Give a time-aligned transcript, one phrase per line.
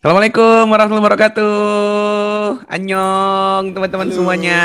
[0.00, 1.52] Assalamualaikum warahmatullahi wabarakatuh.
[2.72, 4.62] Annyeong teman-teman semuanya.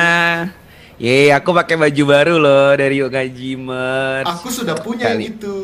[0.95, 4.31] Ye, aku pakai baju baru loh dari Ngaji Merch.
[4.31, 5.27] Aku sudah punya Kali.
[5.27, 5.55] yang itu.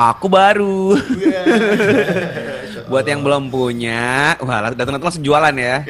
[0.00, 0.96] Aku baru.
[0.96, 1.40] Iya.
[2.88, 5.84] Buat yang belum punya, wah datang-datang langsung jualan ya.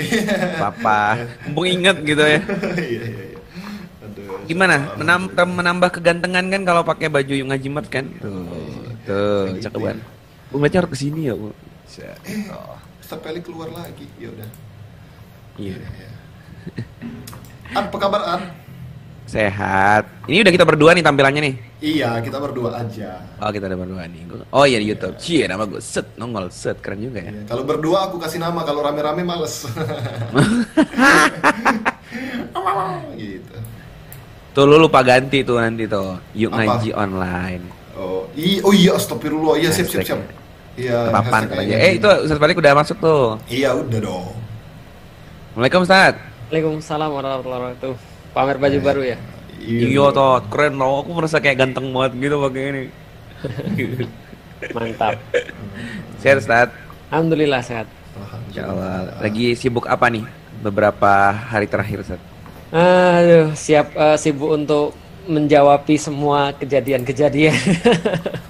[0.58, 2.42] Papa, mumpung inget gitu ya.
[2.42, 3.38] Iya iya iya.
[4.50, 4.98] Gimana?
[4.98, 8.10] Menam- menambah kegantengan kan kalau pakai baju Ngaji Merch kan?
[8.18, 8.50] Tuh,
[9.06, 10.02] tuh, cakep banget.
[10.50, 11.54] Bu, berarti harus ke sini ya, Bu.
[11.98, 12.14] Eh,
[13.08, 14.06] Sepeli keluar lagi.
[14.22, 14.50] Ya udah.
[15.58, 15.74] Iya.
[17.74, 18.42] An, apa kabar An?
[19.26, 20.06] Sehat.
[20.26, 21.54] Ini udah kita berdua nih tampilannya nih.
[21.78, 23.22] Iya, kita berdua aja.
[23.38, 24.26] Oh kita ada berdua nih.
[24.50, 25.14] Oh iya di YouTube.
[25.22, 27.30] Cie nama gue set nongol set keren juga ya.
[27.30, 29.66] Iya, Kalau berdua aku kasih nama, kalau rame-rame males.
[33.18, 33.56] gitu.
[34.50, 36.18] Tuh lu lupa ganti tuh nanti tuh.
[36.34, 36.58] Yuk Apa?
[36.66, 37.62] ngaji online.
[37.94, 39.62] Oh, i oh iya, astagfirullah.
[39.62, 40.39] Iya, siap siap siap.
[40.80, 41.74] Iya, Kepapan hashtag aja.
[41.76, 41.76] aja.
[41.84, 43.24] Eh itu Ustaz Balik udah masuk tuh.
[43.52, 44.26] Iya, udah dong.
[45.52, 46.14] Assalamualaikum Ustaz.
[46.48, 47.94] Waalaikumsalam warahmatullahi wabarakatuh.
[48.32, 49.16] Pamer baju baru ya?
[49.60, 51.04] Iya tuh keren loh.
[51.04, 52.84] Aku merasa kayak ganteng banget gitu pakai ini.
[54.76, 55.14] Mantap.
[56.24, 56.68] Sehat Ustaz.
[57.12, 57.86] Alhamdulillah sehat.
[58.56, 59.20] Allah.
[59.20, 60.24] Lagi sibuk apa nih?
[60.64, 62.20] Beberapa hari terakhir Ustaz.
[62.70, 64.94] Aduh, siap eh, sibuk untuk
[65.28, 67.56] menjawabi semua kejadian-kejadian.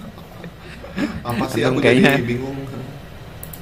[1.23, 2.57] Apa sih Antum aku kayaknya- jadi bingung.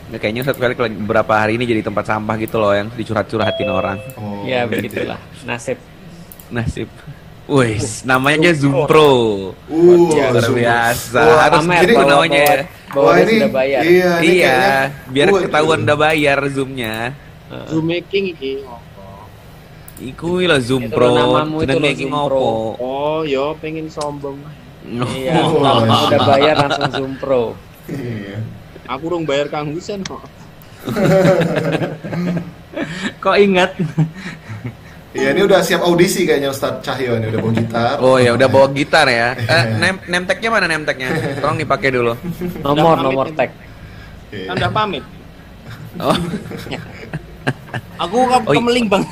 [0.09, 3.69] Nah, kayaknya Ustaz Balik lagi beberapa hari ini jadi tempat sampah gitu loh yang dicurhat-curhatin
[3.69, 4.01] orang.
[4.17, 5.77] Oh, ya gitu begitulah nasib.
[6.49, 6.89] Nasib.
[7.45, 9.09] Wih, namanya Zumpro.
[9.69, 10.65] Uh, Ya, Luar sungguh.
[10.65, 11.21] biasa.
[11.21, 12.49] Wah, Harus Pamer jadi bahwa- namanya ya.
[12.49, 13.81] bahwa- bahwa dia sudah bayar.
[13.85, 15.43] Iya, ini Iya, kayaknya- biar Waduh.
[15.45, 16.95] ketahuan udah bayar zoomnya.
[17.69, 18.53] Zoom making iki.
[19.99, 21.09] Iku lah zoom Itu pro.
[21.11, 22.79] lo making Zoom opo.
[22.79, 24.39] Oh, yo pengen sombong.
[24.89, 25.97] Iya, Oh, iya.
[26.09, 27.53] udah bayar langsung Zoom Pro.
[27.87, 28.41] Iya.
[28.89, 30.25] Aku rung bayar Kang Husen kok.
[33.19, 33.75] Kok ingat?
[35.11, 37.97] Iya, ini udah siap audisi kayaknya Ustadz Cahyo ini udah bawa gitar.
[37.99, 39.35] Oh ya udah bawa gitar ya.
[39.51, 41.09] Eh, name name tag-nya mana name tag-nya?
[41.37, 42.13] Tolong dipakai dulu.
[42.63, 43.51] Nomor nomor tag.
[44.31, 45.05] Udah pamit.
[45.99, 46.15] Oh,
[47.99, 48.57] Aku ke Oh, iya.
[48.57, 49.05] kemeling bang.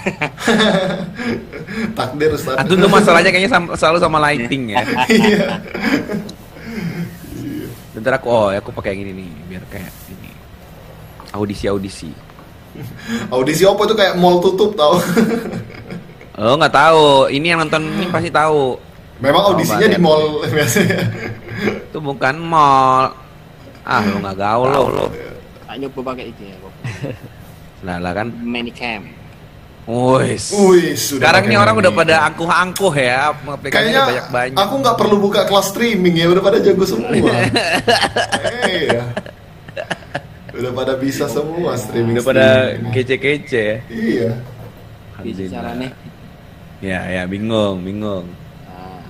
[1.98, 2.58] Takdir Ustadz.
[2.58, 4.80] aduh tuh masalahnya kayaknya sam- selalu sama lighting ya.
[5.10, 5.60] Iya.
[7.92, 10.30] Bentar aku oh aku pakai yang ini nih biar kayak ini.
[11.32, 12.10] Audisi audisi.
[13.28, 14.96] Audisi apa tuh kayak mall tutup tau.
[16.36, 17.32] Oh nggak tahu.
[17.32, 18.76] Ini yang nonton ini pasti tahu.
[19.24, 20.04] Memang audisinya di Badan.
[20.04, 21.00] mall biasanya.
[21.88, 23.08] Itu bukan mall.
[23.80, 25.08] Ah lu nggak gaul lo.
[25.64, 26.56] Tak nyoba pakai iki ya.
[27.76, 27.84] Kok.
[27.84, 28.28] Lah lah kan.
[28.32, 29.02] Manicam.
[29.86, 30.50] Wis.
[30.98, 34.58] Sekarang ini orang udah pada angkuh-angkuh ya, aplikasinya Kayaknya banyak-banyak.
[34.58, 37.06] aku nggak perlu buka kelas streaming ya, udah pada jago semua.
[38.66, 39.02] Iya.
[40.56, 42.18] Udah pada bisa semua streaming.
[42.18, 42.46] udah pada
[42.90, 43.76] kece-kece ya.
[43.86, 44.30] Iya.
[45.22, 45.90] Bisa caranya.
[46.82, 48.26] Ya, ya bingung, bingung.
[48.66, 49.06] Nah,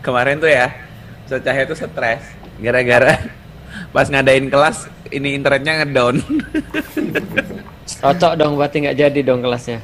[0.00, 0.70] Kemarin tuh ya,
[1.26, 2.22] Ustaz Cahaya tuh stres
[2.62, 3.18] gara-gara
[3.94, 6.16] pas ngadain kelas ini internetnya ngedown.
[8.00, 9.80] Cocok dong berarti nggak jadi dong kelasnya.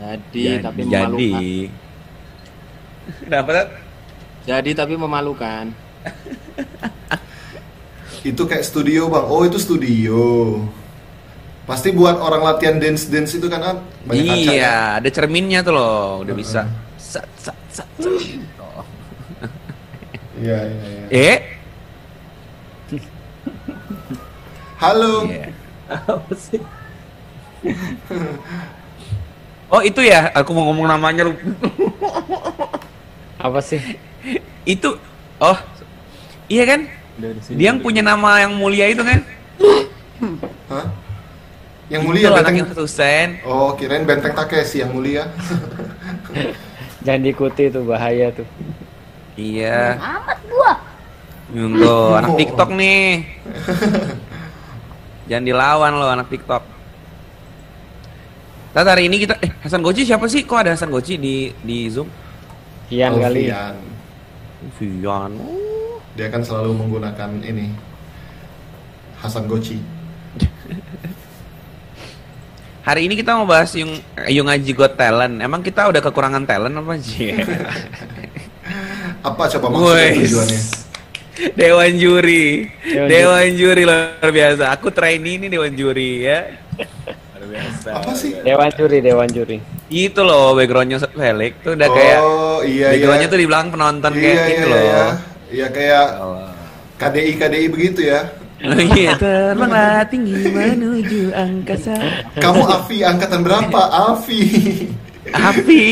[0.00, 1.06] jadi, tapi jadi.
[1.06, 1.44] memalukan.
[3.22, 3.68] Kenapa Tat?
[4.46, 5.64] Jadi tapi memalukan.
[8.26, 9.26] Itu kayak studio bang.
[9.30, 10.22] Oh itu studio.
[11.66, 13.76] Pasti buat orang latihan dance dance itu kan ah,
[14.06, 14.38] banyak kaca.
[14.38, 14.50] ya?
[14.54, 16.62] Iya, ada cerminnya tuh loh, udah bisa.
[16.94, 18.10] Sat, sat, sat, sat.
[18.62, 18.86] Oh.
[20.38, 20.86] Iya iya.
[20.86, 21.06] iya.
[21.10, 21.38] Eh,
[24.76, 25.24] Halo.
[25.28, 25.48] Iya.
[29.66, 31.34] Oh itu ya, aku mau ngomong namanya lu.
[33.34, 33.82] Apa sih?
[34.62, 34.94] itu,
[35.42, 35.58] oh,
[36.46, 36.86] iya kan?
[37.50, 39.26] Dia yang punya nama yang mulia itu kan?
[40.70, 40.86] Hah?
[41.90, 42.62] Yang Itu mulia benteng.
[42.62, 43.28] anaknya Husen.
[43.42, 45.26] Oh kirain benteng Takeshi yang mulia.
[47.06, 48.46] Jangan diikuti tuh bahaya tuh.
[49.34, 49.98] Iya.
[49.98, 50.72] Amat gua.
[51.50, 53.10] Tuh, anak TikTok nih.
[55.26, 56.62] Jangan dilawan loh anak TikTok.
[58.70, 60.44] Tat hari ini kita eh Hasan Goci siapa sih?
[60.44, 62.06] Kok ada Hasan Goci di di Zoom?
[62.86, 63.50] Kian kali.
[63.50, 63.76] Alfian.
[64.78, 65.32] Vian.
[66.14, 67.72] Dia kan selalu menggunakan ini
[69.18, 69.80] Hasan Goci.
[72.86, 73.98] Hari ini kita mau bahas yung
[74.30, 75.42] yung Aji Got Talent.
[75.42, 77.34] Emang kita udah kekurangan talent apa sih?
[79.26, 80.85] Apa coba maksudnya tujuannya?
[81.36, 84.72] Dewan juri, Dewan Dewan juri luar biasa.
[84.72, 86.48] Aku trainee ini Dewan juri ya.
[86.80, 87.88] Luar biasa.
[88.00, 88.32] Apa sih?
[88.40, 89.56] Dewan juri, dewan juri.
[89.92, 92.88] Itu loh backgroundnya Felix tuh udah kayak oh iya iya.
[92.96, 94.80] backgroundnya tuh di belakang penonton iya, kayak iya, gitu iya, loh.
[94.80, 95.04] Iya,
[95.46, 96.06] Iya, kayak.
[96.96, 98.20] KDI KDI begitu ya.
[98.64, 101.92] Oh iya, terbanglah tinggi menuju angkasa.
[102.40, 103.80] Kamu Afi angkatan berapa?
[104.16, 104.40] Afi.
[105.28, 105.84] Api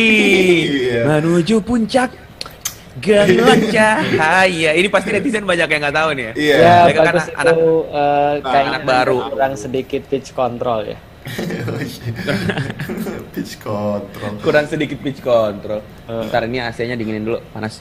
[0.89, 1.01] Iya.
[1.05, 2.24] menuju puncak
[2.97, 4.71] gelang cahaya.
[4.73, 6.33] Ini pasti netizen banyak yang nggak tahu nih ya.
[6.35, 6.55] Iya.
[6.57, 9.17] Ya, mereka kan bagus anak- itu eh, kayaknya anak baru.
[9.29, 10.97] kurang sedikit pitch control ya.
[13.33, 14.31] Pitch control.
[14.41, 15.81] Kurang sedikit pitch control.
[16.07, 17.79] Ntar ini AC-nya dinginin dulu, panas.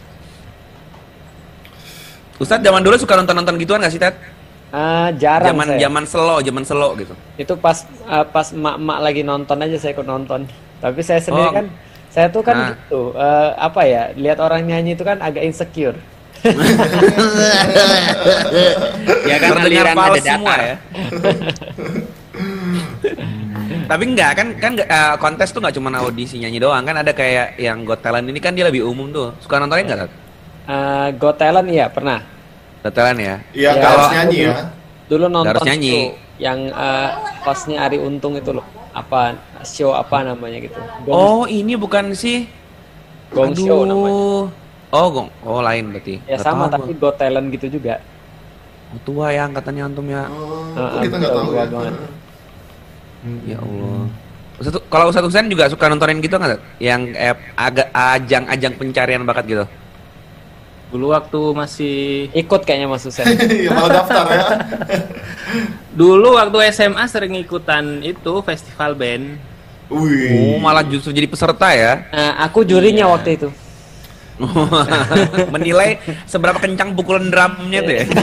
[2.36, 4.14] Ustadz zaman dulu suka nonton-nonton gituan gak sih, Ted?
[4.72, 5.78] Ah, jarang Zaman saya.
[5.80, 7.14] zaman slow, zaman slow gitu.
[7.36, 10.48] Itu pas eh, pas emak-emak lagi nonton aja saya ikut nonton.
[10.80, 11.54] Tapi saya sendiri Oh.
[11.54, 11.66] kan
[12.14, 12.68] saya tuh kan Nah.
[12.78, 15.98] gitu eh, apa ya lihat orang nyanyi itu kan agak insecure.
[19.24, 20.60] Ya kan aliran ada semua datar.
[20.62, 20.76] ya.
[23.84, 27.58] Tapi enggak kan kan eh, kontes tuh nggak cuma audisi nyanyi doang kan ada kayak
[27.58, 29.34] yang Got Talent ini kan dia lebih umum tuh.
[29.40, 30.00] Suka nontonin nggak?
[30.00, 30.12] Tat?
[30.66, 32.20] Eh, Got Talent iya pernah.
[32.82, 33.36] Got Talent ya.
[33.52, 34.54] Iya, Ya, harus kalau- nyanyi ya.
[35.04, 35.92] Dulu nonton harus nyanyi.
[35.92, 36.06] tuh
[36.40, 37.10] yang eh,
[37.42, 38.66] hostnya Ari Untung itu loh.
[38.94, 39.34] Apa
[39.68, 40.80] show apa namanya gitu.
[41.08, 42.48] Gong, Oh, ini bukan sih.
[43.34, 44.14] Gong Show namanya.
[44.14, 44.44] Aduh.
[44.94, 45.30] Oh, gong.
[45.42, 46.22] Oh, lain berarti.
[46.30, 46.94] Ya Nggak sama tapi.
[46.94, 47.98] Got Talent gitu juga.
[48.94, 50.30] Oh, tua ya angkatannya antum ya.
[50.30, 51.66] Oh, kok kita nggak ah, tahu ya.
[51.66, 51.96] banget.
[53.50, 54.06] Ya Allah.
[54.62, 56.62] Ustaz, kalau Ustadz Husain juga suka nontonin gitu nggak?
[56.78, 59.66] Yang eh, agak ajang-ajang pencarian bakat gitu.
[60.94, 61.96] Dulu waktu masih
[62.38, 63.26] Ikut kayaknya Mas Husen.
[63.50, 64.46] Iya, malah daftar ya.
[66.00, 69.42] dulu waktu SMA sering ikutan itu festival band.
[69.94, 70.58] Oh, Wih.
[70.58, 72.10] malah justru jadi peserta ya.
[72.10, 73.14] Nah, aku jurinya Iya.
[73.14, 73.50] waktu itu.
[75.54, 78.06] Menilai seberapa kencang pukulan drumnya tuh ya.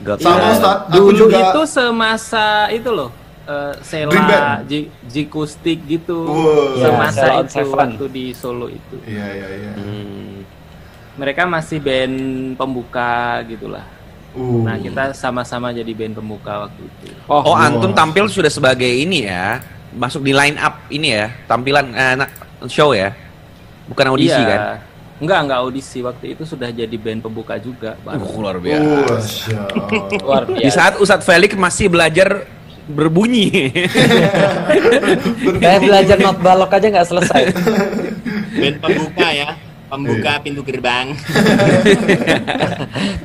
[0.00, 0.50] Gak Sama tahu.
[0.50, 3.10] Ustaz, aku Dulu juga itu semasa itu loh.
[3.42, 3.82] eh, band.
[4.14, 6.22] Sela, Ji- Jikustik gitu.
[6.22, 6.78] Wow.
[6.78, 7.74] Ya, Semasa on itu Seven.
[7.74, 8.96] waktu di Solo itu.
[9.02, 9.72] Iya, iya, iya.
[9.74, 10.46] Hmm.
[11.18, 12.16] Mereka masih band
[12.54, 13.10] pembuka
[13.44, 13.82] gitulah.
[14.30, 14.62] Uh.
[14.62, 17.10] Nah, kita sama-sama jadi band pembuka waktu itu.
[17.26, 17.66] Oh, Wah.
[17.66, 19.58] antum tampil sudah sebagai ini ya,
[19.90, 22.30] masuk di line up ini ya, tampilan eh, na-
[22.66, 23.10] show ya,
[23.86, 24.46] bukan audisi Iya.
[24.46, 24.60] kan?
[25.20, 25.98] Enggak, enggak audisi.
[26.00, 27.92] Waktu itu sudah jadi band pembuka juga.
[28.06, 29.88] Uh, luar Uh, Masya Allah.
[30.16, 30.72] Luar Di biasa.
[30.72, 32.48] saat Ustadz Felix masih belajar
[32.88, 33.68] berbunyi.
[35.60, 37.42] Saya belajar not balok aja nggak selesai.
[38.60, 39.48] Band pembuka ya,
[39.90, 41.10] pembuka pintu gerbang.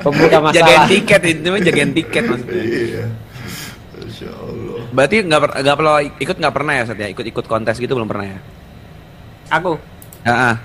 [0.02, 0.88] Pembuka jagain masalah.
[0.88, 2.60] tiket itu mah jagain tiket maksudnya.
[2.60, 3.04] Iya.
[3.96, 4.80] Masya Allah.
[4.90, 7.08] Berarti nggak per- nggak perlu ikut nggak pernah ya Ustadz ya?
[7.10, 8.38] Ikut-ikut kontes gitu belum pernah ya?
[9.52, 9.72] Aku
[10.22, 10.56] Ah, ah.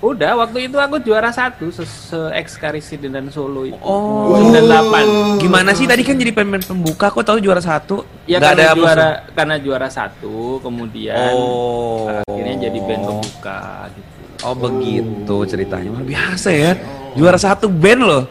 [0.00, 3.76] udah waktu itu aku juara satu se, se Ekskarisi dan Solo itu.
[3.78, 4.34] Oh.
[4.36, 5.38] 98.
[5.38, 7.08] Gimana sih tadi kan jadi pemain pembuka?
[7.08, 8.02] Kok tahu juara satu?
[8.24, 8.78] Ya Nggak karena musuh?
[8.78, 12.06] juara karena juara satu, kemudian Oh.
[12.22, 13.58] akhirnya jadi band pembuka
[13.90, 14.13] gitu.
[14.42, 16.72] Oh begitu ceritanya luar biasa ya
[17.14, 18.24] juara satu band loh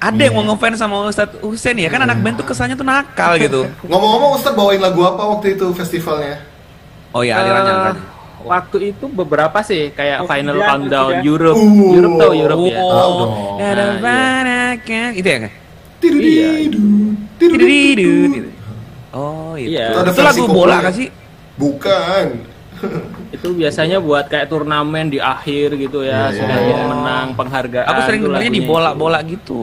[0.00, 3.36] ada yang mau ngefans sama Ustadz Husen ya kan anak band tuh kesannya tuh nakal
[3.36, 6.40] gitu Ngomong-ngomong Ustaz bawain lagu apa waktu itu festivalnya?
[7.10, 7.96] oh iya aliran Eh, aliran
[8.40, 11.26] waktu itu beberapa sih kayak Oh, Final sudah, Countdown sudah.
[11.28, 11.92] Europe, Uh.
[11.92, 12.78] Europe tau Europe ya.
[12.80, 13.32] Tahu oh dong.
[13.60, 15.04] ada Nah, iya.
[15.12, 15.52] itu ya kan
[16.00, 16.80] tidididu.
[17.36, 18.48] Tidididu, gitu.
[19.12, 19.86] oh itu Iya.
[19.92, 20.96] Itu ada itu lagu bola kan ya?
[20.96, 21.08] sih
[21.60, 22.26] Bukan.
[23.30, 26.36] Itu biasanya buat kayak turnamen di akhir gitu ya, iya.
[26.36, 27.86] sudah jadi menang penghargaan.
[27.88, 29.62] aku sering dengarnya di lagunya bola-bola gitu itu.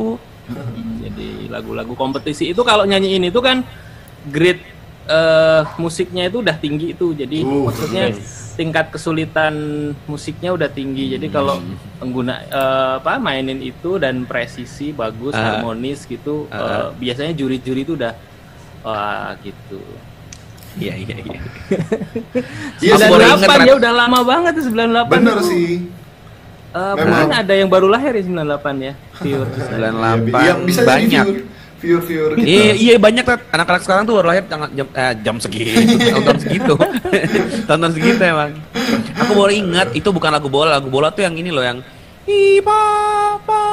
[1.03, 3.63] Jadi lagu-lagu kompetisi itu kalau nyanyiin itu kan
[4.27, 4.63] grade
[5.07, 7.15] eh, musiknya itu udah tinggi itu.
[7.15, 8.11] Jadi Uh, maksudnya
[8.57, 9.53] tingkat kesulitan
[10.09, 11.13] musiknya udah tinggi.
[11.15, 11.61] Jadi kalau
[12.01, 15.61] pengguna eh, apa mainin itu dan presisi bagus, Ah.
[15.61, 16.57] harmonis gitu, Ah.
[16.57, 18.13] eh, biasanya juri-juri itu udah
[18.81, 19.79] wah gitu.
[20.77, 21.39] Iya iya iya
[22.77, 25.45] Iya, ingat 98 ya udah lama banget tuh 98 Bener itu.
[25.45, 25.71] sih.
[26.69, 27.29] Eh, Memang.
[27.33, 28.93] ada yang baru lahir ya 98 ya.
[29.17, 29.47] Viewer.
[29.73, 31.43] 98 Iya, bisa banyak viewer.
[31.77, 32.45] viewer-viewer kita.
[32.45, 35.77] Iya, iya banyak anak-anak sekarang tuh baru lahir jam, jam, eh, jam segitu,
[36.13, 36.73] tonton segitu,
[37.65, 38.51] tonton segitu emang.
[39.17, 41.81] Aku baru ingat itu bukan lagu bola, lagu bola tuh yang ini loh yang
[42.27, 43.63] Ipapa.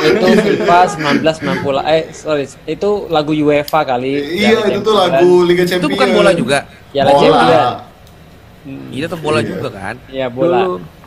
[0.00, 0.78] itu FIFA
[1.22, 5.86] 1990 eh sorry itu lagu UEFA kali Iya, itu tuh lagu Liga Champions.
[5.86, 6.58] Itu bukan bola juga.
[6.90, 7.20] Piala Bola.
[7.22, 7.74] Champions.
[8.90, 9.46] Itu tuh bola Iya.
[9.46, 9.94] juga kan.
[10.10, 10.60] ya bola.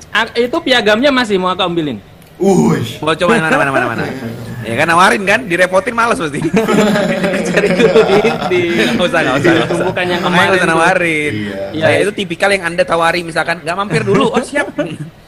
[0.10, 1.98] Ah, itu piagamnya masih mau aku ambilin.
[2.38, 2.82] Uy.
[2.98, 4.04] Mau coba yang mana mana mana mana.
[4.64, 6.40] Ya kan nawarin kan, direpotin males pasti.
[6.40, 8.16] Cari dulu di,
[8.48, 8.60] di
[8.96, 9.52] Nggak usah, nggak usah.
[9.52, 9.68] usah.
[9.68, 10.56] tumpukan yang usah kemarin.
[10.56, 10.68] tuh.
[10.72, 11.34] nawarin.
[11.76, 11.84] Iya.
[11.84, 14.72] Ya, itu tipikal yang anda tawari misalkan nggak mampir dulu, oh siap.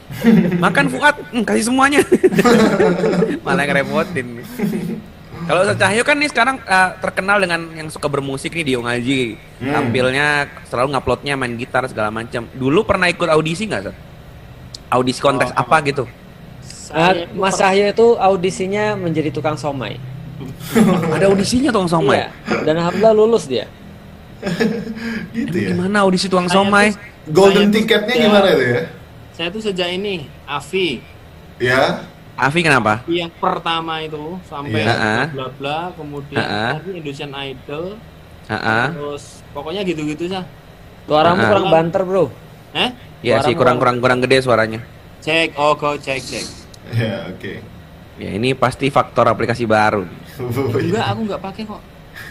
[0.57, 2.01] Makan Fuad, "Hmm, kasih semuanya.
[3.45, 4.27] Malah yang repotin.
[5.45, 9.21] Kalau Ustaz Cahyo kan nih sekarang eh, terkenal dengan yang suka bermusik nih Dio Ngaji.
[9.61, 9.71] Hmm.
[9.71, 10.27] Tampilnya
[10.65, 12.49] selalu nguploadnya main gitar segala macam.
[12.49, 13.97] Dulu pernah ikut audisi nggak, Ustaz?
[14.87, 15.61] Audisi kontes Oh.
[15.61, 16.03] apa gitu?
[16.61, 19.97] Saya itu Mas Cahyo itu audisinya menjadi tukang somai
[21.17, 22.21] Ada audisinya tuang somai.
[22.21, 22.27] Iya.
[22.61, 23.65] dan alhamdulillah lulus dia
[25.33, 25.69] Gitu Emang ya.
[25.73, 26.87] Gimana audisi tuang Saya somai?
[27.25, 28.81] Golden sejak- gimana itu ya?
[29.35, 31.03] Saya tuh sejak ini, Avi.
[31.59, 32.07] Ya.
[32.35, 32.99] Afi kenapa?
[33.07, 34.91] Yang pertama itu sampai Iya.
[34.91, 35.17] Ha-ha.
[35.31, 36.79] bla bla, kemudian Ha-ha.
[36.79, 37.95] tadi Indonesian Idol,
[38.45, 38.85] Heeh.
[38.91, 40.43] terus pokoknya gitu-gitu sah.
[41.05, 41.47] suaramu Ah.
[41.47, 42.25] kurang banter bro
[42.73, 42.89] Eh?
[43.21, 44.79] Ya sih Suara kurang kurang kurang gede suaranya.
[45.21, 46.45] Cek, oh go cek cek.
[46.91, 47.53] Ya, oke.
[48.15, 50.03] Ya ini pasti faktor aplikasi baru.
[50.75, 51.81] Enggak, aku nggak pakai kok.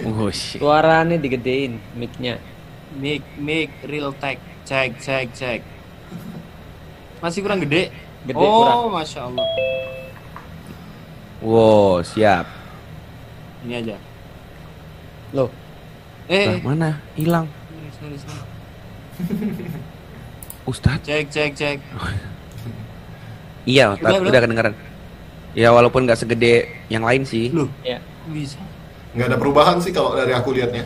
[0.01, 0.57] Wush.
[0.57, 2.41] suaranya digedein mic-nya
[2.95, 5.61] Mic mic real tech, cek cek cek.
[7.25, 7.89] Masih kurang gede.
[8.29, 9.01] Gede oh, kurang.
[9.01, 9.47] masya Allah.
[11.41, 12.45] Wow, siap.
[13.65, 13.97] Ini aja.
[15.33, 15.49] loh
[16.29, 16.91] Eh, Lah, mana?
[17.17, 17.49] Hilang.
[20.69, 21.09] Ustadz.
[21.09, 21.79] Cek cek cek.
[23.65, 24.41] Iya, Udah, udah, udah.
[24.45, 24.75] kedengeran.
[25.57, 27.49] Ya walaupun nggak segede yang lain sih.
[27.49, 27.97] Loh, ya
[28.29, 28.61] bisa.
[29.17, 30.85] Nggak ada perubahan sih kalau dari aku lihatnya.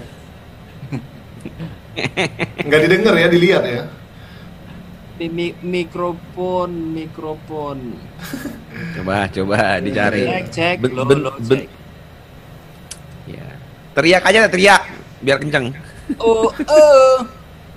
[2.62, 3.82] Nggak didengar ya, dilihat ya.
[5.18, 7.78] Mi- mi- mikrofon, mikrofon.
[8.94, 10.22] Coba coba dicari.
[10.24, 10.76] Cek, cek.
[10.78, 11.68] Ben- Lo, ben- lo, ben- cek.
[13.26, 13.46] Ya.
[13.92, 14.82] Teriak aja dah, teriak
[15.18, 15.74] biar kenceng.
[16.16, 17.18] Oh, oh.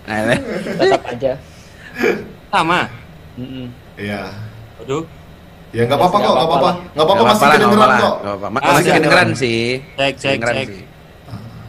[0.05, 0.38] Nah,
[0.77, 1.33] tetap aja
[2.48, 2.86] Sama.
[3.98, 4.29] Iya.
[4.79, 5.01] Aduh.
[5.71, 6.55] Ya nggak apa-apa kok, nggak apa-apa.
[6.69, 6.71] apa-apa.
[6.93, 8.15] Nggak apa-apa masih kedengeran kok.
[8.21, 8.48] nggak apa-apa.
[8.62, 9.62] Masih kedengeran sih.
[9.98, 10.67] Cek, cek, Kedengeran cek.
[10.69, 10.81] sih.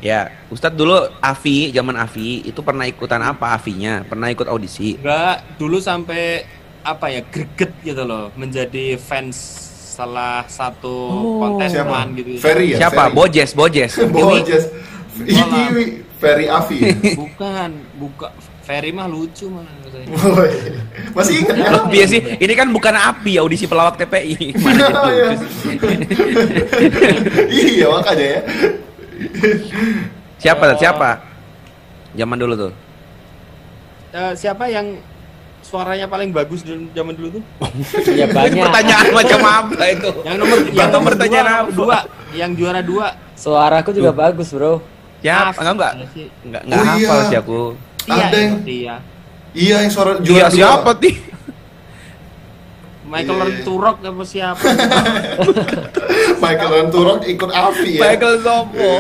[0.03, 4.03] Ya, Ustadz dulu Avi, zaman Avi itu pernah ikutan apa Avinya?
[4.03, 4.99] Pernah ikut audisi?
[4.99, 6.43] Enggak, dulu sampai
[6.83, 9.39] apa ya greget gitu loh menjadi fans
[9.95, 11.39] salah satu Oh.
[11.39, 12.43] kontestan gitu.
[12.43, 12.83] Ferry ya?
[12.83, 13.07] Siapa?
[13.07, 13.15] Ferry.
[13.15, 13.93] Bojes, Bojes.
[14.11, 14.65] Bojes.
[15.23, 15.63] Iki
[16.19, 16.79] Ferry Avi.
[17.23, 20.07] Bukan, buka Ferry mah lucu malah menurut saya.
[20.35, 20.51] Woi.
[21.15, 21.71] Masih ingat ya?
[21.93, 24.51] Iya sih, ini kan bukan api audisi pelawak TPI.
[24.57, 24.99] Mana gitu.
[25.07, 25.31] Iya.
[27.51, 28.41] iya makanya ya.
[30.43, 30.65] Siapa?
[30.69, 30.77] Oh.
[30.77, 31.09] Siapa?
[32.13, 32.73] Zaman dulu tuh.
[34.13, 35.01] Eh, siapa yang
[35.63, 37.43] suaranya paling bagus zaman dulu tuh?
[38.21, 40.11] ya banyak Pertanyaan macam apa itu?
[40.21, 41.71] Yang nomor yang nomor pertanyaan dua, apa?
[41.73, 41.99] dua,
[42.33, 43.09] yang juara dua.
[43.33, 44.85] suaraku juga bagus bro
[45.19, 45.51] Siapa?
[45.51, 45.65] Afi.
[45.65, 45.93] Enggak enggak.
[46.13, 46.27] sih?
[46.45, 47.25] Enggak enggak Oh, hafal iya.
[47.25, 47.61] sih aku.
[48.03, 48.27] Iya,
[48.67, 48.95] iya.
[49.53, 50.51] Iya yang suara Iya juara dua.
[50.53, 51.15] siapa sih?
[53.13, 53.45] Michael Iya.
[53.45, 54.65] Lenturok apa siapa?
[56.43, 58.03] Michael Ranturok ikut Avi ya.
[58.03, 58.91] Michael Sopo.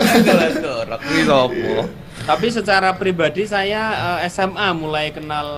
[0.00, 0.96] Michael Sopo.
[1.04, 1.72] Ini Sopo.
[2.24, 3.82] Tapi secara pribadi saya
[4.20, 5.48] eh, SMA mulai kenal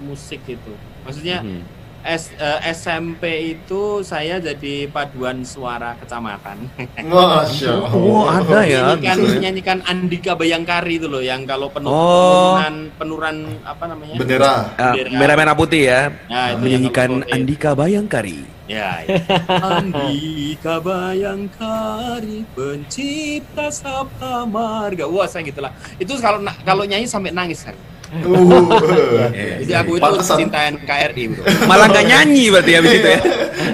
[0.00, 0.72] musik itu.
[1.04, 1.60] Maksudnya Hmm.
[2.00, 6.56] S- eh, SMP itu saya jadi paduan suara kecamatan.
[7.04, 7.92] Masya Allah.
[7.92, 8.96] Oh, ada ya.
[8.96, 9.32] Menyanyikan, gitu ya.
[9.36, 12.56] menyanyikan Andika Bayangkari itu loh yang kalau penuh Oh.
[12.56, 14.16] penurunan penuran apa namanya?
[14.16, 14.54] Bendera.
[14.74, 15.12] Ah, Bendera.
[15.12, 16.00] merah-merah putih ya.
[16.26, 18.40] Ya, itu Menyanyikan Andika Bayangkari.
[18.64, 19.18] Ya, ya.
[19.76, 25.04] Andika Bayangkari pencipta sabda marga.
[25.04, 25.68] Wah, saya gitulah.
[25.98, 27.76] Itu kalau kalau nyanyi sampai nangis kan.
[28.10, 29.30] Uh.
[29.62, 30.36] Jadi aku itu Pantesan.
[30.42, 31.42] cinta NKRI, Bro.
[31.70, 33.20] Malah nggak nyanyi berarti habis itu ya.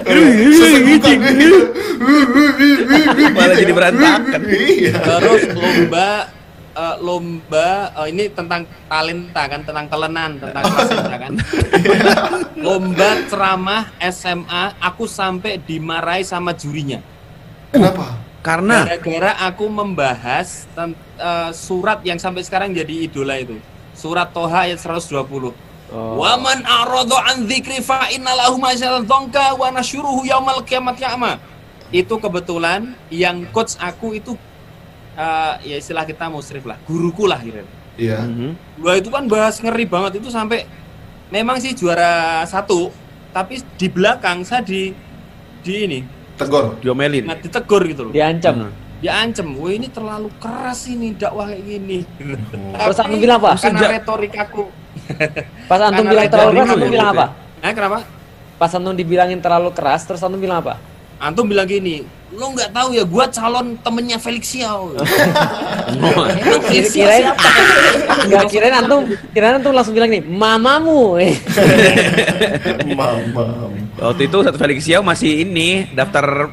[0.05, 1.59] Gitu.
[3.33, 4.41] Malah jadi berantakan.
[4.45, 4.93] Iya.
[5.01, 6.09] Terus lomba
[6.77, 11.33] eh, lomba eh, ini tentang talenta kan, tentang kelenan, tentang talenta kan.
[12.61, 17.01] lomba ceramah SMA aku sampai dimarahi sama jurinya.
[17.73, 18.21] Kenapa?
[18.45, 23.57] Karena Gara-gara aku membahas eh, surat yang sampai sekarang jadi idola itu.
[23.97, 25.17] Surat Toha ayat 120.
[25.97, 31.41] Waman a'rada an dzikri fa inna lahu ma'syaratan dhanka wa nasyuruhu yaumal qiyamati a'ma.
[31.95, 34.37] Itu kebetulan yang coach aku itu
[35.17, 37.65] eh, ya istilah kita musrif lah, guruku lah kira.
[37.97, 38.21] Iya.
[38.29, 38.83] Mhm.
[38.85, 40.69] Wah itu kan bahas ngeri banget itu sampai
[41.33, 42.93] memang sih juara satu,
[43.33, 44.93] tapi di belakang saya di
[45.65, 46.01] di ini
[46.37, 46.77] Tegor.
[46.85, 47.25] Diomelin.
[47.25, 48.13] Nggak ditegur gitu loh.
[48.13, 48.69] Diancam.
[48.97, 51.99] Dia ancam, wah ini terlalu keras ini dakwah kayak gini.
[52.73, 53.53] Terus antum bilang apa?
[53.61, 54.65] Karena Sejak- retorikaku.
[55.71, 57.27] Pas antum Karena bilang terlalu keras, antum ya, bilang apa?
[57.61, 57.99] Eh kenapa?
[58.57, 60.81] Pas antum dibilangin terlalu keras, terus antum bilang apa?
[61.17, 64.97] Antum bilang gini, lo nggak tahu ya, gua calon temennya Felix Xiao.
[65.93, 66.29] Emang
[66.69, 67.49] Felix Xiao Kirain siapa?
[68.25, 69.01] Enggak kirain antum,
[69.33, 71.17] kirain antum langsung bilang nih, mamamu.
[72.97, 73.73] Mamam.
[73.97, 76.49] Waktu itu satu Felix Xiao masih ini daftar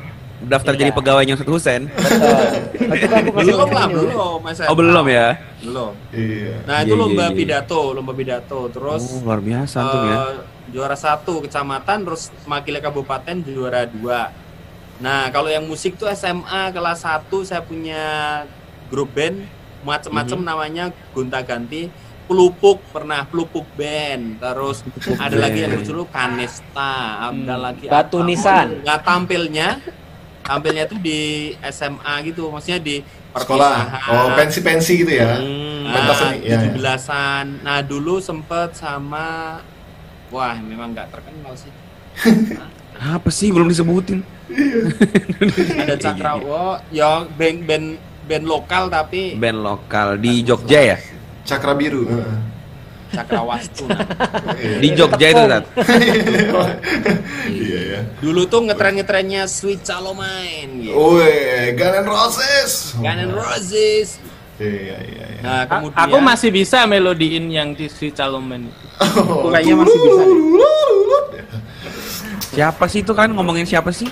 [0.46, 0.98] daftar jadi Iya.
[0.98, 1.82] pegawainya Ustadz Husen.
[1.88, 4.38] Masih Belum lah, belum.
[4.40, 5.28] Mas Oh belum ya?
[5.60, 5.92] Belum.
[6.10, 6.56] Iya.
[6.64, 7.36] Nah itu Iya, iya, lomba iya.
[7.36, 8.60] pidato, lomba pidato.
[8.68, 10.16] Terus Oh, luar biasa antum ya.
[10.16, 10.36] eh,
[10.70, 14.32] juara satu kecamatan, terus makilnya kabupaten juara dua.
[14.96, 18.04] Nah kalau yang musik tuh SMA kelas 1 saya punya
[18.88, 19.44] grup band
[19.82, 20.46] macem-macem Mhm.
[20.46, 21.90] namanya gonta ganti.
[22.24, 24.80] Pelupuk pernah pelupuk band, terus
[25.14, 25.84] ada lagi yang Band.
[25.84, 28.26] lucu lu Kanesta, ada Hmm, lagi Batu apa?
[28.26, 28.68] Nisan.
[28.80, 29.68] Nggak tampilnya,
[30.44, 33.02] tampilnya tuh di SMA gitu, maksudnya di
[33.34, 33.78] Sekolah.
[34.14, 35.42] Oh, pensi-pensi gitu ya.
[35.42, 35.90] Hmm.
[35.90, 36.70] pentas Nah, seni, ya, ya.
[36.70, 37.46] 17-an.
[37.66, 39.58] Nah, dulu sempet sama
[40.30, 41.72] wah, memang nggak terkenal sih.
[43.18, 44.22] Apa sih belum disebutin?
[45.82, 47.88] Ada Cakrawo, ya band band
[48.30, 50.98] band lokal tapi Band lokal di Jogja ya?
[51.42, 52.06] Cakra biru.
[52.06, 52.38] Heeh.
[53.14, 53.86] Cakrawastu.
[53.86, 54.02] nah.
[54.64, 54.78] Iya.
[54.80, 55.64] Di Jogja itu Tat.
[57.50, 58.00] Iya ya.
[58.20, 60.96] Dulu tuh ngetren-ngetrennya Sweet Chalomain gitu.
[60.96, 62.72] Woi, Guns N' Roses.
[62.98, 64.08] Guns N' Roses.
[64.58, 65.42] Iya iya iya.
[65.42, 68.86] Nah, A- kemudian Aku masih bisa melodiin yang di Sweet Chalomen itu.
[69.20, 70.24] Oh, kayaknya masih bisa.
[72.54, 74.06] Siapa sih itu kan ngomongin siapa sih?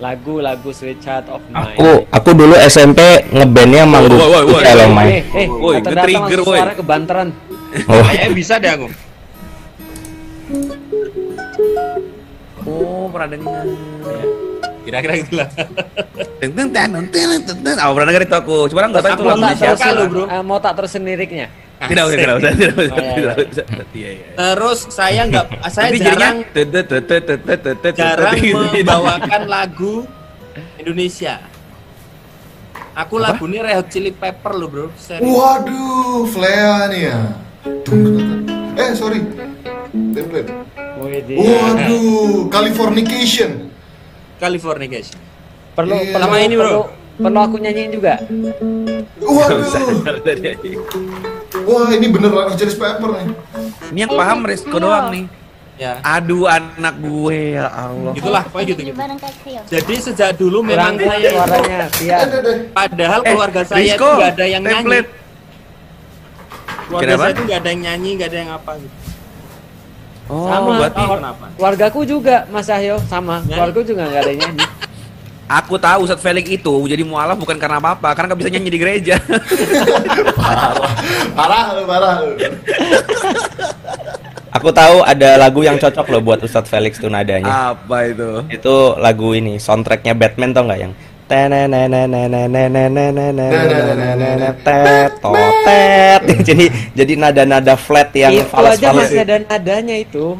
[0.00, 1.76] Lagu-lagu Sweet Child of Mine.
[1.76, 4.62] Aku aku dulu SMP ngebandnya manggung Woi, woi, woi.
[4.64, 5.20] Eh, Mike.
[5.36, 5.76] eh, Woi,
[6.40, 6.60] woi.
[6.74, 7.28] kebanteran.
[7.86, 8.86] Oh, Kayaknya bisa deh aku.
[12.66, 13.64] Oh, pernah dengar.
[14.80, 15.48] Kira-kira gitu lah.
[16.40, 17.76] Teng teng teng teng teng teng teng.
[17.84, 18.56] Oh, pernah dengar itu aku.
[18.68, 19.88] Cuma nggak tahu itu Aku lagu siapa.
[19.92, 20.24] lu, bro.
[20.26, 21.46] Eh, mau tak terusin liriknya?
[21.80, 23.48] Tidak usah, tidak usah, tidak usah, Oh, iya, tidak iya.
[23.48, 23.66] usah.
[23.96, 24.26] Iya, iya.
[24.36, 26.36] Terus saya nggak saya jarang
[27.96, 28.60] jarang gitu.
[28.60, 29.94] membawakan lagu
[30.76, 31.40] Indonesia.
[32.92, 35.24] Aku lagu ini Red Hot Chili Pepper loh bro, serius.
[35.24, 37.20] Waduh, Flea nih ya.
[37.60, 38.00] Tung,
[38.74, 39.20] Eh, sorry.
[39.90, 40.48] Template.
[41.00, 43.68] Waduh, Californication.
[44.36, 45.18] Californication.
[45.70, 46.12] perlu Iya.
[46.14, 46.66] perlu ini, bro.
[46.66, 46.82] perlu,
[47.20, 48.14] perlu aku nyanyiin juga.
[49.18, 49.64] Waduh.
[51.62, 53.26] Wah, ini bener Hot Chili Pepper nih.
[53.90, 55.24] Ini yang paham Resko doang nih.
[55.80, 58.12] Ya, Aduh anak gue ya Allah.
[58.12, 59.00] gitulah, pokoknya gitu gitu.
[59.66, 62.16] Jadi sejak dulu memang saya suaranya, Via.
[62.68, 65.00] padahal keluarga saya itu Rizko, ada yang nyanyi.
[66.88, 67.22] Keluarga Kenapa?
[67.22, 68.96] saya itu nggak ada yang nyanyi, nggak ada yang apa gitu.
[70.30, 70.70] Oh, Sama.
[70.78, 71.44] berarti kenapa?
[71.58, 73.42] Keluargaku juga, Mas Ahyo, sama.
[73.50, 73.58] Ya.
[73.58, 74.66] Keluargaku juga nggak ada yang nyanyi.
[75.50, 78.78] aku tahu Ustadz Felix itu jadi mualaf bukan karena apa-apa, karena nggak bisa nyanyi di
[78.78, 79.14] gereja.
[80.38, 80.70] Parah.
[81.38, 82.14] Parah, lu, parah.
[84.50, 87.74] aku tahu ada lagu yang cocok loh buat Ustadz Felix tuh nadanya.
[87.74, 88.46] apa itu?
[88.50, 90.92] Itu lagu ini soundtracknya Batman tau nggak yang
[96.42, 96.66] jadi
[96.98, 100.34] jadi nada-nada flat yang itu falas aja falas masih ada nadanya itu.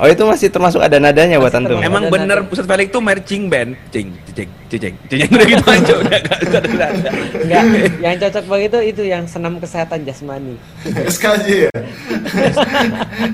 [0.00, 1.80] oh itu masih termasuk ada nadanya buat antum.
[1.84, 2.48] Emang bener.
[2.48, 6.70] Ustadz Felix tuh marching band, cing, cing, cing, cing, udah gitu aja, udah nggak ada
[6.72, 7.10] nada.
[7.44, 7.64] Enggak,
[8.00, 10.56] yang cocok begitu itu yang senam kesehatan jasmani.
[10.84, 11.72] SKJ ya?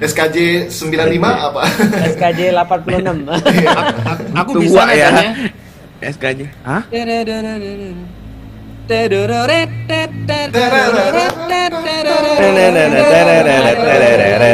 [0.02, 1.62] SKJ 95 apa?
[2.10, 4.34] SKJ 86.
[4.42, 5.10] Aku Tua bisa ya.
[6.02, 6.40] SKJ.
[6.66, 6.82] Hah?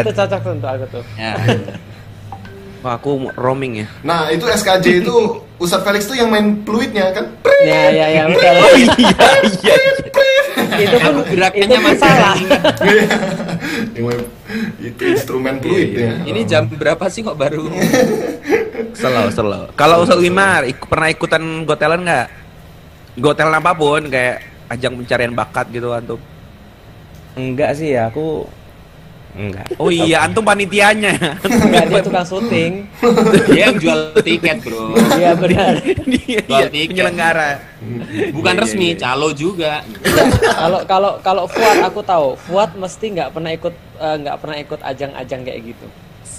[0.05, 1.05] itu cocok tuh untuk aku tuh.
[1.17, 1.33] Ya.
[2.79, 3.87] Wah, aku roaming ya.
[4.07, 5.15] Nah, itu SKJ itu
[5.59, 7.27] Ustadz Felix tuh yang main fluidnya kan?
[7.67, 8.55] Ya ya ya betul.
[9.59, 9.75] Iya,
[10.79, 10.85] iya.
[10.85, 12.37] itu pun gerakannya itu pun masih salah.
[13.99, 14.21] yang main
[14.79, 16.13] itu instrumen fluid Iya, ya.
[16.31, 17.67] Ini jam berapa sih kok baru?
[18.99, 19.61] Selo, selo.
[19.73, 22.27] Kalau Ustadz Wimar, ik- pernah ikutan gotelan nggak?
[23.17, 24.37] Gotelan apa pun, kayak
[24.69, 26.21] ajang pencarian bakat gitu antum.
[27.35, 28.51] enggak sih ya aku
[29.33, 31.15] enggak Oh iya, antum panitianya.
[31.41, 32.91] Enggak dia tukang syuting.
[33.49, 34.91] Dia yang jual tiket bro.
[35.15, 35.79] Iya benar.
[36.05, 36.91] Dia Jual iya, tiket.
[36.91, 37.51] penyelenggara.
[38.35, 39.01] Bukan Iya, resmi, iya, iya.
[39.01, 39.73] calo juga.
[40.51, 44.81] Kalau kalau kalau Fuad aku tahu, Fuad mesti nggak pernah ikut eh, nggak pernah ikut
[44.83, 45.87] ajang-ajang kayak gitu.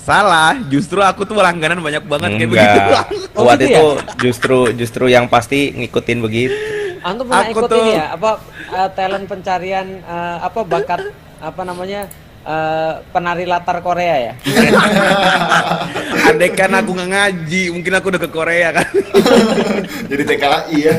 [0.10, 2.80] Salah, justru aku tuh langganan banyak banget kayak begitu.
[2.82, 3.06] enggak
[3.38, 3.86] Oh, kuat gitu itu
[4.20, 6.58] justru justru yang pasti ngikutin begitu
[7.00, 8.06] Antum pernah Aku ikut tuh- ini ya?
[8.12, 8.32] Apa
[8.70, 12.10] eh, talent pencarian eh, apa bakat apa namanya
[12.42, 14.34] eh, penari latar Korea ya?
[16.28, 18.88] Andai kan aku nggak ngaji, mungkin aku udah ke Korea kan.
[20.12, 20.94] Jadi TKI ya.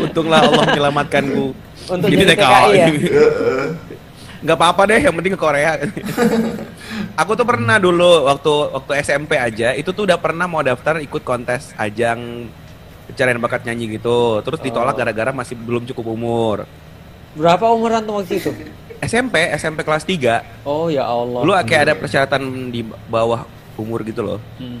[0.00, 1.46] Untunglah Allah menyelamatkanku.
[1.84, 2.88] Untuk jadi TKI ya?
[4.44, 5.80] Nggak apa-apa deh, yang penting ke Korea.
[7.20, 11.24] aku tuh pernah dulu waktu waktu SMP aja, itu tuh udah pernah mau daftar ikut
[11.24, 12.52] kontes ajang
[13.08, 14.44] pencarian bakat nyanyi gitu.
[14.44, 16.56] Terus ditolak gara-gara masih belum cukup umur.
[17.34, 18.52] Berapa umuran tuh waktu itu?
[19.00, 20.68] SMP, SMP kelas 3.
[20.68, 21.40] Oh ya Allah.
[21.40, 23.48] Dulu kayak ada persyaratan di bawah
[23.80, 24.38] umur gitu loh.
[24.60, 24.80] Hmm.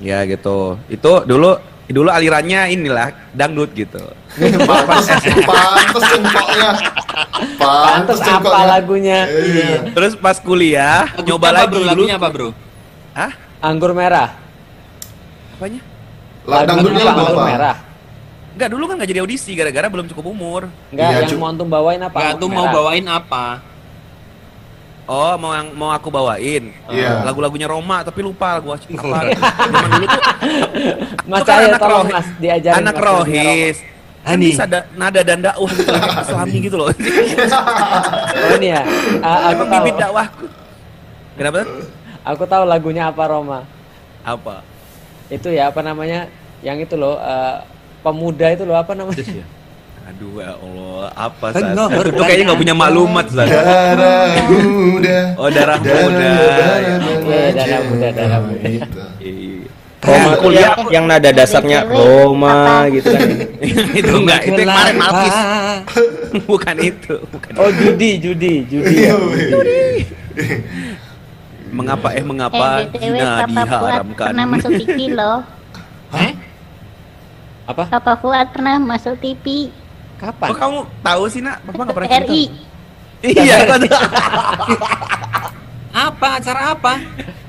[0.00, 0.80] Ya gitu.
[0.88, 4.00] Itu dulu dulu alirannya inilah dangdut gitu.
[4.64, 6.70] Pantes, pantes cengkoknya.
[7.60, 9.18] Pantes apa lagunya?
[9.28, 9.72] Iya.
[9.92, 11.76] Terus pas kuliah nyoba apa, lagi bro?
[11.76, 11.86] dulu.
[11.86, 12.48] Lagunya apa, Bro?
[13.14, 13.32] Hah?
[13.60, 14.34] Anggur merah.
[15.54, 15.80] Apanya?
[16.44, 17.44] Dangdutnya lagu anggur apa?
[17.46, 17.76] merah.
[18.54, 20.62] Enggak, dulu kan nggak jadi audisi gara-gara belum cukup umur.
[20.94, 21.36] Enggak, Iya, yang Cu.
[21.42, 22.16] mau antum bawain apa?
[22.16, 23.44] Enggak tuh mau bawain apa?
[25.04, 26.72] Oh, mau yang mau aku bawain.
[26.88, 27.20] Iya.
[27.22, 28.80] Lagu-lagunya Roma tapi lupa lagu apa.
[28.82, 30.22] Zaman dulu tuh
[31.24, 33.76] Mas kan anak tolong rohi- Mas diajarin anak Mas rohis.
[34.24, 34.46] Kan Ani.
[34.48, 36.88] bisa da- nada dan dakwah gitu lagi Islami gitu loh.
[38.34, 38.82] Oh ini ya.
[39.26, 39.74] Ah, aku Emang tahu.
[39.78, 40.44] bibit dakwahku.
[41.34, 41.58] Kenapa?
[42.24, 43.68] Aku tahu lagunya apa Roma.
[44.22, 44.64] Apa?
[45.28, 46.32] Itu ya apa namanya?
[46.60, 47.56] Yang itu loh eh,
[48.00, 49.44] pemuda itu loh apa namanya?
[50.04, 51.72] Aduh ya Allah, apa Kan Sat?
[51.72, 53.48] nggak Itu kayaknya nggak punya maklumat Sat.
[53.48, 55.18] Darah muda.
[55.40, 56.32] Oh, darah muda.
[57.24, 58.68] Iya, darah muda, darah muda.
[58.68, 59.64] Iya.
[60.04, 63.28] Roma kuliah yang, yang nada dasarnya Roma gitu kan.
[64.04, 65.36] itu enggak, itu yang kemarin Malkis.
[66.52, 67.52] bukan itu, bukan.
[67.56, 69.08] Oh judi, judi, judi.
[69.08, 69.16] Iya, ya.
[69.16, 70.04] weh.
[71.72, 74.28] Mengapa eh mengapa Eh, zina diharamkan?
[74.30, 75.40] pernah masuk TV loh.
[76.14, 76.32] Hah?
[77.64, 77.84] Apa?
[77.88, 79.72] Papa Fuad pernah masuk TV
[80.24, 80.48] Kapan?
[80.48, 81.56] Oh kamu tahu sih nak?
[81.62, 82.32] Papa nggak pernah cerita.
[82.32, 82.42] RI.
[83.24, 83.56] Iya,
[85.94, 86.92] Apa acara apa?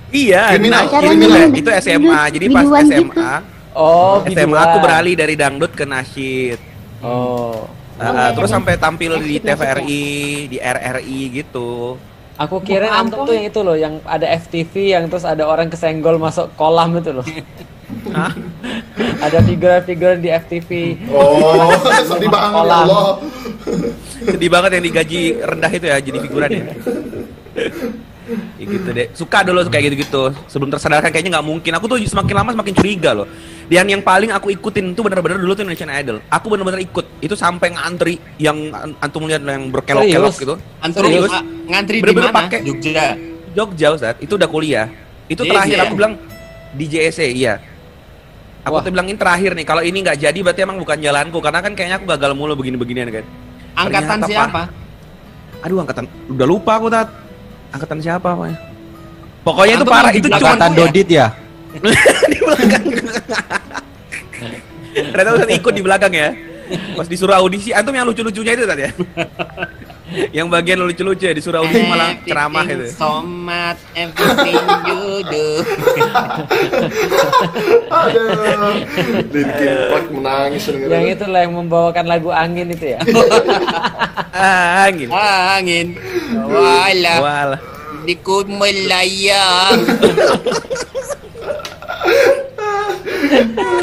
[0.10, 0.54] iya.
[0.54, 1.50] Kriminal, nah, kriminal.
[1.52, 2.22] itu, itu SMA.
[2.32, 2.96] Jadi pas Biduan gitu.
[3.12, 3.34] SMA,
[3.76, 4.56] Oh, SMA biduan.
[4.56, 6.60] aku beralih dari dangdut ke nasyid.
[7.04, 7.68] Oh.
[7.96, 10.08] Uh, terus sampai tampil di TVRI,
[10.48, 11.96] di RRI gitu.
[12.36, 16.20] Aku kira antum tuh yang itu loh, yang ada FTV yang terus ada orang kesenggol
[16.20, 17.24] masuk kolam itu loh.
[18.14, 18.32] Hah?
[19.22, 20.70] ada figuran-figuran di FTV.
[21.12, 21.70] Oh,
[22.10, 22.78] sedih banget ya.
[22.78, 23.20] Allah.
[24.26, 26.64] Sedih banget yang digaji rendah itu ya jadi figuran ya.
[28.58, 29.08] Ya gitu deh.
[29.14, 30.34] Suka dulu kayak gitu-gitu.
[30.50, 31.72] Sebelum tersadarkan kayaknya nggak mungkin.
[31.78, 33.30] Aku tuh semakin lama semakin curiga loh.
[33.70, 36.18] Dan yang paling aku ikutin tuh bener-bener dulu tuh Indonesian Idol.
[36.30, 37.06] Aku bener-bener ikut.
[37.22, 40.56] Itu sampai ngantri yang an- antum lihat yang berkelok-kelok gitu.
[40.82, 41.34] Antri Serius?
[41.34, 42.50] ah, ngantri di mana?
[42.50, 43.06] Jogja.
[43.56, 44.88] Jogja Ustaz, itu udah kuliah.
[45.32, 45.84] Itu JSE terakhir ya?
[45.88, 46.14] aku bilang
[46.76, 47.54] di JSE, iya.
[48.66, 48.82] Aku Wah.
[48.82, 52.02] tuh bilangin terakhir nih, kalau ini nggak jadi berarti emang bukan jalanku karena kan kayaknya
[52.02, 53.26] aku gagal mulu begini-beginian kan.
[53.78, 54.62] Angkatan Ternyata, siapa?
[55.62, 57.14] Aduh angkatan udah lupa aku tat.
[57.70, 58.58] Angkatan siapa apa ya?
[59.46, 61.28] Pokoknya itu parah, itu cuma Angkatan Dodit ya?
[62.34, 62.84] di belakang.
[65.14, 66.30] Ternyata Ustaz ikut di belakang ya.
[66.98, 68.92] Pas disuruh audisi, antum yang lucu-lucunya itu tadi ya.
[70.30, 72.86] Yang bagian lucu-lucu ya disuruh audisi malah ceramah itu.
[72.94, 75.48] So much, everything you do.
[77.90, 78.86] Aduh.
[79.34, 80.70] Linkin Park menangis.
[80.70, 83.00] Yang itu lah yang membawakan lagu angin itu ya.
[84.86, 85.10] Angin.
[85.10, 85.88] Angin.
[86.54, 87.16] Wala.
[87.18, 87.60] Walah.
[88.06, 89.82] Dikut melayang.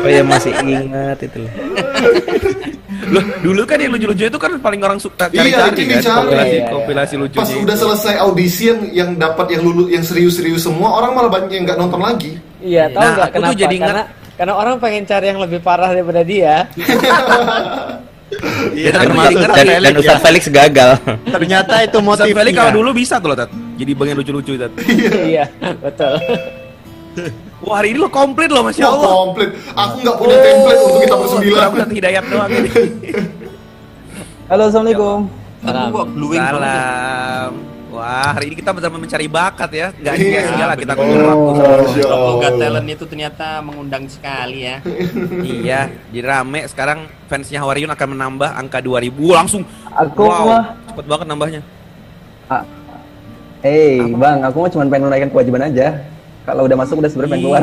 [0.02, 1.42] Oh ya masih ingat itu.
[1.42, 1.50] loh.
[3.05, 6.17] Loh, dulu kan yang lucu-lucu itu kan paling orang suka Iya, cari-cari itu kan dicari.
[6.17, 6.71] kompilasi Iya, iya.
[6.71, 7.41] kompilasi lucunya.
[7.41, 7.83] Pas udah itu.
[7.83, 11.77] selesai audisi yang yang dapat yang lulu yang serius-serius semua orang malah banyak yang nggak
[11.77, 12.38] nonton lagi.
[12.59, 13.59] Iya, tahu Nah, nggak aku tuh kenapa?
[13.59, 16.55] jadi ingat- karena karena orang pengen cari yang lebih parah daripada dia.
[18.73, 20.97] Iya, Dan, dan dan, Ustaz Felix gagal.
[21.29, 22.37] Ternyata itu Ustaz motifnya.
[22.41, 23.51] Felix kalau dulu bisa tuh loh, Tat.
[23.77, 24.73] Jadi bagian lucu-lucu, Tat.
[25.23, 25.45] iya,
[25.77, 26.17] betul.
[27.62, 29.11] Wah, hari ini lo komplit loh, Masya Wah, Allah.
[29.22, 29.51] komplit.
[29.77, 31.59] Aku nggak punya template untuk kita bersembilan.
[31.62, 32.70] Kurang Ustaz Hidayat doang ini.
[34.51, 34.64] Halo.
[35.62, 36.35] Aku banget.
[36.35, 36.42] ya?
[36.51, 37.53] Salam.
[37.92, 39.87] Wah, hari ini kita benar-benar mencari bakat ya.
[39.92, 41.05] Nggak Iya, sia-sia lah kita betul.
[41.12, 42.33] ngulur waktu.
[42.40, 44.77] Got Talent itu ternyata mengundang sekali ya.
[45.44, 46.64] Iya, jadi rame.
[46.72, 49.29] Sekarang fansnya Hawariun akan menambah angka 2000.
[49.29, 49.62] Wah, langsung.
[49.92, 51.61] Aku wow, mah, cepet banget nambahnya.
[53.62, 56.12] hey bang, aku mah cuma pengen menunaikan kewajiban aja.
[56.42, 57.62] Kalau udah masuk udah sebenarnya pengen keluar.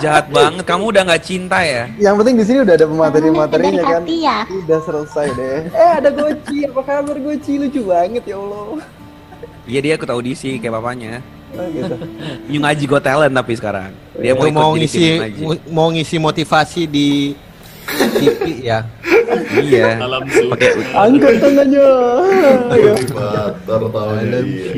[0.00, 0.64] Jahat banget.
[0.64, 1.84] Kamu udah nggak cinta ya?
[2.00, 4.02] Yang penting di sini udah ada pemateri-materinya kan.
[4.08, 4.38] ya.
[4.48, 5.60] Udah selesai deh.
[5.76, 7.52] Eh ada Goci, apa kabar Goci?
[7.60, 8.80] Lucu banget ya Allah.
[9.68, 11.20] Iya dia ikut audisi kayak papanya.
[11.52, 11.94] Oh, gitu.
[12.48, 13.92] New ngaji Got Talent tapi sekarang.
[14.16, 15.20] Dia mau mau ngisi
[15.68, 17.36] mau ngisi motivasi di
[18.16, 18.88] TV ya.
[19.52, 20.00] Iya.
[20.48, 21.88] Pakai Angkat tangannya.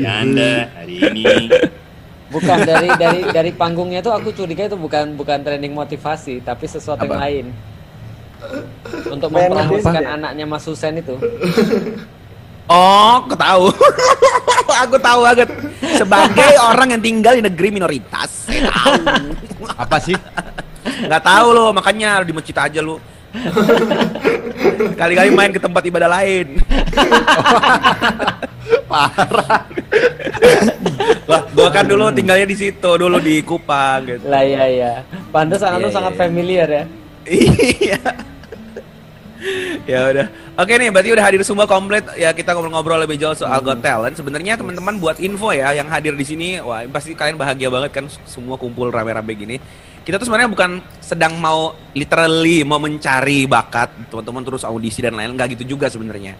[0.03, 1.47] Ya Anda hari ini
[2.25, 7.05] Bukan dari dari dari panggungnya tuh aku curiga itu bukan bukan training motivasi, tapi sesuatu
[7.05, 7.23] yang Apa?
[7.29, 7.45] lain.
[9.09, 10.17] Untuk mempromosikan ya?
[10.17, 11.15] anaknya Mas Husen itu.
[12.65, 13.69] Oh, aku tahu.
[14.85, 15.49] aku tahu banget.
[16.01, 19.01] Sebagai orang yang tinggal di negeri minoritas, saya tahu.
[19.77, 20.17] Apa sih?
[21.05, 22.97] Nggak tahu lo, makanya di masjid aja lo.
[24.99, 26.47] Kali-kali main ke tempat ibadah lain.
[28.89, 29.65] Parah.
[31.25, 34.25] Lah, gua kan dulu tinggalnya di situ, dulu di Kupang gitu.
[34.29, 34.91] Lah iya iya.
[35.29, 36.19] Pantes anak Iya, tuh sangat iya.
[36.19, 36.83] familiar ya.
[37.25, 37.99] Iya.
[39.85, 40.27] ya udah.
[40.55, 42.05] Oke nih, berarti udah hadir semua komplit.
[42.15, 44.15] Ya kita ngobrol-ngobrol lebih jauh soal Got Talent.
[44.15, 48.05] Sebenarnya teman-teman buat info ya yang hadir di sini, wah pasti kalian bahagia banget kan
[48.25, 49.57] semua kumpul rame-rame gini.
[50.05, 55.33] Kita tuh sebenarnya bukan sedang mau literally mau mencari bakat teman-teman terus audisi dan lain-lain
[55.33, 56.37] nggak gitu juga sebenarnya.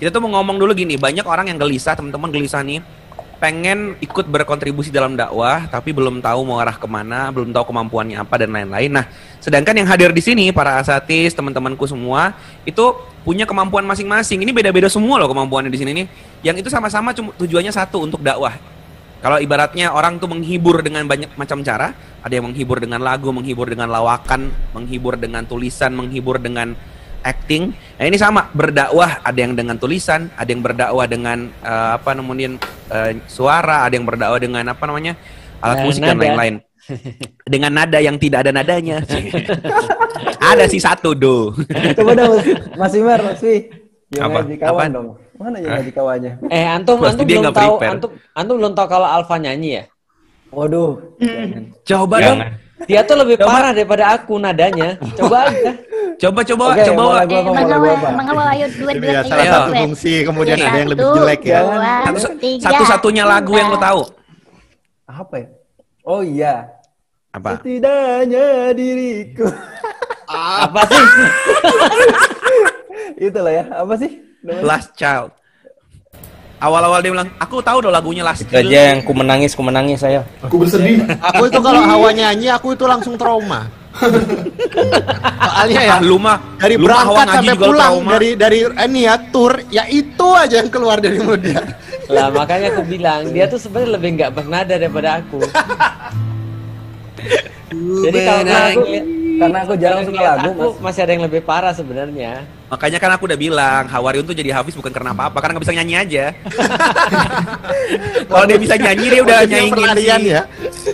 [0.00, 2.80] Kita tuh mau ngomong dulu gini, banyak orang yang gelisah, teman-teman gelisah nih
[3.42, 8.16] pengen ikut berkontribusi dalam dakwah tapi belum tahu mau arah ke mana, belum tahu kemampuannya
[8.16, 8.88] apa dan lain-lain.
[8.88, 9.04] Nah,
[9.42, 12.32] sedangkan yang hadir di sini para asatis, teman-temanku semua
[12.64, 12.96] itu
[13.26, 14.40] punya kemampuan masing-masing.
[14.40, 16.06] Ini beda-beda semua loh kemampuannya di sini nih.
[16.46, 18.56] Yang itu sama-sama tujuannya satu untuk dakwah.
[19.22, 21.94] Kalau ibaratnya orang tuh menghibur dengan banyak macam cara,
[22.26, 26.74] ada yang menghibur dengan lagu, menghibur dengan lawakan, menghibur dengan tulisan, menghibur dengan
[27.22, 27.70] acting.
[27.70, 32.58] Nah ini sama berdakwah ada yang dengan tulisan, ada yang berdakwah dengan eh, apa namanya
[32.90, 35.14] eh, suara, ada yang berdakwah dengan apa namanya
[35.62, 36.24] alat Nah, musik dan nada.
[36.26, 36.54] lain-lain.
[37.54, 39.06] dengan nada yang tidak ada nadanya.
[40.50, 41.54] ada sih satu do.
[41.94, 42.42] Coba dong
[42.74, 43.70] Mas Imar, Mas Wi.
[44.18, 44.42] Apa?
[44.44, 44.90] Apaan?
[44.90, 45.08] dong.
[45.32, 45.78] Mana yang Hah?
[45.80, 46.32] ngaji kawannya?
[46.46, 47.90] Eh antum Pasti antum dia belum tahu prepare.
[47.90, 49.84] antum antum belum tahu kalau Alfa nyanyi ya?
[50.50, 50.92] Waduh.
[51.18, 51.62] jangan.
[51.82, 52.28] Coba Jangan.
[52.28, 52.40] dong.
[52.82, 54.98] Dia tuh lebih parah daripada aku nadanya.
[55.14, 55.70] Coba aja.
[56.18, 56.98] Coba coba Oke, coba.
[57.00, 59.82] mau lagu Eh, ayo duet duet ya ayo, salah satu duet.
[59.82, 61.60] fungsi kemudian ada yang lebih jelek ya.
[62.60, 64.02] satu-satunya lagu yang lo tahu.
[65.08, 65.48] Apa ya?
[66.02, 66.54] Oh iya.
[67.32, 67.56] Apa?
[67.56, 69.46] Setidaknya diriku.
[70.28, 71.06] Apa sih?
[73.26, 73.64] Itulah ya.
[73.72, 74.10] Apa sih?
[74.42, 74.62] Namanya?
[74.66, 75.30] Last Child.
[76.62, 79.98] Awal-awal dia bilang, aku tahu dong lagunya Last Itu aja yang ku menangis, ku menangis
[79.98, 80.22] saya.
[80.46, 81.02] Aku bersedih.
[81.18, 83.66] Aku itu kalau hawa nyanyi aku itu langsung trauma.
[85.42, 88.10] Soalnya ya Ah, lu mah dari lu mah hawa berangkat sampai pulang trauma.
[88.14, 91.60] dari dari ini ya tour ya itu aja yang keluar dari mulut dia.
[92.08, 95.42] Lah makanya aku bilang dia tuh sebenarnya lebih nggak bernada daripada aku.
[98.06, 98.82] Jadi kalau aku
[99.42, 100.82] Karena aku jarang suka lagu, aku Mas.
[100.82, 102.32] masih ada yang lebih parah sebenarnya.
[102.70, 105.76] Makanya kan aku udah bilang, Hawariun tuh jadi Hafiz bukan karena apa-apa, karena nggak bisa
[105.76, 106.24] nyanyi aja.
[108.30, 110.42] kalau dia bisa nyanyi dia udah Fokusnya nyaingin si, ya.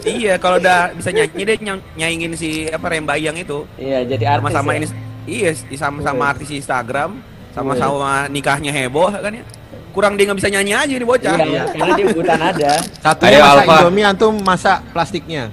[0.03, 3.59] Iya, kalau udah bisa nyanyi dia ny- nyaingin si apa Rembayang itu.
[3.79, 4.43] Iya, jadi artis.
[4.51, 4.79] Sama-sama ya.
[4.79, 4.87] ini
[5.29, 6.31] iya, sama-sama Iya.
[6.35, 7.11] artis Instagram,
[7.53, 9.45] sama-sama nikahnya heboh kan ya.
[9.89, 11.35] Kurang dia nggak bisa nyanyi aja nih bocah.
[11.37, 12.73] Iya, karena dia buta nada.
[12.99, 13.75] Satunya Ayo, masak Alfa.
[13.79, 15.45] Indomie antum masak plastiknya.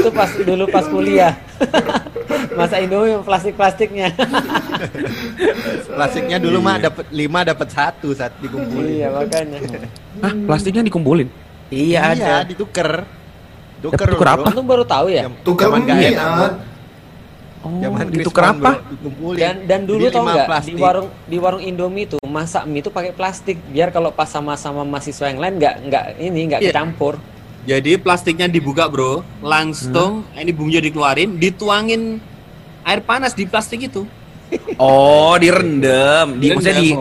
[0.00, 1.34] Itu pas dulu pas kuliah.
[2.56, 4.12] Masa Indomie plastik-plastiknya.
[5.90, 8.90] Plastiknya dulu mah dapat lima dapat satu saat dikumpulin.
[8.90, 9.58] iya, makanya.
[10.22, 11.28] Hah, plastiknya dikumpulin.
[11.70, 13.06] Iya, ada ditukar.
[13.80, 14.48] Tuker Tuker apa?
[14.52, 15.24] Antum baru tahu ya?
[15.24, 16.18] Zaman enak.
[16.20, 16.54] Ad.
[17.60, 18.80] Oh, Zaman ditukar apa?
[18.88, 19.36] dikumpulin.
[19.36, 20.80] Dan dan dulu tau nggak di plastik.
[20.80, 25.28] warung di warung Indomie tuh masak mie itu pakai plastik biar kalau pas sama-sama mahasiswa
[25.28, 26.72] yang lain nggak nggak ini nggak Iya.
[26.72, 27.20] kecampur.
[27.60, 30.40] Jadi plastiknya dibuka bro, langsung Hmm.
[30.40, 32.16] ini bumbunya dikeluarin, dituangin
[32.82, 34.08] air panas di plastik itu.
[34.80, 36.40] Oh, direndam.
[36.40, 36.96] Di di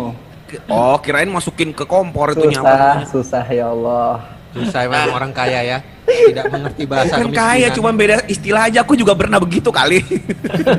[0.65, 3.05] Oh, kirain masukin ke kompor itu Susah, nyapa.
[3.07, 4.38] susah ya Allah.
[4.53, 5.77] Susah memang orang kaya ya.
[6.09, 8.81] Tidak mengerti bahasa Bukan kaya, cuma beda istilah aja.
[8.81, 10.01] Aku juga pernah begitu kali.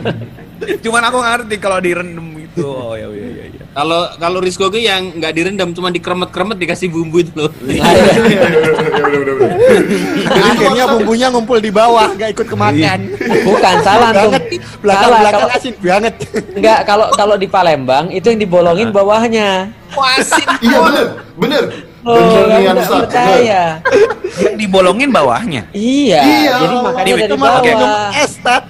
[0.84, 2.66] cuman aku ngerti kalau direndam itu.
[2.66, 3.44] Oh ya ya ya.
[3.46, 3.64] ya.
[3.70, 7.50] Kalau kalau Rizko ke yang nggak direndam, cuma dikremet-kremet dikasih bumbu itu loh.
[7.62, 7.78] Jadi
[10.34, 12.98] akhirnya bumbunya ngumpul di bawah, nggak ikut kemakan.
[13.46, 14.34] Bukan salah tuh.
[14.82, 16.14] Belakang-belakang asin banget.
[16.58, 19.70] enggak kalau kalau di Palembang itu yang dibolongin bawahnya.
[19.94, 20.46] Wasin.
[20.58, 21.06] Iya bener,
[21.38, 21.89] bener.
[22.00, 22.80] Oh, bener.
[22.80, 23.62] percaya.
[24.40, 25.62] Yang dibolongin bawahnya.
[25.70, 26.52] Iya, Iya.
[26.58, 28.10] jadi makanya Di- dari bawah.
[28.16, 28.64] es tat.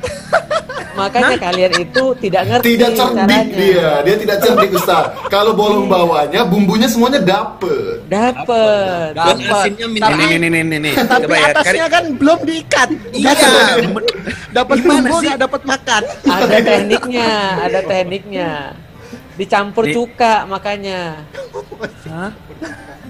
[0.90, 3.57] Makanya kalian itu tidak ngerti Tidak cerdik caranya.
[3.57, 5.05] dia, dia tidak cerdik Ustaz.
[5.29, 8.03] Kalau bolong bawahnya, bumbunya semuanya dapet.
[8.05, 9.14] Dapet.
[9.14, 9.62] Dan Dapat.
[9.62, 10.95] asinnya Ini minta nih nih nih nih nih.
[10.99, 11.47] Tapi Coba ya.
[11.49, 12.88] atasnya kan belum diikat.
[13.14, 13.33] Iya.
[14.51, 15.29] Dapat bumbu sih?
[15.31, 16.03] nggak dapat makan.
[16.27, 17.31] Ada tekniknya,
[17.62, 18.51] ada tekniknya.
[19.33, 21.25] Dicampur Di- cuka makanya.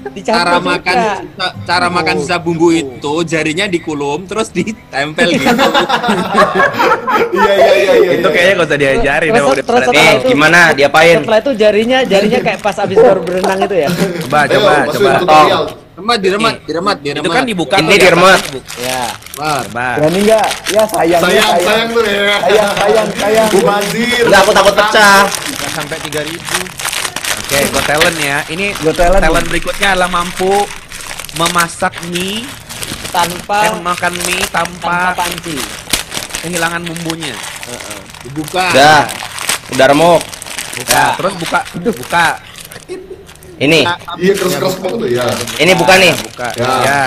[0.02, 0.66] Dicampur cara juga.
[0.66, 0.96] makan
[1.30, 5.44] ca- cara makan sisa bumbu itu jarinya dikulum terus ditempel gitu.
[7.30, 8.10] Iya iya iya iya.
[8.16, 11.16] Itu kayaknya gak usah diajarin Terus- emang udah terus pada setelah Eh, itu- gimana diapain?
[11.20, 13.88] Setelah itu jarinya jarinya kayak pas abis baru berenang itu ya.
[14.20, 15.10] Coba Ayo, coba coba.
[15.18, 15.64] tutorial.
[15.92, 17.20] Remat, diremat, diremat, diremat.
[17.20, 18.40] Itu kan dibuka Ini diremat.
[18.80, 19.04] Ya.
[19.36, 19.64] Bar.
[19.68, 20.48] Berani nggak?
[20.72, 22.36] Ya sayang, Sayang sayang tuh ya.
[22.40, 23.48] sayang, sayang, sayang.
[23.52, 24.24] Mubazir.
[24.24, 25.20] Enggak, aku takut pecah.
[25.28, 26.79] Nggak sampai 3000.
[27.50, 28.38] Oke, got talent ya.
[28.46, 29.22] Ini talent.
[29.26, 30.54] talent berikutnya adalah mampu
[31.34, 35.58] memasak mie, eh, Tanpa makan mie tanpa tanpa panci.
[36.40, 37.34] kehilangan bumbunya.
[38.22, 38.70] Dibuka.
[38.70, 39.02] Udah.
[39.74, 40.22] Udah remuk.
[40.78, 41.04] Buka.
[41.18, 41.60] Terus buka,
[41.90, 42.26] buka.
[43.58, 43.82] Ini.
[44.16, 45.26] Iya keras keras banget tuh ya.
[45.58, 46.12] Ini bukan nih.
[46.22, 46.48] Buka.
[46.54, 46.70] Ya.
[46.80, 47.02] Ya.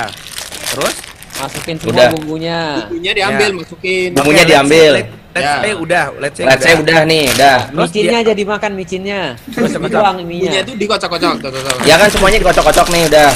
[0.76, 0.96] Terus
[1.34, 2.10] Masukin semua Udah.
[2.14, 2.60] bumbunya.
[2.88, 3.58] Bumbunya diambil, Ya.
[3.58, 4.10] masukin.
[4.14, 4.92] Bumbunya let's diambil.
[5.02, 5.54] Let's Ya.
[5.60, 7.58] say udah, let's say Let's say udah nih, udah.
[7.68, 9.22] Terus Micinnya dia- jadi makan micinnya.
[9.48, 10.52] Terus dibuang minya.
[10.60, 11.34] itu dikocok-kocok.
[11.84, 13.30] Ya kan semuanya dikocok-kocok nih udah.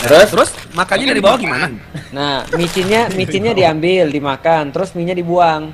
[0.00, 1.66] Terus Terus makannya dari bawah gimana?
[2.10, 5.72] Nah, micinnya micinnya diambil, dimakan, terus minyak dibuang.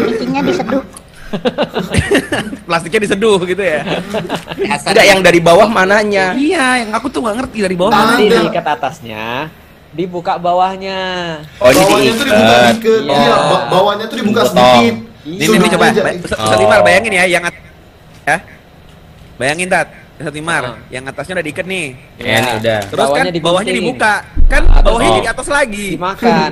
[0.00, 0.84] Micinnya diseduh.
[2.66, 3.82] Plastiknya diseduh gitu ya.
[4.70, 6.30] Asal enggak yang dari bawah mananya?
[6.32, 7.98] iya, yang aku tuh nggak ngerti dari bawah Ah.
[7.98, 8.10] mana.
[8.14, 9.50] Nanti diikat atasnya,
[9.94, 10.98] dibuka bawahnya.
[11.56, 12.74] Oh, ini Bawahnya tuh dibuka diikat.
[12.74, 13.00] dikit.
[13.00, 13.14] Iya.
[13.14, 14.94] Iya, ba- bawahnya tuh dibuka sedikit.
[15.24, 15.84] Ini nih coba,
[16.20, 16.60] Ustaz Oh.
[16.60, 17.62] Imar bayangin ya yang at-
[18.22, 18.36] ya.
[19.34, 20.76] Bayangin tat, Ustaz Imar, Oh.
[20.90, 21.86] yang atasnya udah diikat nih.
[22.20, 22.78] Ya, ini udah.
[22.84, 23.42] Terus kan Bawahnya digunting.
[23.42, 24.14] bawahnya dibuka,
[24.46, 24.82] kan Atas.
[24.84, 25.16] bawahnya Oh.
[25.16, 25.86] jadi atas lagi.
[25.96, 26.50] Dimakan.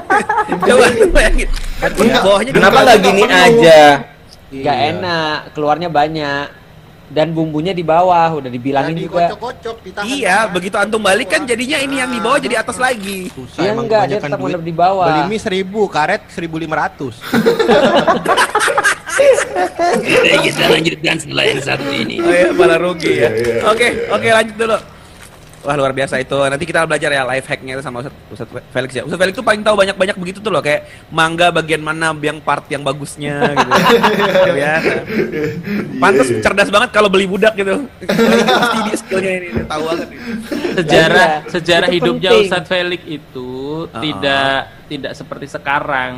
[0.68, 1.48] Coba bayangin.
[1.78, 3.80] Kan bawahnya Kenapa nggak gini aja?
[4.50, 6.46] Gak enak, keluarnya banyak.
[7.10, 9.34] Dan bumbunya di bawah, udah dibilangin Jadi juga.
[9.34, 10.06] kocok-kocok.
[10.06, 13.34] Iya, begitu antum balik kan jadinya ini yang di bawah jadi atas lagi.
[13.34, 14.54] Susah Iya emang enggak, dia tetap duit.
[14.54, 15.06] ngadep di bawah.
[15.10, 17.18] Beli mie 1000, karet 1500.
[20.46, 22.22] kita lanjutkan setelah yang satu ini.
[22.22, 23.26] Oh ya, malah rugi ya.
[23.26, 23.54] Iya, iya.
[23.66, 24.78] Oke, oke lanjut dulu.
[25.60, 26.32] Wah luar biasa itu.
[26.32, 29.04] Nanti kita belajar ya life hacknya itu sama Ustaz, Ustaz Felix ya.
[29.04, 32.64] Ustaz Felix tuh paling tahu banyak-banyak begitu tuh loh kayak mangga bagian mana yang part
[32.66, 33.70] yang bagusnya gitu.
[33.76, 33.76] ya.
[34.40, 34.92] Luar biasa.
[36.00, 36.42] Pantes Iya, iya.
[36.42, 37.76] cerdas banget kalau beli budak gitu.
[38.08, 40.08] Pasti dia skillnya ini tahu banget.
[40.08, 40.18] ini.
[40.80, 42.48] sejarah Iya, sejarah itu hidupnya penting.
[42.48, 43.50] Ustadz Felix itu
[43.90, 44.00] Ah.
[44.00, 44.54] tidak
[44.88, 46.12] tidak seperti sekarang.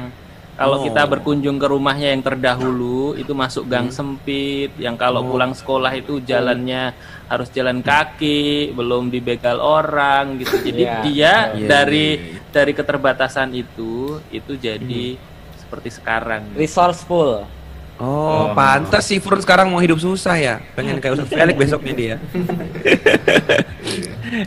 [0.53, 0.85] Kalau Oh.
[0.85, 3.97] kita berkunjung ke rumahnya yang terdahulu itu masuk gang Hmm.
[3.97, 5.29] sempit, yang kalau Oh.
[5.33, 6.93] pulang sekolah itu jalannya
[7.27, 10.61] harus jalan kaki, belum dibegal orang gitu.
[10.61, 10.97] Jadi Iya.
[11.03, 12.41] dia Iya, dari iya, iya.
[12.53, 15.57] dari keterbatasan itu itu jadi Hmm.
[15.57, 16.53] seperti sekarang.
[16.53, 17.49] Resourceful.
[17.97, 20.55] Oh, pantas si Furun sekarang mau hidup susah ya.
[20.73, 22.15] Pengen kayak Ustaz Felix besoknya dia.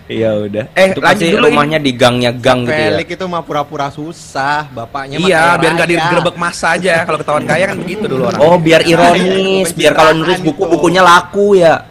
[0.06, 0.66] Iya udah.
[0.74, 1.54] Eh, Itu lanjut pasti dulu ini.
[1.54, 2.92] rumahnya di gangnya gang gitu ya.
[2.92, 7.06] Felix itu mah pura-pura susah, bapaknya mah Iya, biar nggak digerebek masa aja.
[7.06, 8.40] Kalau ketahuan kaya kan begitu dulu orang.
[8.42, 11.86] Oh, biar ironis, biar kalau nulis buku-bukunya laku ya.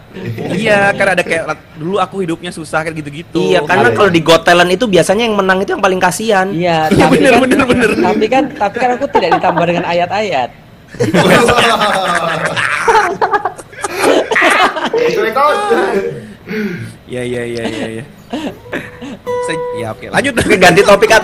[0.47, 1.43] Iya, kan ada kayak
[1.75, 3.51] dulu aku hidupnya susah kayak gitu-gitu.
[3.51, 6.47] Iya, karena kalau di Got Talent itu biasanya yang menang itu yang paling kasihan.
[6.53, 7.91] Iya, Iya, tapi bener, kan, bener, bener.
[7.99, 10.51] tapi kan tapi kan aku tidak ditambah dengan ayat-ayat.
[17.05, 18.05] Iya, iya, iya, iya, iya.
[19.45, 20.33] Se- ya oke, lanjut.
[20.57, 21.23] Ganti topik kan.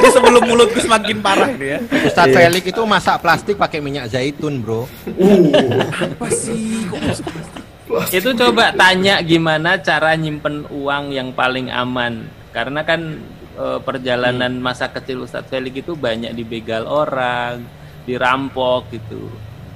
[0.00, 1.78] Ini sebelum mulutku semakin parah ini ya.
[2.06, 4.86] Ustadz Felix itu masak plastik pakai minyak zaitun, Bro.
[5.92, 6.86] Apa sih?
[8.12, 13.20] Itu coba tanya gimana cara nyimpen uang yang paling aman karena kan
[13.52, 17.60] eh, perjalanan masa kecil Ustadz Felix itu banyak dibegal orang
[18.04, 19.30] dirampok gitu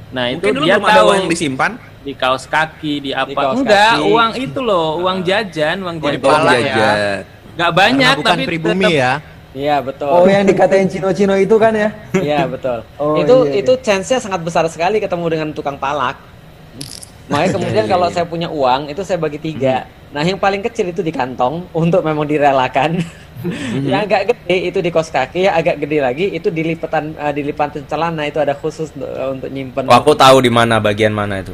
[0.08, 1.72] nah itu dulu dia belum ada tahu uang yang disimpan.
[2.00, 4.06] di kaos kaki di apa kaos enggak kaki.
[4.06, 6.60] uang itu loh uang jajan uang Oh, di jajan pala ya.
[6.62, 7.18] jajan.
[7.56, 9.12] nggak banyak Karena bukan tapi pribumi tetap- ya.
[9.56, 10.12] Iya, betul.
[10.12, 11.88] Oh yang dikatain Cino-Cino itu kan ya?
[12.12, 12.84] Iya, betul.
[13.00, 13.60] Oh, itu iya, iya.
[13.64, 16.20] itu chance-nya sangat besar sekali ketemu dengan tukang palak.
[17.26, 19.88] Makanya kemudian Iya, kalau saya punya uang itu saya bagi tiga.
[20.06, 22.98] Nah yang paling kecil itu di kantong untuk memang direlakan.
[23.84, 27.30] yang agak gede itu di kos kaki, yang agak gede lagi itu di lipatan eh,
[27.30, 29.84] di lipatan celana itu ada khusus untuk, eh, untuk nyimpen.
[29.86, 31.52] Oh, aku tahu di mana bagian mana itu.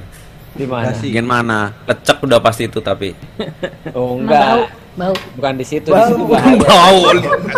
[0.53, 0.95] Di mana?
[0.95, 1.59] Bagian mana?
[1.85, 3.13] Lecek udah pasti itu tapi.
[3.99, 5.15] Oh Bau, enggak, bau.
[5.35, 6.07] bukan di situ, di Bau.
[6.07, 6.61] situ bahaya.
[6.71, 6.99] Tahu.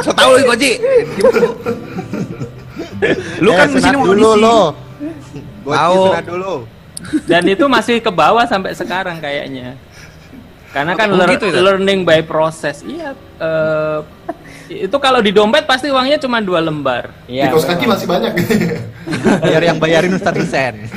[0.00, 0.72] So tahu lu Koji.
[3.38, 4.58] Lu kan Eh, di sini mau dulu lo.
[5.64, 6.54] Sunat dulu.
[7.28, 9.76] dan itu masih ke bawah sampai sekarang kayaknya
[10.74, 11.62] karena kan Oh, lear- gitu ya?
[11.62, 13.98] learning by process iya eh,
[14.66, 17.48] itu kalau di dompet pasti uangnya cuma dua lembar Di Iya.
[17.48, 18.32] kos kaki masih banyak.
[19.38, 20.88] Biar yang bayarin Ustadz Hussein.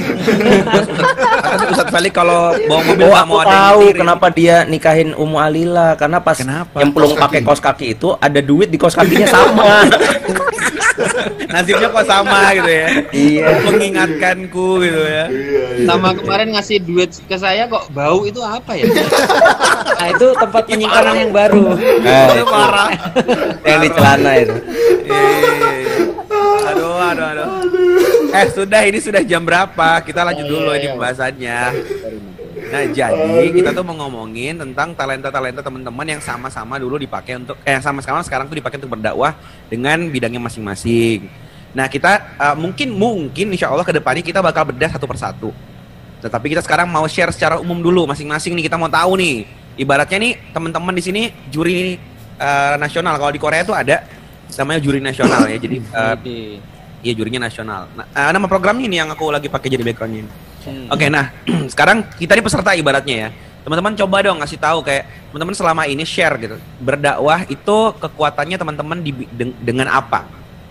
[1.67, 3.97] Ustadz Felix kalau bawa mobil Oh, aku mau ada yang tahu nyetir.
[3.99, 6.73] kenapa dia nikahin Umu Alila karena pas Kenapa?
[6.73, 7.23] nyemplung Kos kaki.
[7.27, 9.83] pakai kos kaki itu ada duit di kos kakinya sama.
[11.53, 12.87] Nasibnya kok sama gitu ya.
[13.13, 13.47] Iya.
[13.65, 15.25] Mengingatkanku gitu ya.
[15.29, 15.85] Iya, iya.
[15.85, 18.85] Sama kemarin ngasih duit ke saya kok bau itu apa ya?
[19.97, 21.73] Nah, itu tempat penyimpanan yang baru.
[21.73, 22.89] Eh, Itu parah.
[23.65, 24.55] yang di celana itu.
[25.09, 25.25] Iya.
[26.69, 27.49] Aduh, aduh, aduh.
[28.29, 29.97] Eh, sudah ini sudah jam berapa?
[30.05, 31.61] Kita lanjut dulu ini pembahasannya.
[32.67, 37.79] Nah, jadi kita tuh mau ngomongin tentang talenta-talenta teman-teman yang sama-sama dulu dipakai untuk eh
[37.79, 39.33] sama sekarang sekarang tuh dipakai untuk berdakwah
[39.71, 41.27] dengan bidangnya masing-masing.
[41.71, 45.49] Nah, kita eh, mungkin mungkin insya Allah ke depannya kita bakal bedah satu persatu.
[46.19, 49.45] Tetapi kita sekarang mau share secara umum dulu masing-masing nih kita mau tahu nih.
[49.77, 51.21] Ibaratnya nih teman-teman di sini
[51.53, 51.97] juri
[52.37, 54.03] eh, nasional kalau di Korea tuh ada
[54.57, 55.57] namanya juri nasional ya.
[55.61, 56.15] Jadi eh,
[57.05, 57.85] Iya jurinya nasional.
[57.93, 60.25] Nah, eh, nama programnya ini yang aku lagi pakai jadi backgroundnya.
[60.67, 60.87] Ini.
[60.91, 61.31] Oke, nah
[61.73, 63.29] sekarang kita ini peserta ibaratnya ya.
[63.67, 66.55] Teman-teman coba dong ngasih tahu kayak teman-teman selama ini share gitu.
[66.79, 69.11] Berdakwah itu kekuatannya teman-teman di,
[69.59, 70.23] dengan apa?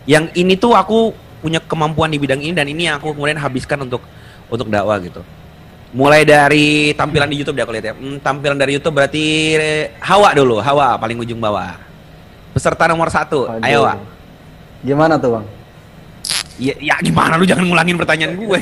[0.08, 1.12] Yang ini tuh aku
[1.44, 4.00] punya kemampuan di bidang ini dan ini yang aku kemudian habiskan untuk
[4.48, 5.20] untuk dakwah gitu.
[5.92, 7.94] Mulai dari tampilan di YouTube deh aku lihat ya.
[7.94, 9.24] Hmm, tampilan dari YouTube berarti
[10.00, 11.76] Hawa dulu, Hawa paling ujung bawah.
[12.56, 14.00] Peserta nomor satu, ayo Wak.
[14.84, 15.55] Gimana tuh bang?
[16.56, 18.58] Ya, ya gimana lu jangan ngulangin pertanyaan gue.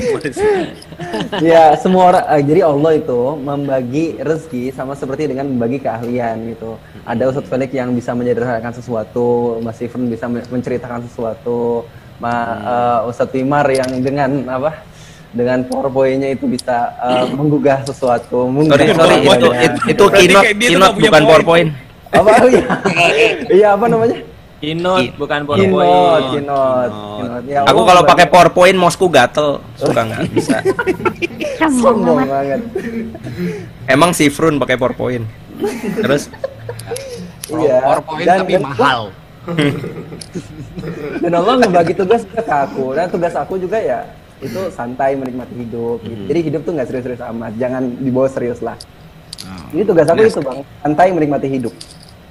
[1.39, 6.75] ya semua orang eh, jadi Allah itu membagi rezeki sama seperti dengan membagi keahlian gitu.
[7.07, 11.87] Ada Ustadz Felix yang bisa menyederhanakan sesuatu Mas Ifrun bisa men- menceritakan sesuatu
[12.19, 14.83] Ma, eh, Ustadz Wimar yang dengan apa
[15.31, 20.95] dengan powerpointnya itu bisa eh, menggugah sesuatu mungkin Sorry, sorry, itu, itu, itu keynote, keynote
[20.97, 21.69] bukan PowerPoint.
[22.11, 22.31] apa?
[22.43, 22.63] Iya
[23.59, 24.34] iya apa namanya
[24.65, 26.25] Keynote bukan keynote PowerPoint.
[26.33, 27.45] keynote, keynote.
[27.45, 30.21] Ya Aku kalau pakai PowerPoint mousku gatel, suka nggak?
[30.35, 30.57] Bisa.
[31.71, 32.61] sombong banget.
[33.85, 35.21] Emang si Frun pakai PowerPoint.
[36.01, 36.33] Terus?
[37.47, 37.77] Iya.
[37.79, 39.01] PowerPoint Dan- tapi dan- mahal.
[41.21, 42.97] dan Allah ngebagi tugas ke aku.
[42.97, 44.01] Dan tugas aku juga ya
[44.41, 46.01] itu santai menikmati hidup.
[46.01, 46.23] Gitu.
[46.27, 47.53] jadi hidup tuh nggak serius-serius amat.
[47.55, 48.73] Jangan dibawa serius lah.
[49.69, 51.73] Ini tugas aku itu bang santai menikmati hidup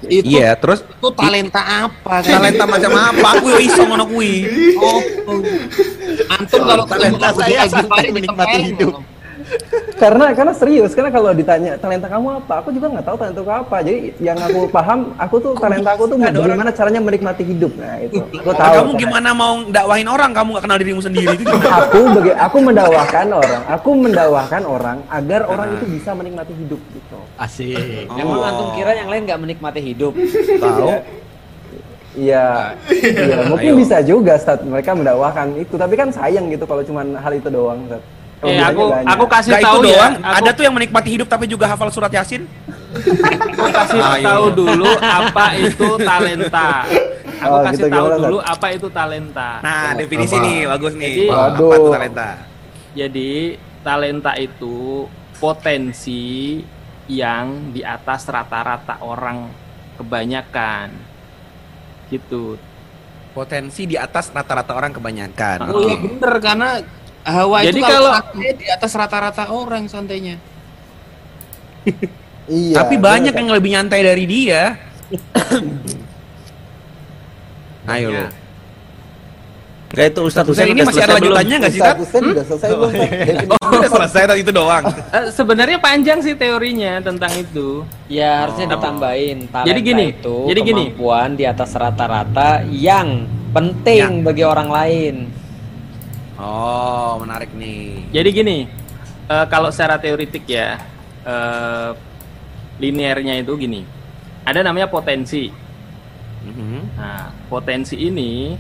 [0.03, 2.21] Itu Iya, terus itu talenta apa?
[2.21, 2.41] kan?
[2.41, 3.27] talenta macam apa?
[3.39, 4.35] Aku yo iso ngono kuwi.
[4.77, 5.01] Oh,
[6.31, 8.95] antum kalau ketemu Talenta saya santai menikmati hidup.
[10.01, 13.53] karena karena serius karena kalau ditanya talenta kamu apa aku juga nggak tahu talenta aku
[13.53, 18.01] apa jadi yang aku paham aku tuh talenta aku tuh bagaimana caranya menikmati hidup nah
[18.01, 19.03] itu aku tahu kamu caranya.
[19.05, 21.77] gimana mau dakwahin orang kamu gak kenal dirimu sendiri itu gimana?
[21.77, 27.14] aku bagi aku mendakwahkan orang aku mendakwahkan orang agar orang itu bisa menikmati hidup gitu
[27.35, 28.07] Asik.
[28.11, 30.13] Emang antum kira yang lain nggak menikmati hidup?
[30.63, 30.89] Tahu.
[32.15, 33.81] Iya, iya mungkin Ayo.
[33.83, 37.83] bisa juga Ustaz mereka mendakwahkan itu, tapi kan sayang gitu kalau cuma hal itu doang
[37.85, 38.03] Ustaz.
[38.45, 39.09] Eh, aku banyak.
[39.09, 39.89] aku kasih Gak itu tahu ya.
[39.91, 40.13] doang.
[40.21, 42.47] Aku, Ada tuh yang menikmati hidup tapi juga hafal surat yasin.
[43.51, 44.23] aku kasih Ayo.
[44.23, 46.71] tahu dulu apa itu talenta.
[47.35, 49.51] Aku Oh, kasih gitu, tahu gimana, dulu apa itu talenta.
[49.59, 51.13] Nah, definisi nih bagus nih.
[51.19, 52.29] Jadi- apa itu talenta?
[52.95, 53.31] Jadi
[53.81, 54.77] talenta itu
[55.35, 56.63] potensi
[57.11, 59.51] yang di atas rata-rata orang
[60.01, 60.89] kebanyakan.
[62.09, 62.57] Gitu.
[63.35, 65.59] Potensi di atas rata-rata orang kebanyakan.
[65.69, 66.07] Oh iya Oke.
[66.07, 66.69] bener karena
[67.25, 70.37] Hawa Jadi itu kalau- kalau di atas rata-rata orang santainya.
[72.45, 72.77] Iya.
[72.77, 74.77] Tapi banyak bener, yang lebih nyantai dari dia.
[77.89, 78.29] Ayo lu.
[79.85, 81.99] Enggak itu Ustadz Husain ini masih ada lanjutannya nggak sih, Ustaz Tat?
[82.03, 83.05] Husain udah selesai belum Ustaz?
[83.05, 84.85] Definisi- Oh, udah selesai tadi itu doang.
[84.91, 87.69] Eh, sebenarnya panjang sih teorinya tentang itu.
[88.07, 90.85] Ya harusnya ditambahin talenta Jadi gini, itu jadi gini.
[90.91, 93.09] kemampuan di atas rata-rata yang
[93.51, 95.15] penting bagi orang lain.
[96.35, 98.11] Oh, menarik nih.
[98.11, 98.59] Jadi gini,
[99.25, 100.83] eh, kalau secara teoritik ya,
[101.23, 101.91] eh,
[102.77, 103.87] linearnya itu gini.
[104.43, 105.55] Ada namanya potensi.
[106.43, 106.99] Mhm.
[106.99, 108.53] Nah, potensi ini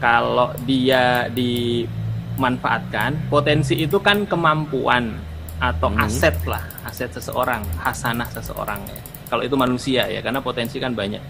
[0.00, 5.12] kalau dia dimanfaatkan, potensi itu kan kemampuan
[5.60, 6.08] atau Mhm.
[6.08, 8.96] aset lah, aset seseorang, hasanah seseorang ya.
[9.28, 11.20] Kalau itu manusia ya, karena potensi kan banyak.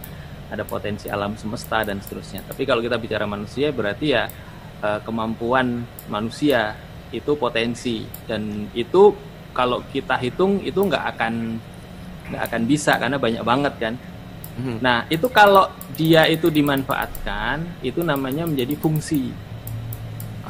[0.51, 2.43] Ada potensi alam semesta dan seterusnya.
[2.47, 4.27] Tapi kalau kita bicara manusia berarti ya
[4.81, 6.73] eh, kemampuan manusia
[7.13, 9.13] itu potensi dan itu
[9.53, 11.59] kalau kita hitung itu nggak akan
[12.33, 13.95] nggak akan bisa karena banyak banget kan.
[14.61, 14.75] Mhm.
[14.79, 19.33] Nah, itu kalau dia itu dimanfaatkan, itu namanya menjadi fungsi.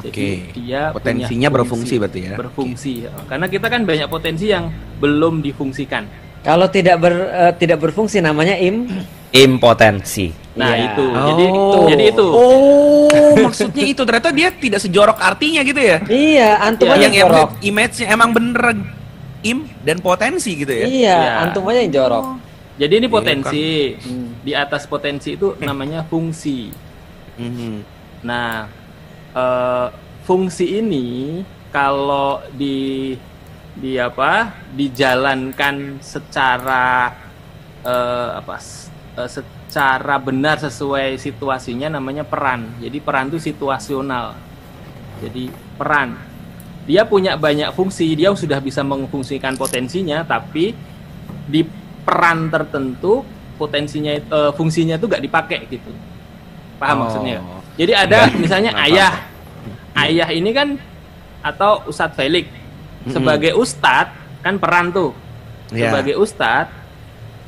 [0.01, 0.29] Jadi Oke.
[0.57, 2.35] dia Potensinya punya berfungsi berarti ya?
[2.35, 2.93] Berfungsi.
[3.05, 3.11] ya.
[3.25, 6.03] Karena kita kan banyak potensi yang belum difungsikan.
[6.41, 8.89] Kalau tidak ber, eh, tidak berfungsi namanya im.
[9.31, 10.33] Impotensi.
[10.51, 10.91] Nah, Iya.
[10.91, 11.05] itu.
[11.05, 11.85] Jadi Oh.
[11.87, 12.27] jadi itu.
[12.27, 13.07] Oh,
[13.45, 15.97] maksudnya itu ternyata dia tidak sejorok artinya gitu ya?
[16.03, 17.49] Iya, antum Ya, aja yang jorok.
[17.61, 18.63] image-nya emang bener
[19.41, 20.85] im dan potensi gitu ya?
[20.85, 21.31] Iya, Iya.
[21.45, 22.25] antum aja yang jorok.
[22.81, 23.65] Jadi ini Iya, potensi.
[23.93, 24.29] Hmm.
[24.41, 26.73] Di atas potensi itu namanya fungsi.
[27.37, 27.73] Mhm.
[28.25, 28.65] Nah,
[29.37, 29.87] eh,
[30.25, 33.13] fungsi ini kalau di
[33.71, 37.13] di apa dijalankan secara
[37.85, 38.57] eh, apa
[39.21, 42.65] eh, secara benar sesuai situasinya namanya peran.
[42.81, 44.33] Jadi peran itu situasional.
[45.21, 46.31] Jadi peran
[46.89, 50.73] dia punya banyak fungsi, dia sudah bisa mengfungsikan potensinya, tapi
[51.45, 51.61] di
[52.01, 53.21] peran tertentu
[53.55, 55.91] potensinya eh, fungsinya itu gak dipakai gitu.
[56.81, 57.01] Paham Oh.
[57.05, 57.37] maksudnya?
[57.77, 59.13] Jadi ada misalnya ayah.
[59.91, 60.79] Ayah ini kan
[61.43, 62.47] atau Ustadz Felix
[63.09, 64.13] sebagai ustadz
[64.45, 65.11] kan peran tuh.
[65.73, 65.89] Iya.
[65.89, 66.73] Sebagai ustadz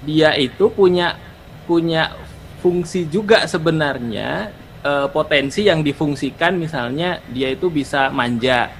[0.03, 1.15] dia itu punya
[1.63, 2.11] punya
[2.59, 4.49] fungsi juga sebenarnya
[4.81, 8.73] eh, potensi yang difungsikan misalnya dia itu bisa manja.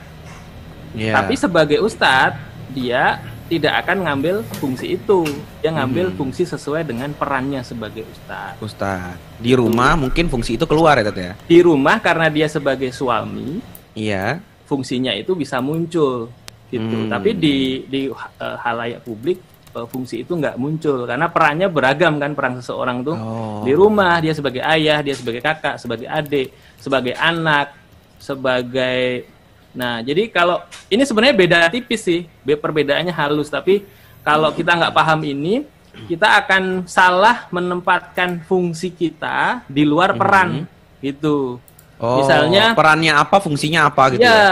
[0.97, 1.13] Iya.
[1.21, 2.39] Tapi sebagai ustadz
[2.73, 5.27] dia tidak akan ngambil fungsi itu.
[5.59, 6.17] Dia ngambil Hmm.
[6.17, 8.59] fungsi sesuai dengan perannya sebagai ustadz.
[8.59, 9.15] Ustaz.
[9.37, 11.33] Di rumah mungkin fungsi itu keluar ya, ya?
[11.43, 13.59] Di rumah karena dia sebagai suami,
[13.93, 14.39] Iya.
[14.63, 16.31] fungsinya itu bisa muncul
[16.71, 16.97] gitu.
[17.05, 17.11] Hmm.
[17.11, 19.37] Tapi di di eh, halayak publik
[19.73, 23.13] eh, fungsi itu nggak muncul karena perannya beragam kan peran seseorang tuh.
[23.13, 23.61] Oh.
[23.61, 27.75] Di rumah dia sebagai ayah, dia sebagai kakak, sebagai adik, sebagai anak,
[28.17, 29.27] sebagai
[29.73, 33.49] Nah, jadi kalau ini sebenarnya beda tipis sih, Be- perbedaannya halus.
[33.49, 33.81] Tapi
[34.21, 35.65] kalau kita nggak paham ini,
[36.05, 40.69] kita akan salah menempatkan fungsi kita di luar peran,
[41.01, 41.57] gitu.
[41.97, 44.29] Oh, Misalnya, perannya apa, fungsinya apa gitu ya?
[44.29, 44.49] ya,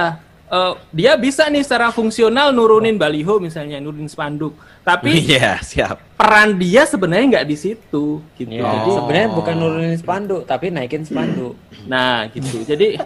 [0.49, 4.57] eh, dia bisa nih secara fungsional nurunin baliho misalnya, nurunin spanduk.
[4.81, 6.01] Tapi Iya, siap.
[6.17, 8.49] peran dia sebenarnya nggak di situ, gitu.
[8.49, 11.53] Ya, Jadi sebenarnya bukan nurunin spanduk, tapi naikin spanduk.
[11.85, 12.63] Nah, gitu.
[12.65, 12.97] Jadi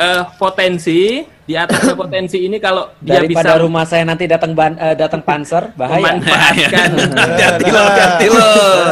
[0.00, 4.72] eh, potensi di atasnya potensi ini kalau dia Daripada bisa rumah saya nanti datang ban,
[4.80, 6.16] eh, datang panser, bahaya.
[6.16, 6.90] memanfaatkan
[7.36, 8.48] Hati lo, hati lo.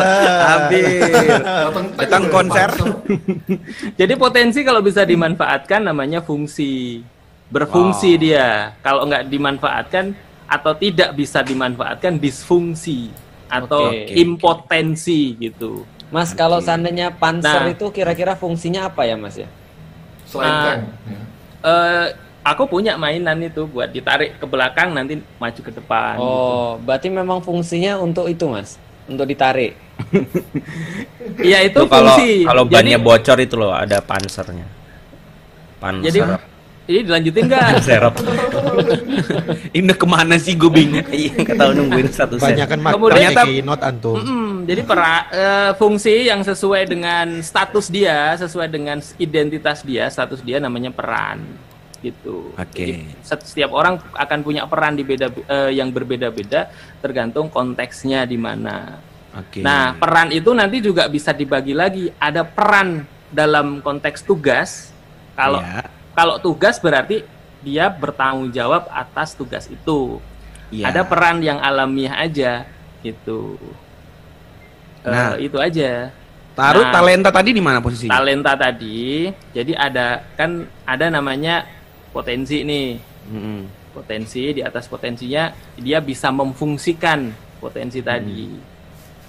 [0.48, 0.86] Habis.
[1.96, 2.70] Datang konser.
[4.00, 7.00] Jadi potensi kalau bisa dimanfaatkan namanya fungsi.
[7.48, 8.20] Berfungsi Wow.
[8.20, 8.48] dia.
[8.84, 10.12] Kalau nggak dimanfaatkan
[10.48, 13.08] atau tidak bisa dimanfaatkan disfungsi
[13.48, 14.12] atau Oke.
[14.12, 15.84] impotensi gitu.
[16.08, 17.72] Mas, kalau seandainya panser Nah.
[17.72, 19.48] itu kira-kira fungsinya apa ya, Mas ya?
[20.28, 20.80] Selain tank.
[21.08, 21.20] ya.
[21.58, 22.06] Eh,
[22.44, 26.14] aku punya mainan itu buat ditarik ke belakang nanti maju ke depan.
[26.14, 26.28] gitu.
[26.28, 28.76] Oh, berarti memang fungsinya untuk itu, Mas.
[29.04, 29.72] Untuk ditarik.
[31.40, 32.44] Iya itu kalau fungsi.
[32.44, 34.68] kalau Jadi- bannya bocor itu loh ada pansernya.
[35.78, 36.04] Panser.
[36.06, 36.18] Jadi
[36.88, 37.68] ini dilanjutin nggak?
[37.86, 38.14] serep.
[39.70, 41.04] Ini ke mana sih gue bingung.
[41.04, 42.56] Iya, nggak tahu nungguin satu set.
[42.56, 44.16] Banyak kan Kemudian- ternyata not antum.
[44.16, 50.40] Mm-mm, jadi pera, eh, fungsi yang sesuai dengan status dia, sesuai dengan identitas dia, status
[50.40, 51.44] dia namanya peran,
[52.00, 52.56] gitu.
[52.56, 52.72] Oke.
[52.72, 58.40] Jadi, set- setiap orang akan punya peran di beda eh, yang berbeda-beda, tergantung konteksnya di
[58.40, 58.96] mana.
[59.36, 59.60] Oke.
[59.60, 62.08] Nah, peran itu nanti juga bisa dibagi lagi.
[62.16, 64.88] Ada peran dalam konteks tugas.
[65.36, 65.84] Kalau Iya.
[66.18, 67.22] Kalau tugas berarti
[67.62, 70.18] dia bertanggung jawab atas tugas itu.
[70.74, 70.90] Iya.
[70.90, 72.66] Ada peran yang alamiah aja
[73.06, 73.54] gitu.
[75.06, 75.38] Eh, Nah.
[75.38, 76.10] itu aja.
[76.58, 78.18] Taruh Nah, talenta tadi di mana posisinya?
[78.18, 81.62] Talenta tadi, jadi ada kan ada namanya
[82.10, 82.98] potensi nih.
[83.30, 83.60] Mm-mm.
[83.94, 87.30] Potensi di atas potensinya dia bisa memfungsikan
[87.62, 88.58] potensi tadi.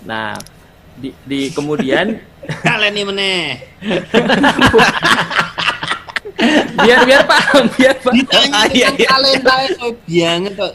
[0.10, 0.34] Nah,
[0.98, 2.18] di, di kemudian
[2.66, 3.44] Kalian ini meneh.
[6.84, 8.24] biar biar paham, biar paham.
[8.54, 9.10] Ah, iya, iya.
[9.76, 10.74] so banget kok.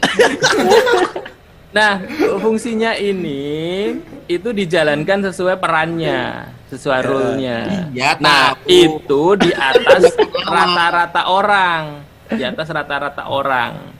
[1.75, 1.99] Nah,
[2.39, 3.99] fungsinya ini
[4.31, 7.91] itu dijalankan sesuai perannya, sesuai role-nya.
[7.91, 10.15] Iya, Nah, itu di atas
[10.47, 11.99] rata-rata orang,
[12.31, 13.91] di atas rata-rata orang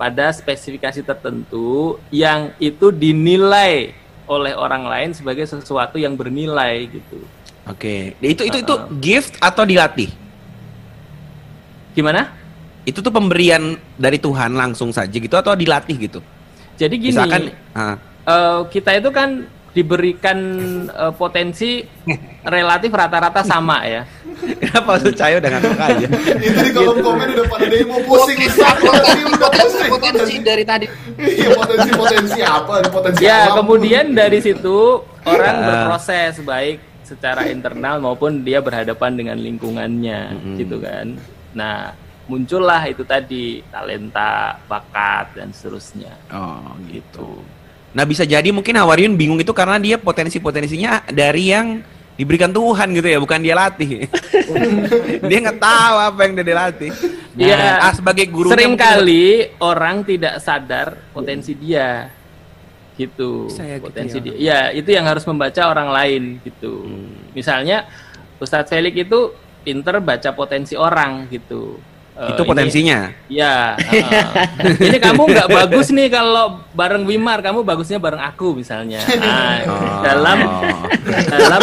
[0.00, 3.92] pada spesifikasi tertentu yang itu dinilai
[4.24, 7.20] oleh orang lain sebagai sesuatu yang bernilai gitu.
[7.68, 8.16] Oke.
[8.24, 8.88] Itu itu itu Uh-uh.
[8.98, 10.21] gift atau dilatih?
[11.92, 12.28] Gimana?
[12.82, 13.62] Itu tuh pemberian
[13.94, 16.18] dari Tuhan langsung saja gitu atau dilatih gitu?
[16.74, 20.38] Jadi gini, Misalkan ah, eh, kita itu kan diberikan
[20.86, 21.80] eh, potensi
[22.54, 24.02] relatif rata-rata sama ya.
[24.42, 26.06] kenapa Ustaz Cahyo udah ngakak aja?
[26.42, 28.74] Itu di kolom komen udah pada demo pusing Ustaz.
[28.74, 29.88] Potensi udah pusing.
[29.88, 30.86] Potensi dari tadi.
[31.14, 32.74] Iya potensi potensi apa?
[32.84, 33.62] Potensi Ya, alam.
[33.62, 35.66] kemudian dari situ orang Ah.
[35.86, 40.56] berproses baik secara internal maupun dia berhadapan dengan lingkungannya, Mm-mm.
[40.58, 41.14] gitu kan.
[41.52, 41.92] Nah,
[42.30, 46.12] muncullah itu tadi talenta, bakat dan seterusnya.
[46.32, 47.42] Oh gitu.
[47.92, 51.84] Nah bisa jadi mungkin Hawariun bingung itu karena dia potensi-potensinya dari yang
[52.16, 54.06] diberikan Tuhan gitu ya, bukan dia latih.
[55.28, 56.90] dia nggak tahu apa yang dia dilatih.
[57.32, 57.88] Nah, Iya.
[57.88, 62.12] ah, sebagai guru Seringkali orang tidak sadar potensi dia.
[62.92, 63.48] Gitu.
[63.48, 64.24] Bisa ya gitu potensi ya.
[64.24, 64.34] dia.
[64.36, 66.84] Ya, itu yang harus membaca orang lain gitu.
[66.84, 67.32] Hmm.
[67.32, 67.88] Misalnya
[68.36, 69.32] Ustadz Felix itu
[69.62, 71.78] pinter baca potensi orang gitu.
[72.12, 72.98] Eh, Itu ini- potensinya.
[73.24, 73.72] Ya.
[73.72, 74.84] heeh.
[74.84, 79.00] ini kamu nggak bagus nih kalau bareng Wimar, kamu bagusnya bareng aku misalnya.
[79.16, 80.02] Nah, Oh.
[80.04, 80.38] dalam
[81.08, 81.60] dalam?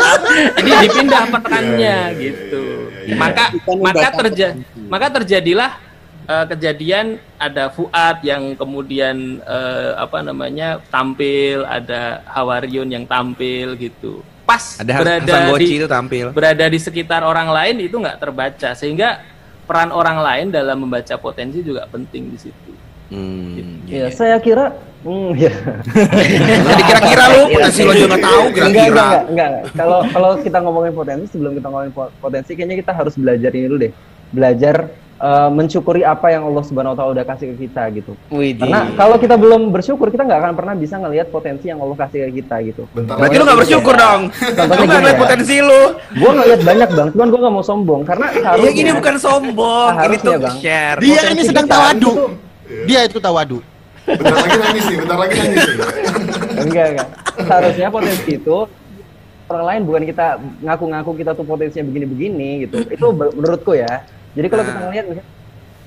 [0.56, 2.64] Jadi dipindah perannya gitu.
[3.12, 4.46] Maka maka terja
[4.88, 5.76] maka terjadilah
[6.24, 14.24] eh, kejadian ada Fuad yang kemudian eh, apa namanya tampil, ada Hawariun yang tampil gitu.
[14.50, 16.26] Pas Ada berada di itu tampil.
[16.34, 19.22] berada di sekitar orang lain itu nggak terbaca sehingga
[19.62, 22.70] peran orang lain dalam membaca potensi juga penting di situ.
[23.10, 23.86] Hmm.
[23.86, 24.74] Ya, saya kira
[25.06, 25.50] hmm, ya.
[26.66, 29.02] Jadi kira-kira lu potensi lo juga nggak tahu Enggak, enggak, kira-kira.
[29.06, 29.50] enggak, enggak.
[29.78, 33.66] Kalau kalau kita ngomongin potensi, sebelum kita ngomongin po- potensi, kayaknya kita harus belajar ini
[33.70, 33.92] dulu deh.
[34.30, 34.76] Belajar
[35.20, 38.12] eh, mencukuri apa yang Allah Subhanahu wa taala udah kasih ke kita gitu.
[38.28, 38.64] Widih.
[38.64, 42.18] Karena kalau kita belum bersyukur, kita nggak akan pernah bisa ngelihat potensi yang Allah kasih
[42.26, 42.82] ke kita gitu.
[42.90, 44.20] Bentar Berarti lu nggak bersyukur dong.
[44.32, 45.82] Lu nggak ngeliat potensi lu.
[46.10, 48.72] Gue ngeliat banyak bang, cuman gue nggak mau sombong karena Ya harusnya.
[48.72, 50.56] gini bukan sombong, ini tuh Bang.
[50.56, 50.96] share.
[50.98, 52.10] Dia Potensi ini sedang tawadu.
[52.10, 52.30] itu-
[52.86, 53.58] Dia itu tawadu.
[54.00, 55.76] Bentar lagi nangis nih, bentar lagi nangis nih.
[56.60, 57.08] enggak enggak.
[57.40, 58.56] Seharusnya potensi itu
[59.46, 60.26] orang lain bukan kita
[60.60, 62.76] ngaku-ngaku kita tuh potensinya begini-begini gitu.
[62.86, 64.06] Itu menurutku ya.
[64.36, 64.86] Jadi kalau kita Nah.
[64.88, 65.28] ngelihat misalnya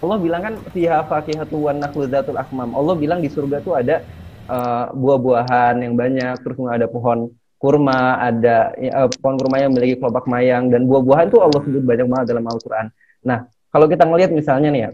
[0.04, 2.76] Allah bilang kan fiha fakihatu wan nakhlu dzatul akmam.
[2.76, 4.04] Allah bilang di surga tuh ada
[4.44, 8.92] eh, buah-buahan yang banyak, terus ada pohon kurma, ada eh,
[9.24, 12.92] pohon kurma yang memiliki kelopak mayang dan buah-buahan tuh Allah sebut banyak banget dalam Al-Qur'an.
[13.24, 14.90] Nah, kalau kita ngelihat misalnya nih ya,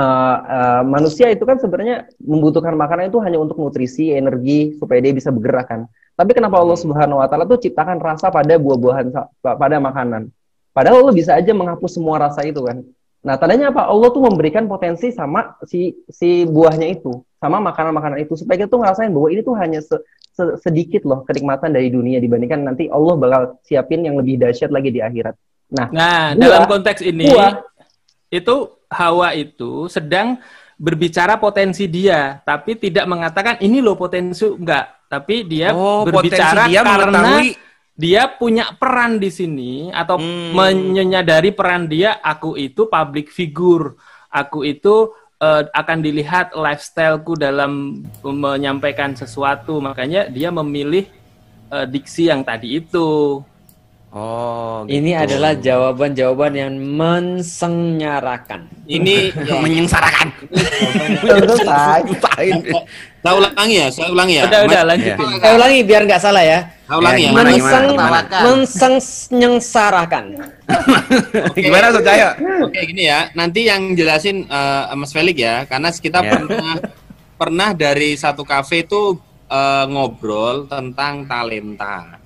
[0.00, 5.12] eh, eh, manusia itu kan sebenarnya membutuhkan makanan itu hanya untuk nutrisi, energi supaya dia
[5.12, 5.84] bisa bergerak kan.
[6.16, 9.12] Tapi kenapa Allah Subhanahu wa taala tuh ciptakan rasa pada buah-buahan
[9.44, 10.32] pada makanan?
[10.80, 12.80] Padahal Allah bisa aja menghapus semua rasa itu kan.
[13.20, 13.84] Nah, tandanya apa?
[13.84, 18.80] Allah tuh memberikan potensi sama si si buahnya itu, sama makanan-makanan itu supaya kita tuh
[18.80, 20.00] ngerasain bahwa ini tuh hanya se-
[20.32, 24.88] se- sedikit loh kenikmatan dari dunia dibandingkan nanti Allah bakal siapin yang lebih dahsyat lagi
[24.88, 25.36] di akhirat.
[25.68, 26.48] Nah, Nah, Buah.
[26.48, 27.60] dalam konteks ini Buah.
[28.32, 28.56] itu
[28.88, 30.40] Hawa itu sedang
[30.80, 36.64] berbicara potensi dia, tapi tidak mengatakan ini loh potensi enggak, tapi dia Oh, potensi berbicara
[36.64, 40.56] dia karena mengetahui- dia punya peran di sini atau Hmm.
[40.56, 43.94] menyadari peran dia aku itu public figure,
[44.32, 51.08] aku itu eh, akan dilihat lifestyleku dalam menyampaikan sesuatu, makanya dia memilih
[51.72, 53.40] eh, diksi yang tadi itu.
[54.10, 55.22] Oh, Ini gitu.
[55.22, 58.66] adalah jawaban-jawaban yang mensenyarakan.
[58.90, 59.30] Ini
[59.62, 60.28] menyengsarakan.
[63.20, 64.44] Saya ulangi ya, saya ulangi ya.
[64.48, 65.28] Udah, udah lanjutin.
[65.44, 66.58] Eh, ulangi biar nggak salah ya.
[66.88, 67.28] Saya ulangi ya.
[67.30, 68.38] Gimana, gimana, Menseng, gimana?
[68.48, 70.24] mensenyengsarakan.
[71.52, 72.28] Gimana Socaya?
[72.64, 76.32] Oke gini ya, nanti yang jelasin eh, Mas Felix ya, karena kita Ya.
[76.40, 76.74] pernah
[77.36, 79.20] pernah dari satu kafe itu
[79.52, 82.16] eh, ngobrol tentang talenta.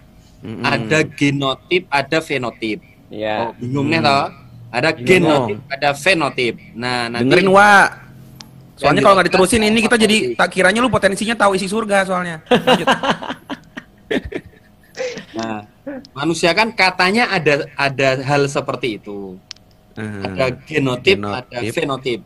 [0.45, 2.84] Ada genotip, ada fenotip.
[3.09, 3.49] Ya.
[3.49, 4.28] Oh, bingung nih toh?
[4.68, 6.55] Ada genotip, ada fenotip.
[6.76, 8.03] Nah, nanti Dengerin Wak.
[8.75, 12.43] Soalnya kalau nggak diterusin ini kita jadi tak kiranya lu potensinya tahu isi surga soalnya.
[12.49, 12.89] Lanjut.
[15.35, 15.66] Nah,
[16.14, 19.35] manusia kan katanya ada ada hal seperti itu.
[19.99, 20.22] Hmm.
[20.22, 21.75] Ada genotip, ada Genotip.
[21.75, 22.20] fenotip.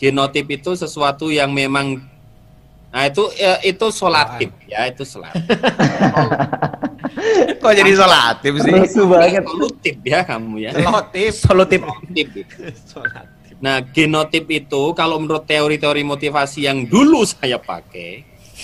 [0.00, 2.00] Genotip itu sesuatu yang memang
[2.96, 5.44] Nah, itu ya, itu solatif ya, itu solatif.
[7.60, 8.72] Kok jadi solatif sih?
[9.04, 9.44] Banget.
[9.44, 10.70] Solutif ya kamu ya.
[10.72, 11.30] Solotif.
[11.36, 11.80] Solutif.
[12.88, 13.35] Solutif.
[13.56, 18.20] Nah, genotip itu kalau menurut teori-teori motivasi yang dulu saya pakai,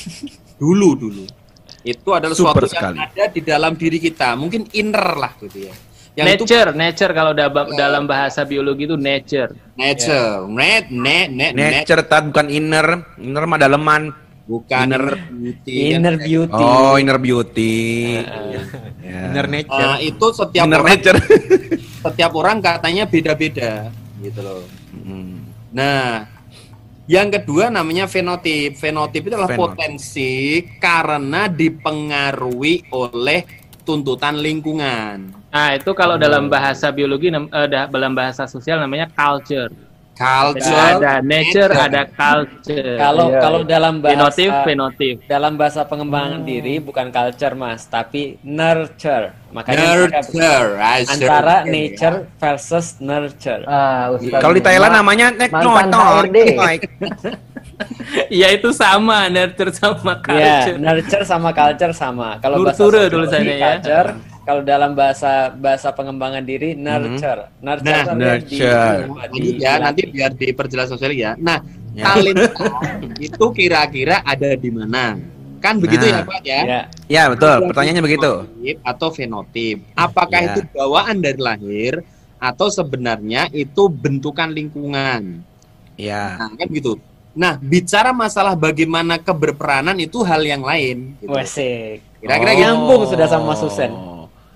[0.60, 1.24] dulu dulu,
[1.82, 2.96] itu adalah Super sesuatu sekali.
[2.96, 5.74] yang ada di dalam diri kita, mungkin inner lah gitu ya.
[6.12, 9.56] Yang itu nature, nature kalau da- dalam bahasa biologi itu nature.
[9.74, 12.86] nature, net, net, net, net, Nature tat bukan inner.
[13.16, 14.02] Inner mah daleman.
[14.42, 15.06] bukan inner.
[15.32, 15.76] beauty.
[15.88, 16.60] Inner beauty.
[16.60, 17.74] Oh, inner beauty.
[18.20, 19.24] Ya.
[19.24, 19.92] Inner Nah, nature.
[20.04, 21.16] itu setiap Inner orang, nature.
[22.04, 23.88] setiap orang katanya beda-beda
[24.20, 24.60] gitu loh.
[25.02, 25.42] Hmm.
[25.74, 26.26] Nah,
[27.10, 28.78] yang kedua namanya fenotip.
[28.78, 29.74] Fenotip itu adalah Fenotip.
[29.74, 33.42] potensi karena dipengaruhi oleh
[33.82, 35.34] tuntutan lingkungan.
[35.52, 39.68] Nah, itu kalau dalam bahasa biologi eh, da- dalam bahasa sosial namanya culture.
[40.12, 43.00] Culture, ada nature, ada culture.
[43.00, 45.14] Kalau Iya, kalau dalam bahasa Fenotif, fenotif.
[45.24, 49.32] dalam bahasa pengembangan diri bukan culture mas, tapi nurture.
[49.56, 50.76] Makanya nurture,
[51.08, 51.72] antara sure.
[51.72, 53.64] nature versus nurture.
[53.64, 54.12] Ah.
[54.20, 56.38] Kalau di Thailand namanya nek Mantan HRD.
[58.30, 60.78] Ya itu sama nurture sama Ya, culture.
[60.78, 62.38] nurture sama culture sama.
[62.38, 63.64] Kalau bahasa sosiologi, tulisannya ya.
[63.74, 64.08] culture,
[64.42, 67.46] kalau dalam bahasa bahasa pengembangan diri nurture.
[67.58, 68.98] Nurture Nah, di- nurture.
[68.98, 71.32] di- Lanjut ya, nanti biar diperjelas sosial ya.
[71.36, 71.62] Nah,
[71.92, 72.04] Ya.
[72.10, 72.50] talenta
[73.18, 75.14] itu kira-kira ada di mana?
[75.58, 76.24] Kan begitu Nah.
[76.24, 76.60] ya, Pak ya?
[76.60, 77.70] Ya, Ya, betul.
[77.70, 78.32] Pertanyaannya begitu.
[78.82, 79.78] Atau fenotip.
[79.94, 80.48] Apakah Ya.
[80.50, 82.02] itu bawaan dari lahir
[82.36, 85.44] atau sebenarnya itu bentukan lingkungan.
[85.94, 86.34] Ya.
[86.40, 86.98] Nah, kan gitu.
[87.32, 91.14] Nah, bicara masalah bagaimana keberperanan itu hal yang lain.
[91.16, 91.30] Gitu.
[92.18, 92.58] Kira-kira Oh.
[92.58, 93.92] Nyambung sudah sama Mas Husen.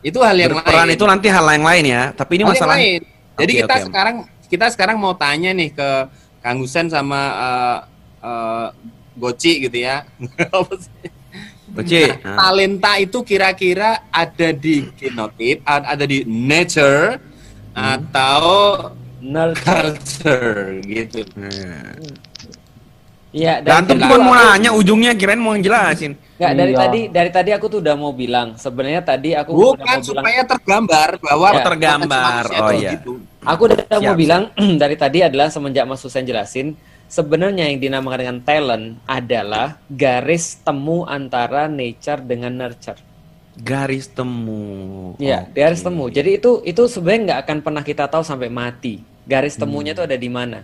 [0.07, 0.95] Itu hal yang Berperan lain.
[0.95, 2.03] itu nanti hal yang lain ya.
[2.15, 2.77] Tapi ini Hal yang masalah.
[2.79, 3.01] lain.
[3.37, 3.85] Jadi Oke, kita oke.
[3.91, 5.89] sekarang kita sekarang mau tanya nih ke
[6.39, 7.79] Kang Husen sama eh,
[8.23, 8.67] eh,
[9.19, 10.07] Goci gitu ya.
[11.75, 12.07] Goci.
[12.23, 17.19] Nah, talenta itu kira-kira ada di genotip, ada di nature
[17.75, 18.45] atau
[19.61, 21.27] culture gitu.
[23.37, 26.13] Iya, dari tadi cuma aku- mau nanya ujungnya kirain mau ngejelasin.
[26.37, 26.81] Nggak, dari Iya.
[26.81, 30.03] tadi dari tadi aku tuh udah mau bilang sebenarnya tadi aku udah Bukan mau bilang
[30.03, 31.63] supaya tergambar bahwa Ya.
[31.63, 32.43] Tergambar.
[32.51, 32.91] Oh iya.
[32.95, 33.13] gitu.
[33.43, 34.17] Aku udah Siap, mau siap.
[34.17, 34.43] bilang
[34.81, 36.73] dari tadi adalah semenjak Mas Husen jelasin
[37.07, 42.99] sebenarnya yang dinamakan dengan talent adalah garis temu antara nature dengan nurture.
[43.55, 45.17] Garis temu.
[45.17, 45.57] Iya, Oke.
[45.57, 46.05] garis temu.
[46.09, 49.01] Jadi itu itu sebenarnya nggak akan pernah kita tahu sampai mati.
[49.25, 50.63] Garis temunya itu ada di mana.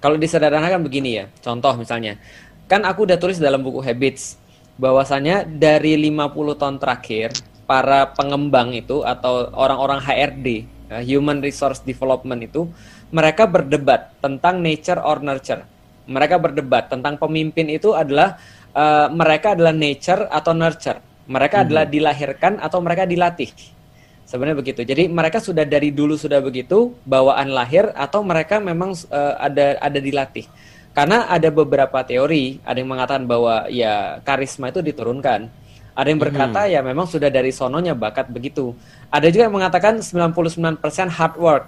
[0.00, 2.16] Kalau disederhanakan begini ya, contoh misalnya,
[2.64, 4.40] kan aku udah tulis dalam buku Habits
[4.80, 7.36] bahwasanya dari 50 tahun terakhir
[7.68, 12.64] para pengembang itu atau orang-orang HRD, uh, Human Resource Development itu,
[13.12, 15.68] mereka berdebat tentang nature or nurture.
[16.08, 18.40] Mereka berdebat tentang pemimpin itu adalah
[18.72, 20.98] uh, mereka adalah nature atau nurture.
[21.30, 23.52] Mereka adalah dilahirkan atau mereka dilatih.
[24.30, 24.86] Sebenarnya begitu.
[24.86, 29.98] Jadi mereka sudah dari dulu sudah begitu bawaan lahir atau mereka memang uh, ada ada
[29.98, 30.46] dilatih.
[30.94, 35.50] Karena ada beberapa teori, ada yang mengatakan bahwa ya karisma itu diturunkan.
[35.98, 38.70] Ada yang berkata ya memang sudah dari sononya bakat begitu.
[39.10, 40.78] Ada juga yang mengatakan 99%
[41.10, 41.64] hard work,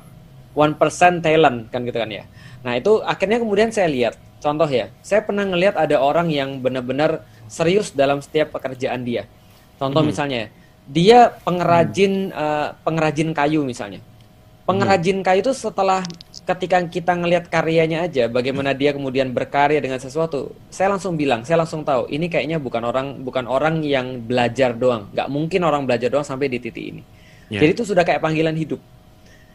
[0.55, 2.25] 1% talent kan gitu kan ya.
[2.63, 4.87] Nah, itu akhirnya kemudian saya lihat contoh ya.
[5.03, 9.27] Saya pernah ngelihat ada orang yang benar-benar serius dalam setiap pekerjaan dia.
[9.83, 10.47] Contoh misalnya,
[10.87, 14.03] dia pengrajin eh, pengrajin kayu misalnya.
[14.63, 16.07] Pengrajin kayu itu setelah
[16.47, 21.59] ketika kita ngelihat karyanya aja, bagaimana dia kemudian berkarya dengan sesuatu, saya langsung bilang, saya
[21.67, 26.15] langsung tahu ini kayaknya bukan orang bukan orang yang belajar doang, nggak mungkin orang belajar
[26.15, 27.03] doang sampai di titik ini.
[27.51, 27.59] Ya.
[27.59, 28.79] Jadi itu sudah kayak panggilan hidup.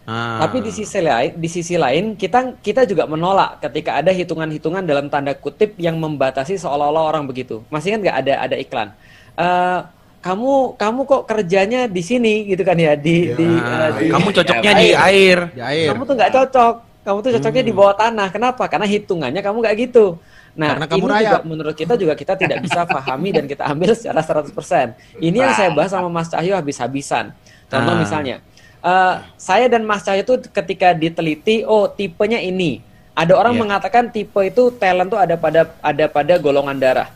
[0.08, 0.44] Ah.
[0.44, 5.08] Tapi di sisi lain, di sisi lain kita kita juga menolak ketika ada hitungan-hitungan dalam
[5.12, 7.64] tanda kutip yang membatasi seolah-olah orang begitu.
[7.72, 8.92] Masih kan nggak ada ada iklan.
[9.36, 9.80] Eh,
[10.20, 14.72] kamu kamu kok kerjanya di sini gitu kan ya di di, eh, di- kamu cocoknya
[14.76, 15.38] di air.
[15.54, 15.88] Di air.
[15.94, 16.74] Kamu tuh nggak cocok.
[17.02, 18.28] Kamu tuh cocoknya di bawah tanah.
[18.28, 18.64] Kenapa?
[18.68, 20.20] Karena hitungannya kamu nggak gitu.
[20.58, 21.42] Nah, Karena kamu ini juga rayap.
[21.46, 24.98] menurut kita juga kita tidak bisa pahami dan kita ambil secara 100%.
[25.16, 27.30] Ini yang saya bahas sama Mas Cahyo habis-habisan.
[27.70, 28.00] Contoh Ah.
[28.02, 28.36] misalnya,
[28.80, 32.82] eh, saya dan Mas Cahyo itu ketika diteliti, oh tipenya ini.
[33.14, 33.62] Ada orang Iya.
[33.64, 37.10] mengatakan tipe itu talent tuh ada pada ada pada golongan darah.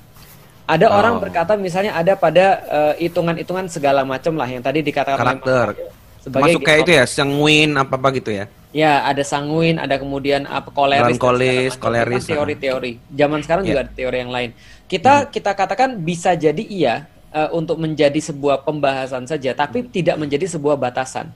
[0.72, 0.95] Ada Oh.
[0.95, 5.67] orang berkata misalnya ada pada eh, hitungan-hitungan segala macam lah yang tadi dikatakan Karakter.
[6.22, 8.45] Sebagai Masuk kayak itu ya, sanguin apa apa gitu ya.
[8.72, 11.28] Ya, ada sanguin, ada kemudian apa koleris, macam.
[11.28, 12.91] koleris, Itu kan teori-teori.
[13.11, 13.69] Zaman sekarang Ya.
[13.74, 14.49] juga ada teori yang lain.
[14.86, 16.95] Kita kita katakan bisa jadi iya
[17.32, 21.32] eh, untuk menjadi sebuah pembahasan saja, tapi tidak menjadi sebuah batasan.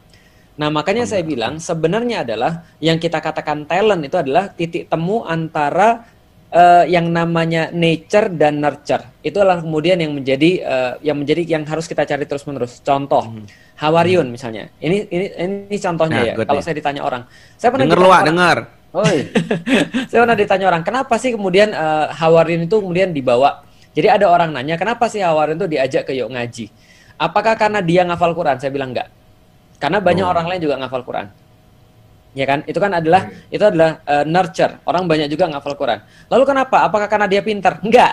[0.56, 6.08] Nah, makanya saya bilang sebenarnya adalah yang kita katakan talent itu adalah titik temu antara
[6.56, 9.04] eh, yang namanya nature dan nurture.
[9.20, 12.80] Itu adalah kemudian yang menjadi eh, yang menjadi yang harus kita cari terus-menerus.
[12.80, 13.36] Contoh,
[13.76, 14.72] Hawariun misalnya.
[14.80, 16.34] Ini ini ini contohnya Nah, ya.
[16.48, 17.28] Kalau saya ditanya orang,
[17.60, 18.58] saya pernah Denger ditanya lu, Wak, orang- denger.
[18.96, 19.18] Oi,
[20.10, 23.68] saya pernah ditanya orang, kenapa sih kemudian eh, Hawariun itu kemudian dibawa?
[23.92, 26.72] Jadi ada orang nanya, kenapa sih Hawariun itu diajak ke yuk ngaji?
[27.20, 28.56] Apakah karena dia ngafal Quran?
[28.60, 29.12] Saya bilang enggak.
[29.80, 30.32] Karena banyak Oh.
[30.32, 31.28] orang lain juga ngafal Quran.
[32.36, 32.68] Ya kan?
[32.68, 34.84] Itu kan adalah itu adalah eh, nurture.
[34.84, 36.04] Orang banyak juga ngafal Quran.
[36.28, 36.84] Lalu kenapa?
[36.84, 37.80] Apakah karena dia pintar?
[37.86, 38.12] Enggak.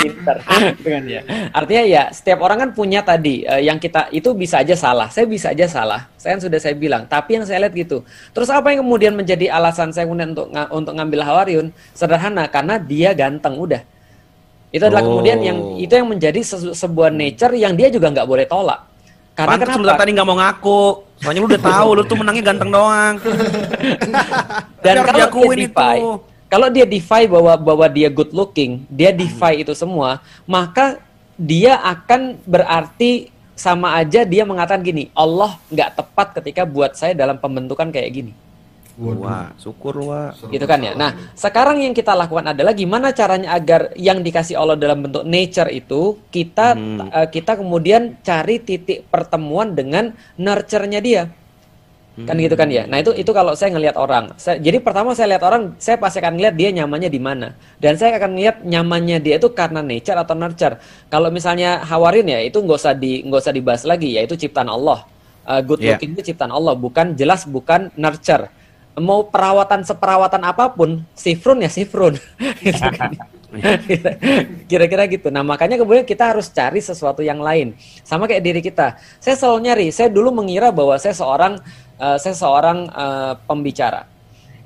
[0.00, 0.36] Pintar.
[0.80, 1.20] Kan ya.
[1.52, 5.12] Artinya ya setiap orang kan punya tadi eh, yang kita itu bisa aja salah.
[5.12, 6.08] Saya bisa aja salah.
[6.16, 7.04] Saya kan sudah saya bilang.
[7.04, 8.00] Tapi yang saya lihat gitu.
[8.32, 11.66] Terus apa yang kemudian menjadi alasan saya kemudian untuk untuk ngambil Hawariun?
[11.92, 13.84] Sederhana karena dia ganteng udah.
[14.68, 15.16] Itu adalah Oh.
[15.16, 16.40] kemudian yang itu yang menjadi
[16.72, 18.80] sebuah nature yang dia juga nggak boleh tolak.
[19.38, 20.02] Karena Pantes kenapa?
[20.02, 20.82] tadi nggak mau ngaku.
[21.22, 23.14] Soalnya lu udah tahu lu tuh menangnya ganteng doang.
[24.82, 26.10] Dan Biar kalau dia diakuin defy, itu.
[26.50, 30.98] kalau dia defy bahwa bahwa dia good looking, dia defy itu semua, maka
[31.38, 37.38] dia akan berarti sama aja dia mengatakan gini, Allah nggak tepat ketika buat saya dalam
[37.38, 38.32] pembentukan kayak gini.
[38.98, 40.34] Wah, syukur wah.
[40.50, 40.90] gitu kan ya.
[40.98, 45.70] Nah, sekarang yang kita lakukan adalah gimana caranya agar yang dikasih Allah dalam bentuk nature
[45.70, 47.06] itu kita Hmm.
[47.06, 51.30] eh, kita kemudian cari titik pertemuan dengan nurture-nya dia.
[52.18, 52.82] Kan gitu kan ya.
[52.90, 54.34] Nah, itu itu kalau saya ngelihat orang.
[54.34, 57.54] Saya, jadi pertama saya lihat orang, saya pasti akan lihat dia nyamannya di mana.
[57.78, 60.82] Dan saya akan lihat nyamannya dia itu karena nature atau nurture.
[61.06, 65.06] Kalau misalnya Hawarin ya itu nggak usah di nggak usah dibahas lagi, yaitu ciptaan Allah.
[65.46, 65.94] Uh, good Iya.
[65.94, 68.50] looking itu ciptaan Allah, bukan jelas bukan nurture.
[68.98, 72.18] Mau perawatan seperawatan apa pun, sifrun ya sifrun.
[72.64, 73.14] Gitu kan.
[74.68, 75.32] Kira-kira gitu.
[75.32, 77.72] Nah, makanya kemudian kita harus cari sesuatu yang lain.
[78.04, 79.00] Sama kayak diri kita.
[79.16, 79.86] Saya selalu nyari.
[79.88, 81.56] Saya dulu mengira bahwa saya seorang
[81.96, 84.04] uh, saya seorang uh, pembicara.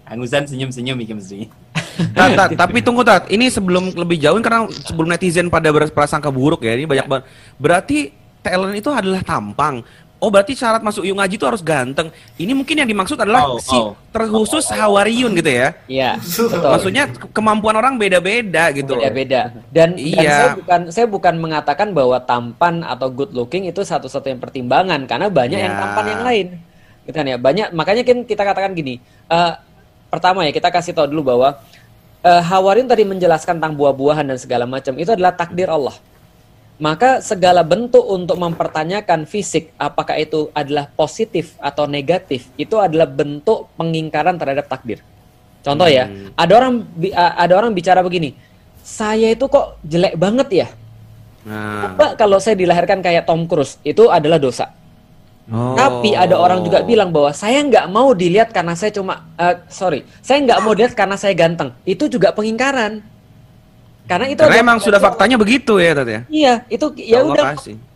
[0.02, 1.38] Angusan senyum-senyum iki mesti.
[2.16, 6.64] Tat, tat, tapi tunggu tat, ini sebelum lebih jauh karena sebelum netizen pada berprasangka buruk
[6.64, 7.24] ya, ini banyak banget.
[7.60, 7.98] Berarti
[8.40, 9.84] talent itu adalah tampang.
[10.22, 12.14] Oh berarti syarat masuk Yung Ngaji itu harus ganteng.
[12.38, 13.98] Ini mungkin yang dimaksud adalah Oh, si oh.
[14.14, 15.74] terkhusus Hawariyun gitu ya.
[15.90, 16.62] Iya, betul.
[16.62, 18.94] Maksudnya ke- kemampuan orang beda-beda gitu.
[18.94, 19.02] loh.
[19.02, 19.50] beda-beda.
[19.74, 20.30] Dan, dan Iya.
[20.30, 25.58] saya bukan saya bukan mengatakan bahwa tampan atau good looking itu satu-satunya pertimbangan karena banyak
[25.58, 25.80] yang Ya.
[25.82, 26.46] tampan yang lain.
[27.02, 27.34] Gitu kan ya.
[27.34, 29.02] Banyak makanya kan kita katakan gini.
[29.26, 29.52] eh,
[30.06, 31.58] pertama ya kita kasih tahu dulu bahwa
[32.22, 35.98] eh, Hawarin tadi menjelaskan tentang buah-buahan dan segala macam itu adalah takdir Allah.
[36.82, 43.70] Maka segala bentuk untuk mempertanyakan fisik apakah itu adalah positif atau negatif itu adalah bentuk
[43.78, 44.98] pengingkaran terhadap takdir.
[45.62, 48.34] Contoh ya, ada orang bi- a- ada orang bicara begini,
[48.82, 50.68] saya itu kok jelek banget ya.
[51.46, 51.94] Nah.
[51.94, 54.74] Coba kalau saya dilahirkan kayak Tom Cruise itu adalah dosa.
[55.50, 55.78] Oh.
[55.78, 60.02] Tapi ada orang juga bilang bahwa saya nggak mau dilihat karena saya cuma eh, sorry,
[60.18, 61.70] saya nggak mau dilihat karena saya ganteng.
[61.86, 63.02] Itu juga pengingkaran.
[64.12, 66.20] Karena itu Karena emang sudah faktanya begitu ya tat ya.
[66.28, 67.46] Iya, itu ya Allah udah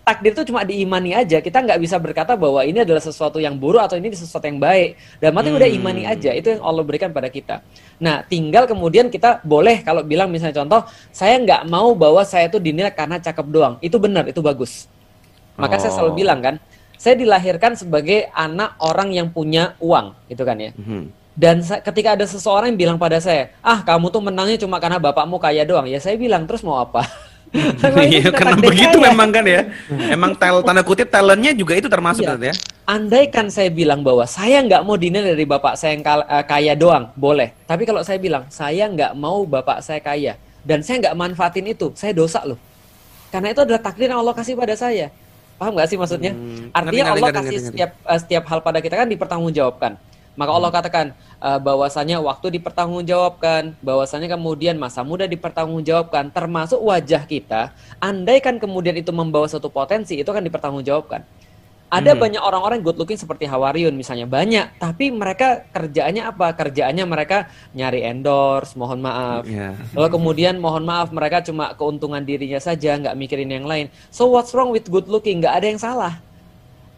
[0.07, 1.45] takdir itu cuma diimani aja.
[1.45, 4.97] Kita nggak bisa berkata bahwa ini adalah sesuatu yang buruk atau ini sesuatu yang baik.
[5.21, 5.77] Dan mati udah Hmm.
[5.77, 6.33] imani aja.
[6.33, 7.61] Itu yang Allah berikan pada kita.
[8.01, 12.57] Nah, tinggal kemudian kita boleh kalau bilang misalnya contoh, saya nggak mau bahwa saya itu
[12.57, 13.75] dinilai karena cakep doang.
[13.85, 14.89] Itu benar, itu bagus.
[15.61, 15.97] Maka saya Oh.
[16.01, 16.55] selalu bilang kan,
[16.97, 20.73] saya dilahirkan sebagai anak orang yang punya uang, gitu kan ya.
[20.73, 21.26] Mhm.
[21.37, 25.37] Dan ketika ada seseorang yang bilang pada saya, ah kamu tuh menangnya cuma karena bapakmu
[25.37, 25.85] kaya doang.
[25.85, 27.05] Ya saya bilang terus mau apa?
[28.11, 29.07] Iya, karena begitu saya.
[29.13, 29.71] memang kan ya.
[30.15, 32.51] Emang tel tanda kutip talentnya juga itu termasuk Iya.
[32.51, 32.55] Ya.
[32.85, 37.11] Andaikan saya bilang bahwa saya nggak mau dinilai dari bapak saya yang eh, kaya doang,
[37.15, 37.55] boleh.
[37.65, 40.35] Tapi kalau saya bilang saya nggak mau bapak saya kaya
[40.67, 42.59] dan saya nggak manfaatin itu, saya dosa loh.
[43.31, 45.15] Karena itu adalah takdir yang Allah kasih pada saya.
[45.57, 46.33] Paham nggak sih maksudnya?
[46.37, 47.69] Hmm, Artinya ngerti, Allah ngerti, kasih ngerti, ngerti.
[47.73, 49.93] setiap eh, setiap hal pada kita kan dipertanggungjawabkan.
[50.37, 57.73] Maka Allah katakan eh, bahwasanya waktu dipertanggungjawabkan, bahwasanya kemudian masa muda dipertanggungjawabkan, termasuk wajah kita.
[57.99, 61.25] Andaikan kemudian itu membawa satu potensi, itu kan dipertanggungjawabkan.
[61.87, 62.23] Ada Hmm.
[62.27, 66.51] banyak orang-orang good looking seperti Hawariun misalnya banyak, tapi mereka kerjaannya apa?
[66.59, 67.47] Kerjaannya mereka
[67.79, 69.47] nyari endorse, mohon maaf.
[69.47, 69.79] Iya.
[69.95, 73.87] Lalu kemudian mohon maaf mereka cuma keuntungan dirinya saja, nggak mikirin yang lain.
[74.11, 75.39] So what's wrong with good looking?
[75.39, 76.26] Nggak ada yang salah.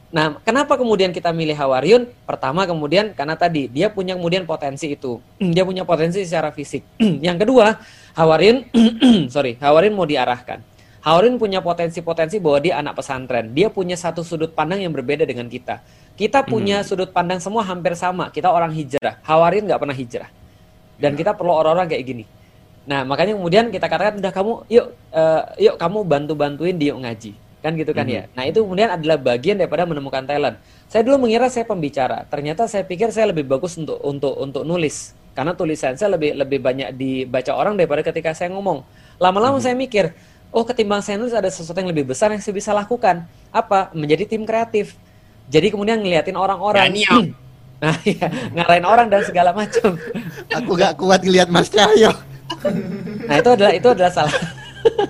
[0.08, 2.08] Nah, kenapa kemudian kita milih Hawariun?
[2.24, 5.20] Pertama kemudian karena tadi dia punya kemudian potensi itu.
[5.54, 6.80] Dia punya potensi secara fisik.
[7.26, 7.76] yang kedua,
[8.16, 8.72] Hawariun
[9.34, 10.64] sorry, Hawariun mau diarahkan.
[11.04, 13.54] Hawariun punya potensi-potensi bahwa dia anak pesantren.
[13.54, 15.80] Dia punya satu sudut pandang yang berbeda dengan kita.
[16.18, 18.32] Kita punya sudut pandang semua hampir sama.
[18.34, 19.20] Kita orang hijrah.
[19.22, 20.30] Hawariun nggak pernah hijrah.
[20.98, 22.24] Dan kita perlu orang-orang kayak gini.
[22.88, 27.36] Nah, makanya kemudian kita katakan udah kamu yuk eh, yuk kamu bantu-bantuin dia ngaji.
[27.58, 28.30] Kan gitu kan ya.
[28.38, 30.62] Nah, itu kemudian adalah bagian daripada menemukan talent.
[30.86, 32.22] Saya dulu mengira saya pembicara.
[32.30, 35.12] Ternyata saya pikir saya lebih bagus untuk untuk untuk nulis.
[35.34, 38.86] Karena tulisan saya lebih lebih banyak dibaca orang daripada ketika saya ngomong.
[39.18, 40.14] Lama-lama saya mikir,
[40.54, 43.26] oh ketimbang saya nulis ada sesuatu yang lebih besar yang saya bisa lakukan.
[43.50, 43.90] Apa?
[43.90, 44.94] Menjadi tim kreatif.
[45.50, 46.94] Jadi kemudian ngeliatin orang-orang.
[46.94, 47.18] Ya.
[47.78, 48.26] Nah, iya,
[48.58, 49.94] ngarahin orang dan segala macam.
[50.50, 52.10] Aku gak kuat ngeliat Mas Cahyo.
[53.28, 54.34] Nah itu adalah itu adalah salah.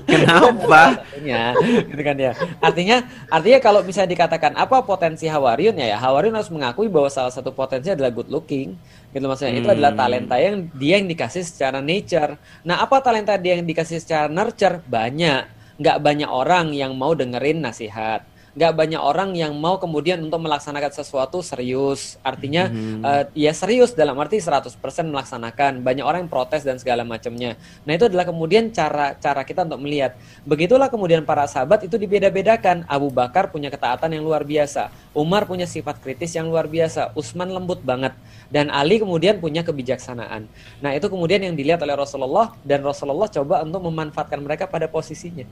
[0.09, 1.05] Kenapa?
[1.20, 1.53] Ya,
[1.85, 2.33] gitu kan ya.
[2.62, 7.33] Artinya, artinya kalau misalnya dikatakan apa potensi Hawariun ya, ya Hawariun harus mengakui bahwa salah
[7.35, 8.79] satu potensi adalah good looking.
[9.12, 9.59] Gitu maksudnya.
[9.59, 10.01] Itu adalah Hmm.
[10.01, 12.37] talenta yang dia yang dikasih secara nature.
[12.64, 14.81] Nah, apa talenta dia yang dikasih secara nurture?
[14.85, 15.43] Banyak.
[15.79, 18.22] Nggak banyak orang yang mau dengerin nasihat.
[18.57, 22.17] Nggak banyak orang yang mau kemudian untuk melaksanakan sesuatu serius.
[22.23, 23.03] Artinya Hmm.
[23.05, 25.83] eh, ya serius dalam arti 100% melaksanakan.
[25.85, 27.59] Banyak orang yang protes dan segala macamnya.
[27.85, 30.15] Nah, itu adalah kemudian cara cara kita untuk melihat.
[30.45, 32.85] Begitulah kemudian para sahabat itu dibeda-bedakan.
[32.89, 34.89] Abu Bakar punya ketaatan yang luar biasa.
[35.13, 37.13] Umar punya sifat kritis yang luar biasa.
[37.19, 38.13] Utsman lembut banget.
[38.49, 40.49] Dan Ali kemudian punya kebijaksanaan.
[40.81, 45.45] Nah, itu kemudian yang dilihat oleh Rasulullah dan Rasulullah coba untuk memanfaatkan mereka pada posisinya.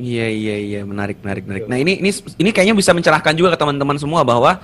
[0.00, 1.64] Iya iya iya menarik menarik menarik.
[1.68, 4.56] Nah ini ini ini kayaknya bisa mencerahkan juga ke teman-teman semua bahwa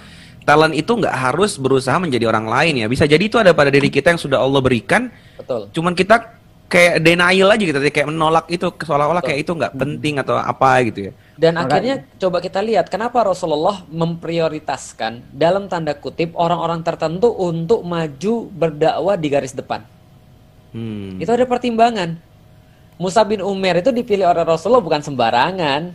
[0.49, 2.87] talent itu nggak harus berusaha menjadi orang lain ya.
[2.89, 5.13] Bisa jadi itu ada pada diri kita yang sudah Allah berikan.
[5.37, 5.69] Betul.
[5.77, 6.33] Cuman kita
[6.67, 11.11] kayak denial aja gitu, kayak menolak itu seolah-olah kayak itu nggak penting atau apa gitu
[11.11, 11.13] ya.
[11.39, 17.87] Dan Makanya- akhirnya coba kita lihat kenapa Rasulullah memprioritaskan dalam tanda kutip orang-orang tertentu untuk
[17.87, 19.87] maju berdakwah di garis depan.
[20.75, 21.23] Hmm.
[21.23, 22.19] Itu ada pertimbangan.
[22.97, 25.93] Musa bin Umair itu dipilih oleh Rasulullah bukan sembarangan.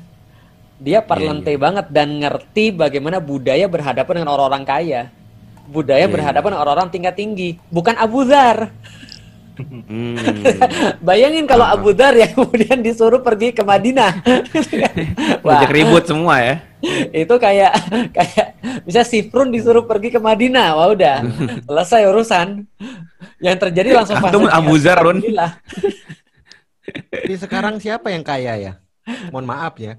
[0.82, 5.02] Dia Iya, perlente banget dan ngerti bagaimana budaya berhadapan dengan orang-orang kaya.
[5.70, 8.74] Budaya Iya, berhadapan dengan orang-orang tingkat tinggi, bukan Abu Dhar.
[9.62, 10.18] Hmm.
[11.08, 14.26] Bayangin kalau Abu Dhar yang kemudian disuruh pergi ke Madinah.
[15.45, 16.56] Wah, ribut semua ya.
[17.14, 17.72] itu kayak
[18.10, 18.47] kayak
[18.89, 20.74] bisa Sifrun disuruh pergi ke Madinah.
[20.74, 21.16] Wah udah
[21.70, 22.66] selesai urusan.
[23.38, 25.22] Yang terjadi langsung Antum fase Abu Dhar, Run.
[27.21, 28.71] Jadi sekarang siapa yang kaya ya?
[29.31, 29.91] Mohon maaf ya.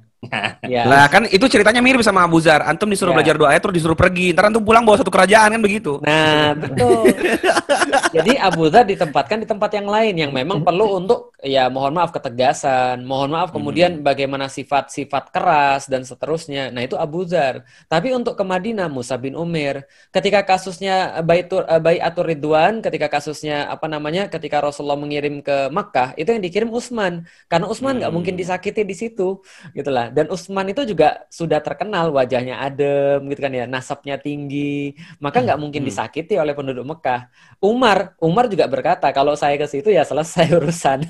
[0.62, 0.87] Ya.
[0.87, 2.62] Lah kan itu ceritanya mirip sama Abu Zar.
[2.62, 3.18] Antum disuruh Ya.
[3.18, 4.31] belajar doa ayat terus disuruh pergi.
[4.31, 5.99] Ntar antum pulang bawa satu kerajaan kan begitu.
[6.07, 7.11] Nah, betul.
[8.16, 12.14] Jadi Abu Dhar ditempatkan di tempat yang lain yang memang perlu untuk ya mohon maaf
[12.14, 16.70] ketegasan, mohon maaf kemudian bagaimana sifat-sifat keras dan seterusnya.
[16.70, 17.66] Nah, itu Abu Dhar.
[17.91, 23.66] Tapi untuk ke Madinah Musa bin Umair, ketika kasusnya Baitur eh, Baiatur Ridwan, ketika kasusnya
[23.66, 24.31] apa namanya?
[24.31, 27.27] ketika Rasulullah mengirim ke Makkah, itu yang dikirim Utsman.
[27.51, 29.43] Karena Utsman nggak mungkin disakiti di situ,
[29.75, 30.12] gitulah.
[30.15, 34.93] Dan Utsman itu juga sudah terkenal wajahnya adem gitu kan ya, nasabnya tinggi,
[35.25, 37.21] maka nggak mungkin disakiti oleh penduduk Mekah.
[37.65, 41.01] Umar, Umar juga berkata kalau saya ke situ ya selesai urusan,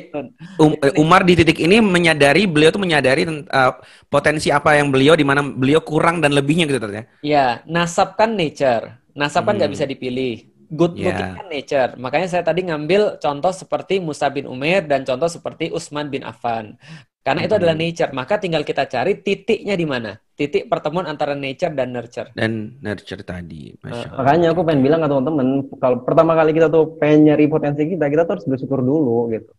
[0.59, 3.73] Um- eh, Umar di titik ini menyadari beliau tuh menyadari uh,
[4.11, 7.07] potensi apa yang beliau di mana beliau kurang dan lebihnya gitu ternyata.
[7.19, 9.75] Ya, nasab kan nature, nasab kan nggak Hmm.
[9.75, 10.47] bisa dipilih.
[10.69, 11.09] Good Ya.
[11.09, 11.91] looking kan nature.
[11.97, 16.77] Makanya saya tadi ngambil contoh seperti Musa bin Umair dan contoh seperti Utsman bin Affan.
[17.19, 17.83] Karena itu adalah Hmm.
[17.83, 20.17] nature, maka tinggal kita cari titiknya di mana.
[20.39, 22.31] Titik pertemuan antara nature dan nurture.
[22.31, 24.17] Dan nurture tadi, masya Allah.
[24.23, 25.47] Makanya aku pengen bilang ke teman-teman,
[25.83, 29.51] kalau pertama kali kita tuh pengen nyari potensi kita, kita tuh harus bersyukur dulu gitu.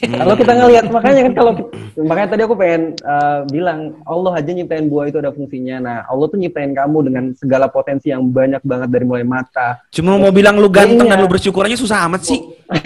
[0.00, 0.16] Hmm.
[0.16, 1.52] Kalau kita ngelihat, makanya kan kalau
[2.00, 5.76] makanya tadi aku pengen uh, bilang Allah aja nyiptain buah itu ada fungsinya.
[5.76, 9.76] Nah, Allah tuh nyiptain kamu dengan segala potensi yang banyak banget dari mulai mata.
[9.92, 11.12] Cuma mau bilang lu ganteng Iya.
[11.16, 12.40] dan lu bersyukur aja susah amat sih.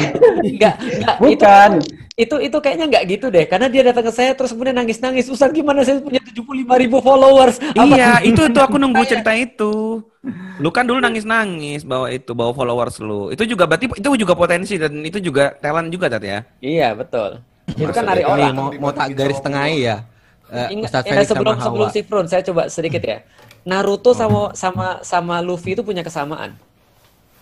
[0.45, 1.17] Enggak, enggak.
[1.21, 1.71] Bukan.
[1.81, 3.43] Itu, itu itu kayaknya enggak gitu deh.
[3.51, 5.27] Karena dia datang ke saya terus kemudian nangis-nangis.
[5.27, 7.59] Ustaz gimana saya punya 75 ribu followers.
[7.75, 9.99] Apa- Iya, itu itu aku nunggu cerita itu.
[10.63, 13.35] Lu kan dulu nangis-nangis bawa itu, bawa followers lu.
[13.35, 16.47] Itu juga berarti itu juga potensi dan itu juga talent juga Tat ya.
[16.63, 17.43] Iya, betul.
[17.75, 18.55] Itu kan ini orang.
[18.55, 20.07] mau mau tak garis tengahi ya.
[20.55, 21.95] Eh, Ingat, ya, sebelum sama sebelum Hawa.
[21.97, 23.27] Sifrun, saya coba sedikit ya.
[23.67, 26.55] Naruto sama sama sama Luffy itu punya kesamaan.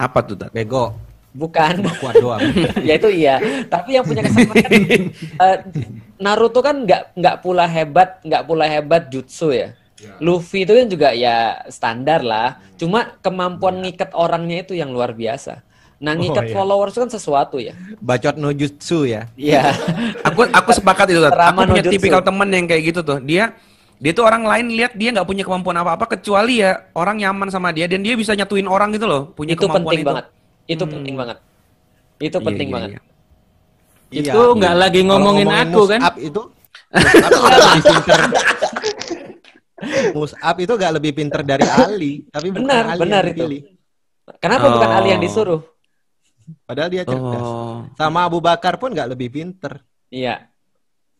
[0.01, 0.49] Apa tuh Tat?
[0.55, 0.97] Bego,
[1.33, 1.81] Bukan.
[2.01, 2.41] kuat doang.
[2.89, 3.41] ya itu iya.
[3.69, 4.73] Tapi yang punya kesamaan kan,
[5.49, 5.57] eh,
[6.21, 9.73] Naruto kan nggak nggak pula hebat, nggak pula hebat jutsu ya.
[10.19, 12.59] Luffy itu kan juga ya standar lah.
[12.75, 15.63] Cuma kemampuan ngikat orangnya itu yang luar biasa.
[16.03, 16.55] Nah, ngikat iya.
[16.59, 17.79] followers itu kan sesuatu ya.
[18.03, 19.31] Bacot no jutsu ya.
[19.39, 19.71] Iya.
[20.27, 21.55] Aku aku sepakat itu Tat.
[21.55, 21.95] Aku no punya jutsu.
[21.95, 23.23] tipikal temen yang kayak gitu tuh.
[23.23, 23.55] Dia
[24.03, 27.71] dia tuh orang lain lihat dia nggak punya kemampuan apa-apa kecuali ya orang nyaman sama
[27.71, 29.31] dia dan dia bisa nyatuin orang gitu loh.
[29.31, 30.09] Punya itu kemampuan penting itu.
[30.11, 30.27] banget.
[30.73, 31.39] Itu penting banget.
[32.19, 32.91] Itu Iya, penting iya, banget.
[32.91, 33.01] iya.
[34.13, 36.01] Itu nggak lagi Kalau ngomongin aku kan?
[36.01, 36.43] Mus'ab itu
[36.93, 38.19] Mus'ab nggak lebih pinter.
[40.15, 43.75] Mus'ab itu gak lebih pinter dari Ali, tapi Benar, Ali benar yang itu.
[44.39, 45.27] Kenapa bukan Ali yang Oh.
[45.27, 45.61] disuruh?
[46.63, 47.43] Padahal dia cerdas.
[47.43, 47.83] Oh.
[47.99, 49.83] Sama Abu Bakar pun gak lebih pinter.
[50.07, 50.47] Iya.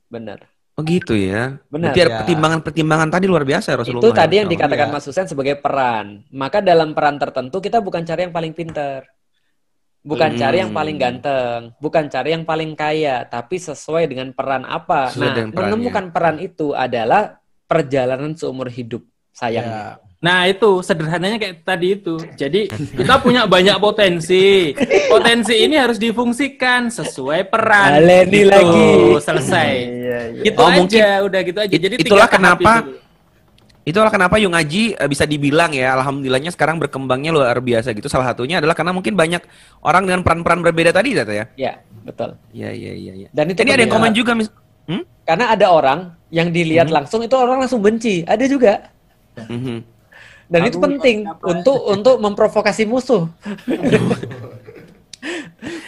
[0.07, 0.47] Benar.
[0.73, 1.59] Oh gitu ya.
[1.69, 1.91] Benar.
[1.91, 2.19] Berarti ada Ya.
[2.23, 4.05] pertimbangan-pertimbangan tadi luar biasa ya Rasulullah.
[4.07, 4.95] Itu tadi yang dikatakan Iya.
[4.95, 6.23] Mas Husen sebagai peran.
[6.31, 9.05] Maka dalam peran tertentu kita bukan cari yang paling pinter.
[10.03, 10.41] Bukan Hmm.
[10.43, 15.15] cari yang paling ganteng, bukan cari yang paling kaya, tapi sesuai dengan peran apa.
[15.15, 17.39] Sesuai nah, dengan menemukan peran itu adalah
[17.71, 20.03] perjalanan seumur hidup sayangnya.
[20.19, 22.19] Nah itu sederhananya kayak tadi itu.
[22.35, 24.71] Jadi kita punya banyak potensi.
[25.07, 27.99] Potensi ini harus difungsikan sesuai peran.
[28.03, 28.91] Baleni Gitu, lagi.
[29.19, 29.71] Selesai.
[29.83, 30.43] Iya, iya.
[30.47, 31.75] Gitu Oh, aja, mungkin udah gitu aja.
[31.75, 33.03] Jadi itulah kenapa itu.
[33.83, 38.07] Itulah kenapa Yung Aji eh, bisa dibilang ya, alhamdulillahnya sekarang berkembangnya luar biasa gitu.
[38.07, 39.43] Salah satunya adalah karena mungkin banyak
[39.83, 41.47] orang dengan peran-peran berbeda tadi, Tata ya.
[41.59, 41.73] Ya,
[42.07, 42.39] betul.
[42.55, 43.13] Iya, iya, iya.
[43.27, 43.29] iya.
[43.35, 44.47] Dan itu Ini ada yang komen juga, mis.
[44.87, 45.03] Hmm?
[45.27, 48.87] Karena ada orang yang dilihat langsung itu orang langsung benci, ada juga.
[49.51, 49.79] Mhm.
[50.53, 53.25] Dan itu penting untuk untuk memprovokasi musuh.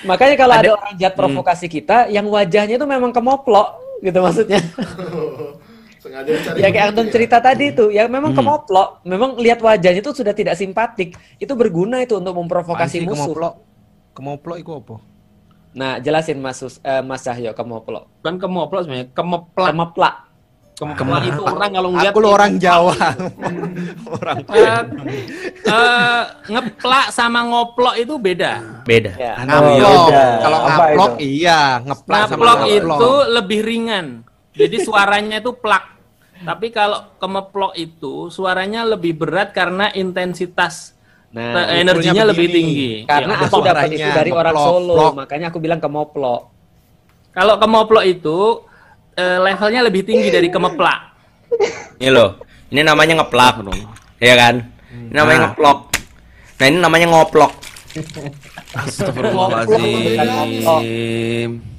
[0.08, 4.60] Makanya kalau ada, orang jahat provokasi kita, yang wajahnya itu memang kemoplok, gitu maksudnya.
[6.04, 8.38] Sengaja cari ya kayak antum cerita tadi itu, ya memang Hmm.
[8.38, 11.16] kemoplok, memang lihat wajahnya itu sudah tidak simpatik.
[11.34, 13.32] Itu berguna itu untuk memprovokasi Apaan sih musuh.
[13.32, 13.54] Kemoplok.
[14.12, 14.94] Kemoplok itu apa?
[15.72, 18.06] Nah, jelasin Mas Sus- eh, Mas Cahyo kemoplok.
[18.20, 19.68] Bukan kemoplok sebenarnya, kemeplak.
[19.70, 20.14] Kemeplak.
[20.74, 22.94] Kemeplak itu orang kalau ngeliat Aku lo orang Jawa.
[24.12, 24.80] orang Eh,
[25.64, 28.82] eh, ngeplak sama ngoplok itu beda.
[28.82, 29.12] Beda.
[29.14, 29.34] Ya.
[29.38, 30.04] Ngaplok.
[30.04, 30.24] beda.
[30.36, 31.22] Kalau ngaplok itu?
[31.32, 32.98] iya, ngeplak sama Ngaplok ngaplok.
[32.98, 34.06] itu lebih ringan.
[34.52, 35.93] Jadi suaranya itu plak.
[36.44, 40.92] Tapi kalau kemeplok itu suaranya lebih berat karena intensitas
[41.34, 43.02] Nah, eh, energinya lebih tinggi.
[43.10, 45.18] Karena Ya, aku dapat itu dari orang Solo, plok.
[45.18, 46.46] makanya aku bilang kemoplok.
[47.34, 48.62] Kalau kemoplok itu
[49.18, 51.10] eh, levelnya lebih tinggi dari kemeplak.
[51.98, 52.38] Ini loh,
[52.70, 53.66] ini namanya ngeplak,
[54.22, 54.62] ya kan?
[54.94, 55.46] Ini namanya Nah.
[55.50, 55.78] ngeplok.
[56.54, 57.50] Nah ini namanya ngoplok.
[58.78, 61.73] Astagfirullahaladzim.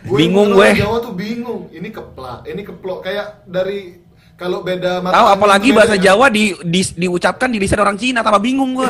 [0.00, 0.68] Gue Bingung gue.
[0.80, 1.68] Jawa tuh bingung.
[1.68, 4.00] Ini keplak, ini keplok kayak dari
[4.40, 6.16] kalau beda mata Tahu apalagi bahasa ya.
[6.16, 8.88] Jawa di, di diucapkan di lisan orang Cina tambah bingung gua.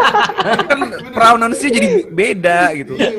[0.68, 0.78] kan
[1.16, 2.92] pronounce jadi beda gitu.
[2.92, 3.16] Iya.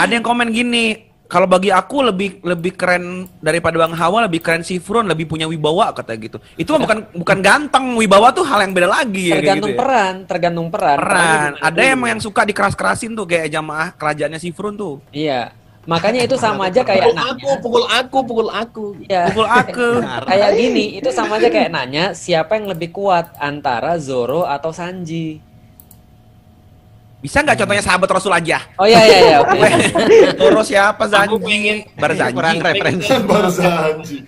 [0.00, 4.60] Ada yang komen gini, kalau bagi aku lebih lebih keren daripada Bang Hawa, lebih keren
[4.60, 6.36] Sifron, lebih punya wibawa kata gitu.
[6.60, 9.40] Itu mah bukan bukan ganteng, wibawa tuh hal yang beda lagi ya.
[9.40, 9.80] kayak tergantung gitu ya.
[9.80, 10.96] peran, tergantung peran.
[11.00, 11.50] Peran.
[11.56, 15.00] Ada emang yang suka dikeras-kerasin tuh kayak jamaah kerajaannya Sifron tuh.
[15.08, 15.56] Iya.
[15.88, 17.32] Makanya itu sama aja kayak Pukul nanya.
[17.34, 18.86] aku, pukul aku, pukul aku.
[19.08, 19.22] Iya.
[19.32, 19.88] Pukul aku.
[20.30, 25.42] Kayak gini, itu sama aja kayak nanya siapa yang lebih kuat antara Zoro atau Sanji.
[27.22, 28.58] Bisa nggak contohnya sahabat Rasul aja?
[28.74, 29.36] Oh iya iya iya.
[29.38, 29.58] oke.
[30.42, 31.86] Toro siapa Zanji?
[31.94, 32.34] Barzanji.
[32.34, 33.14] Kurang referensi.
[33.30, 34.18] Barzanji.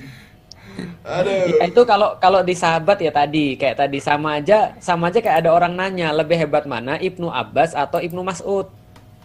[1.05, 1.59] Aduh.
[1.61, 5.45] Ya, itu kalau kalau di sahabat ya tadi kayak tadi sama aja sama aja kayak
[5.45, 8.71] ada orang nanya lebih hebat mana Ibnu Abbas atau Ibnu Mas'ud.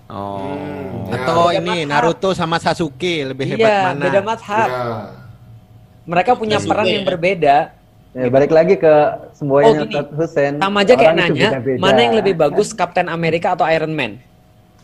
[0.10, 1.06] Oh.
[1.14, 1.86] Atau Beda ini.
[1.86, 4.04] Naruto sama Sasuke lebih hebat Iya, mana?
[4.10, 4.68] beda mazhab.
[4.68, 4.84] Ya.
[6.10, 6.94] Mereka punya Sasuke peran ya.
[6.98, 7.58] yang berbeda.
[8.20, 9.96] Ya, balik lagi ke Oh, semuanya gini.
[9.96, 10.54] Ustadz Hussein.
[10.60, 11.50] Sama aja kayak nanya
[11.80, 14.20] mana yang lebih bagus Kapten Amerika atau Iron Man.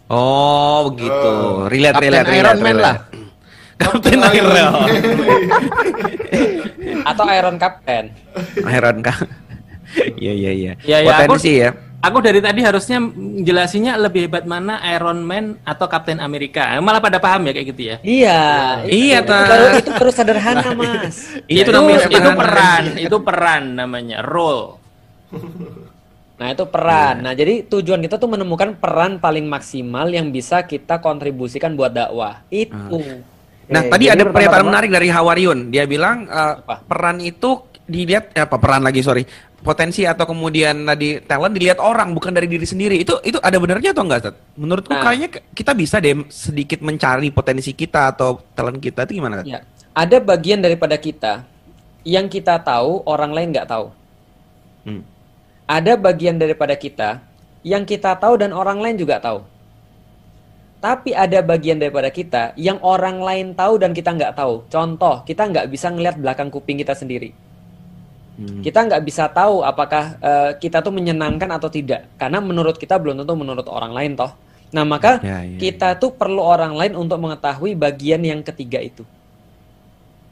[0.07, 1.31] Oh, begitu.
[1.67, 2.39] Relate, Kapten relate, relate.
[2.39, 2.85] Iron Man relate.
[2.85, 2.97] lah.
[3.81, 4.65] Kapten Iron Man.
[7.03, 8.05] Atau Iron Captain.
[8.65, 9.17] Iron kah?
[9.95, 10.73] Iya, iya, iya.
[10.83, 11.71] Ya, ya, aku- Potensi ya.
[12.05, 13.01] Aku dari tadi harusnya
[13.41, 16.77] jelasinnya lebih hebat mana Iron Man atau Captain Amerika.
[16.77, 17.95] Eh, Malah pada paham ya kayak gitu ya.
[18.05, 18.41] Iya.
[18.85, 21.17] Iya, itu, baru itu baru sederhana, Mas.
[21.49, 22.37] Iya, itu namanya itu peran.
[22.37, 24.77] peran, itu peran namanya, role.
[26.35, 27.15] Nah, itu peran.
[27.25, 32.45] Nah, jadi tujuan kita tuh menemukan peran paling maksimal yang bisa kita kontribusikan buat dakwah.
[32.53, 33.01] Itu.
[33.65, 35.73] Nah, Oke, tadi ada pernyataan menarik dari Hawariun.
[35.73, 36.85] Dia bilang eh, Apa?
[36.85, 39.23] peran itu dilihat eh, apa peran lagi sorry
[39.65, 43.97] potensi atau kemudian tadi talent dilihat orang bukan dari diri sendiri itu itu ada benarnya
[43.97, 44.35] atau enggak Tat?
[44.53, 45.01] Menurutku Nah.
[45.01, 49.41] kayaknya kita bisa deh sedikit mencari potensi kita atau talent kita itu gimana?
[49.41, 49.65] Ya,
[49.97, 51.41] ada bagian daripada kita
[52.05, 53.89] yang kita tahu orang lain nggak tahu.
[54.85, 55.01] Hmm.
[55.65, 57.25] Ada bagian daripada kita
[57.65, 59.41] yang kita tahu dan orang lain juga tahu.
[60.77, 64.69] Tapi ada bagian daripada kita yang orang lain tahu dan kita nggak tahu.
[64.69, 67.33] Contoh, kita nggak bisa ngelihat belakang kuping kita sendiri.
[68.35, 68.59] Hmm.
[68.59, 72.11] Kita nggak bisa tahu apakah eh, kita tuh menyenangkan atau tidak.
[72.19, 74.31] Karena menurut kita belum tentu menurut orang lain toh.
[74.75, 79.07] Nah maka Ya, ya, kita tuh perlu orang lain untuk mengetahui bagian yang ketiga itu.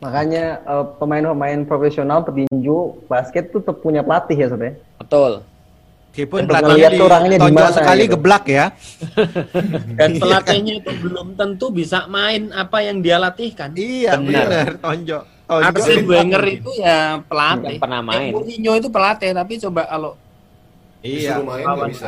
[0.03, 4.75] Makanya eh, pemain-pemain profesional petinju basket tuh tetap punya pelatih ya Sob ya?
[4.99, 5.47] Betul.
[6.13, 8.13] Meskipun Untuk pelatihnya di orangnya di mana sekali gitu.
[8.19, 8.65] geblak ya.
[9.97, 13.73] Dan pelatihnya itu belum tentu bisa main apa yang dia latihkan.
[13.73, 14.45] Iya Benar.
[14.45, 15.23] benar tonjok.
[15.43, 15.75] Tonjok.
[15.75, 17.75] Arsene Wenger itu ya pelatih.
[17.75, 18.21] Nggak pernah main.
[18.21, 20.11] Eh, Mourinho itu pelatih, tapi coba kalau
[21.03, 21.43] Iya.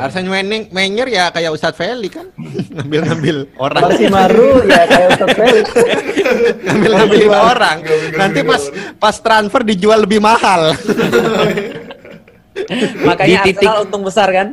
[0.00, 2.32] Arsene Wenger, Wenger ya kayak Ustadz Feli kan
[2.74, 5.66] ngambil-ngambil orang, Maru ya kayak Ustadz Felix.
[6.64, 7.76] ngambil-ngambilin orang.
[8.16, 8.96] Nanti pas orang.
[8.96, 10.72] pas transfer dijual lebih mahal.
[13.04, 14.48] Makanya Di titik- Arsenal untung besar kan?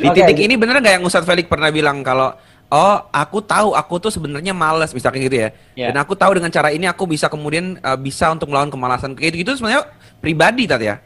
[0.00, 2.32] Di titik ini bener nggak yang Ustadz Felix pernah bilang kalau
[2.70, 5.48] oh aku tahu aku tuh sebenarnya males misalkan gitu ya.
[5.78, 5.92] Ya.
[5.92, 9.42] Dan aku tahu dengan cara ini aku bisa kemudian uh, bisa untuk melawan kemalasan kayak
[9.42, 9.86] gitu sebenarnya
[10.18, 10.96] pribadi tadi ya.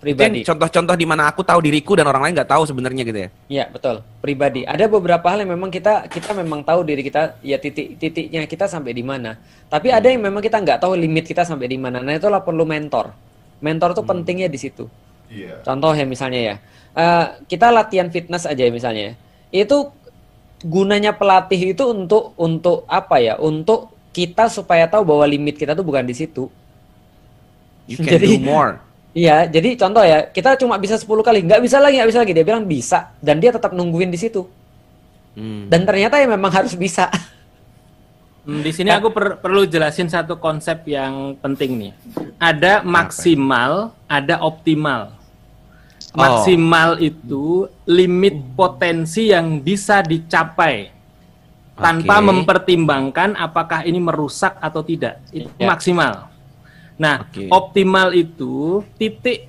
[0.00, 0.40] Pribadi.
[0.48, 3.28] Contoh-contoh di mana aku tahu diriku dan orang lain nggak tahu sebenarnya gitu ya.
[3.52, 4.00] Iya betul.
[4.24, 4.64] Pribadi.
[4.64, 8.64] Ada beberapa hal yang memang kita kita memang tahu diri kita ya titik titiknya kita
[8.64, 9.36] sampai di mana.
[9.68, 12.00] Tapi ada yang memang kita nggak tahu limit kita sampai di mana.
[12.00, 13.12] Nah itulah perlu mentor.
[13.60, 14.88] Mentor tuh pentingnya di situ.
[15.28, 15.60] Iya.
[15.62, 16.54] Contoh ya misalnya ya,
[16.96, 19.20] eh, kita latihan fitness aja ya misalnya.
[19.52, 19.92] Itu
[20.64, 23.34] gunanya pelatih itu untuk untuk apa ya?
[23.36, 26.50] Untuk kita supaya tahu bahwa limit kita tuh bukan di situ.
[27.86, 28.78] You can Jadi- do more.
[29.10, 32.30] Iya, jadi contoh ya, kita cuma bisa 10 kali, nggak bisa lagi, nggak bisa lagi.
[32.30, 34.46] Dia bilang bisa, dan dia tetap nungguin di situ.
[35.34, 35.66] Hmm.
[35.66, 37.10] Dan ternyata ya memang harus bisa.
[38.40, 41.92] Hmm, di sini aku per- perlu jelasin satu konsep yang penting nih.
[42.40, 45.12] Ada maksimal, ada optimal.
[46.10, 46.18] Oh.
[46.18, 50.90] Maksimal itu limit potensi yang bisa dicapai
[51.78, 52.26] tanpa Oke.
[52.26, 55.22] mempertimbangkan apakah ini merusak atau tidak.
[55.30, 55.70] Itu Ya.
[55.70, 56.26] maksimal.
[56.98, 57.46] Nah, Oke.
[57.48, 59.46] optimal itu titik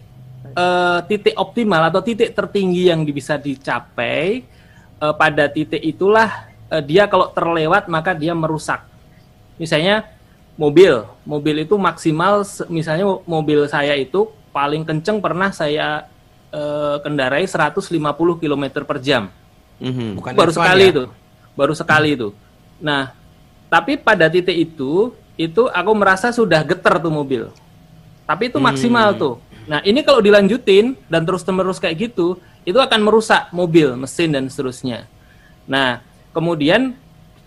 [0.51, 4.43] eh, titik optimal atau titik tertinggi yang bisa dicapai
[5.01, 8.85] eh, pada titik itulah eh, dia kalau terlewat maka dia merusak.
[9.57, 10.05] Misalnya
[10.55, 16.05] mobil, mobil itu maksimal misalnya mo- mobil saya itu paling kenceng pernah saya
[16.51, 17.81] eh, kendarai 150
[18.37, 19.31] km per jam.
[19.81, 20.19] Mhm.
[20.19, 20.93] Bukan baru F1 sekali ya?
[20.93, 21.05] itu
[21.55, 22.29] baru sekali itu
[22.81, 23.13] nah
[23.69, 27.51] tapi pada titik itu itu aku merasa sudah getar tuh mobil
[28.25, 29.35] tapi itu maksimal tuh
[29.69, 34.49] nah ini kalau dilanjutin dan terus terus kayak gitu itu akan merusak mobil mesin dan
[34.49, 35.05] seterusnya
[35.69, 36.01] nah
[36.33, 36.97] kemudian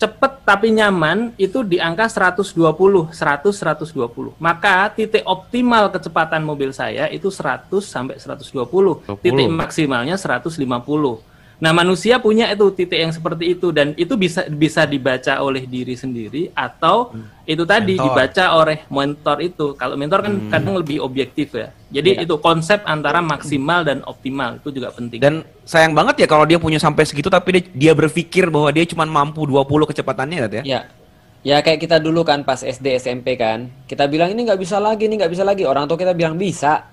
[0.04, 3.16] cepet tapi nyaman itu di angka 120 100
[3.48, 8.52] 120 maka titik optimal kecepatan mobil saya itu 100 sampai 120
[9.24, 14.82] titik maksimalnya 150 Nah, manusia punya itu titik yang seperti itu dan itu bisa bisa
[14.84, 17.14] dibaca oleh diri sendiri atau
[17.46, 18.04] itu tadi Mentor.
[18.10, 19.66] dibaca oleh mentor itu.
[19.78, 21.70] Kalau mentor kan kadang lebih objektif ya.
[21.94, 25.20] Jadi itu konsep antara maksimal dan optimal itu juga penting.
[25.22, 28.84] Dan sayang banget ya kalau dia punya sampai segitu tapi dia, dia berpikir bahwa dia
[28.84, 30.62] cuma mampu 20 kecepatannya ya.
[30.64, 30.80] Ya.
[31.44, 35.04] Ya kayak kita dulu kan pas SD SMP kan, kita bilang ini nggak bisa lagi,
[35.04, 35.68] ini nggak bisa lagi.
[35.68, 36.88] Orang tua kita bilang bisa.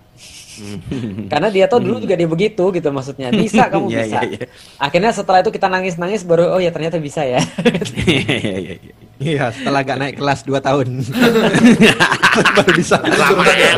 [1.31, 3.31] Karena dia tuh dulu juga dia begitu gitu maksudnya.
[3.31, 4.19] Bisa kamu Iya, bisa.
[4.27, 4.47] iya, iya.
[4.75, 7.39] Akhirnya setelah itu kita nangis-nangis baru oh ya ternyata bisa ya.
[8.07, 8.93] Iya, iya, iya.
[9.21, 10.87] Iya, setelah gak naik kelas 2 tahun.
[12.57, 12.97] Baru bisa.
[12.97, 13.73] Curhat ya.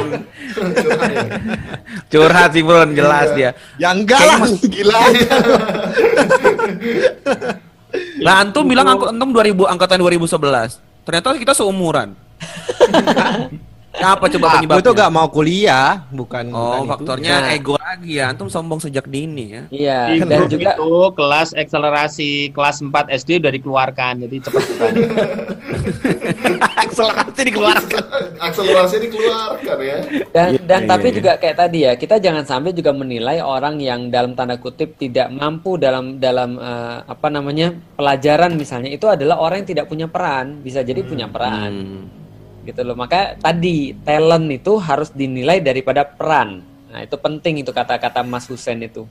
[2.07, 3.52] Curhat sih Bro, jelas dia.
[3.76, 5.03] Ya enggak lah, gila.
[8.26, 10.80] Lah antum bilang angk antum 2000 angkatan 2011.
[11.03, 12.15] Ternyata kita seumuran.
[13.94, 14.82] Apa coba Aku penyebabnya?
[14.82, 17.53] tuh gak mau kuliah, bukan Oh, bukan faktornya Nah.
[17.53, 18.34] ego lagi ya.
[18.34, 19.64] Antum sombong sejak dini ya.
[19.70, 24.91] Iya, Di dan juga itu kelas akselerasi kelas 4 SD udah dikeluarkan jadi cepat cepat.
[26.84, 28.03] Akselerasi dikeluarkan.
[28.40, 29.98] Akselerasi dikeluarkan ya.
[30.32, 31.15] dan Iya, dan iya, tapi iya.
[31.15, 35.30] juga kayak tadi ya, kita jangan sampai juga menilai orang yang dalam tanda kutip tidak
[35.30, 37.78] mampu dalam dalam eh, apa namanya?
[37.94, 41.72] pelajaran misalnya itu adalah orang yang tidak punya peran, bisa jadi punya peran.
[41.72, 42.23] Hmm.
[42.64, 48.22] Gitu loh maka tadi talent itu harus dinilai daripada peran nah itu penting itu kata-kata
[48.22, 49.03] Mas Husen itu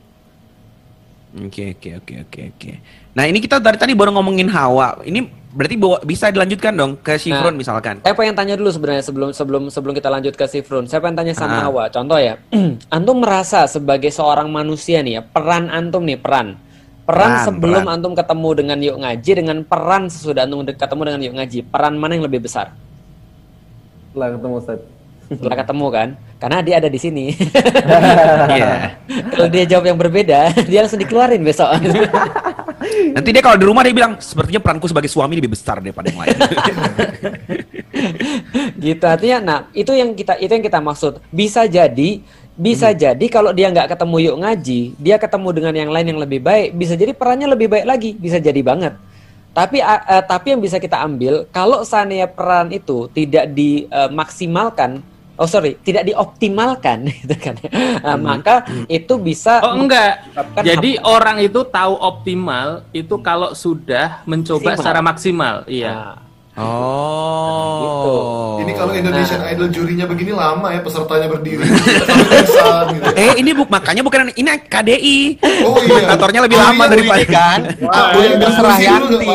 [1.33, 2.71] Oke oke oke oke oke.
[3.17, 5.01] Nah ini kita dari tadi baru ngomongin Hawa.
[5.01, 7.57] Ini berarti bawa, bisa dilanjutkan dong ke Shifron Nah.
[7.57, 7.95] misalkan.
[8.01, 11.33] saya pengen tanya dulu sebenarnya sebelum sebelum sebelum kita lanjut ke Sifrun saya pengen tanya
[11.33, 11.73] sama Ah.
[11.73, 12.37] Hawa contoh ya
[12.97, 16.61] antum merasa sebagai seorang manusia nih ya peran antum nih peran
[17.09, 17.95] peran, Peran, sebelum peran.
[17.97, 22.13] antum ketemu dengan yuk ngaji dengan peran sesudah antum ketemu dengan yuk ngaji peran mana
[22.13, 22.77] yang lebih besar
[24.13, 24.81] Setelah ketemu Ustaz.
[25.33, 27.33] setelah ketemu kan karena dia ada di sini
[28.53, 29.01] Iya.
[29.33, 31.73] kalau dia jawab yang berbeda dia langsung dikeluarin besok
[33.17, 36.21] Nanti dia kalau di rumah dia bilang sepertinya peranku sebagai suami lebih besar daripada yang
[36.21, 36.37] lain.
[38.77, 42.21] gitu artinya nah itu yang kita itu yang kita maksud bisa jadi
[42.53, 42.99] bisa Hmm.
[43.01, 46.77] jadi kalau dia nggak ketemu yuk ngaji dia ketemu dengan yang lain yang lebih baik
[46.77, 48.93] bisa jadi perannya lebih baik lagi bisa jadi banget
[49.53, 55.05] tapi eh, tapi yang bisa kita ambil kalau seandainya peran itu tidak dimaksimalkan
[55.37, 57.57] oh sorry tidak dioptimalkan gitu kan
[58.03, 60.27] Nah, maka itu bisa Oh enggak.
[60.61, 64.81] Jadi hamba- orang itu tahu optimal itu kalau sudah mencoba Maksimal.
[64.83, 65.55] secara maksimal.
[65.65, 65.91] Iya.
[65.93, 66.15] Nah,
[66.53, 68.61] Oh.
[68.61, 69.57] Ini kalau Indonesian Nah.
[69.57, 71.65] Idol jurinya begini lama ya pesertanya berdiri.
[71.65, 72.61] Gitu.
[73.17, 75.41] Eh ini buk makanya bukan ini KDI.
[75.65, 75.89] Oh iya.
[75.89, 79.33] Komentatornya lebih lama Jurinya daripada Ini kan, Wah, aku ini iya, terserah Yanti.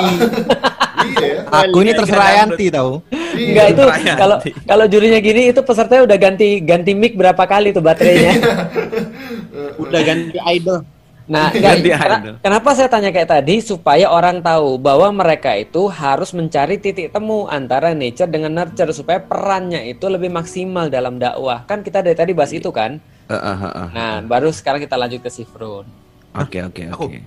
[0.97, 1.41] Iya ya.
[1.49, 3.01] Aku ini terserah Yanti tahu.
[3.09, 3.49] Iya.
[3.49, 3.81] Enggak itu
[4.13, 4.37] kalau
[4.69, 8.37] kalau jurinya gini itu pesertanya udah ganti ganti mic berapa kali tuh baterainya.
[9.81, 10.85] Udah ganti idol.
[11.27, 12.35] Nah, kena- idol.
[12.39, 17.51] kenapa saya tanya kayak tadi supaya orang tahu bahwa mereka itu harus mencari titik temu
[17.51, 21.67] antara nature dengan nurture supaya perannya itu lebih maksimal dalam dakwah.
[21.67, 22.95] Kan kita dari tadi bahas itu kan.
[23.27, 23.87] Eh, eh.
[23.91, 25.83] Nah, baru sekarang kita lanjut ke Sifrun.
[26.31, 27.19] Oke oke oke.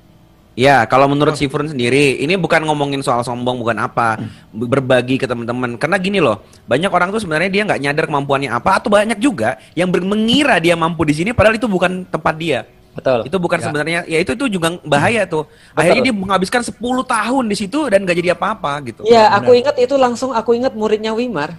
[0.59, 4.19] Ya, kalau menurut Sifrun sendiri, ini bukan ngomongin soal sombong, bukan apa,
[4.51, 5.79] berbagi ke teman-teman.
[5.79, 9.57] Karena gini loh, banyak orang tuh sebenarnya dia nggak nyadar kemampuannya apa, atau banyak juga
[9.79, 12.67] yang mengira dia mampu di sini, padahal itu bukan tempat dia.
[12.91, 13.23] Betul.
[13.23, 13.65] Itu bukan Ya.
[13.65, 15.47] sebenarnya, ya itu itu juga bahaya tuh.
[15.73, 19.03] Akhirnya dia menghabiskan 10 tahun di situ dan gak jadi apa-apa gitu.
[19.07, 21.55] Iya, aku ingat itu langsung aku ingat muridnya Wimar.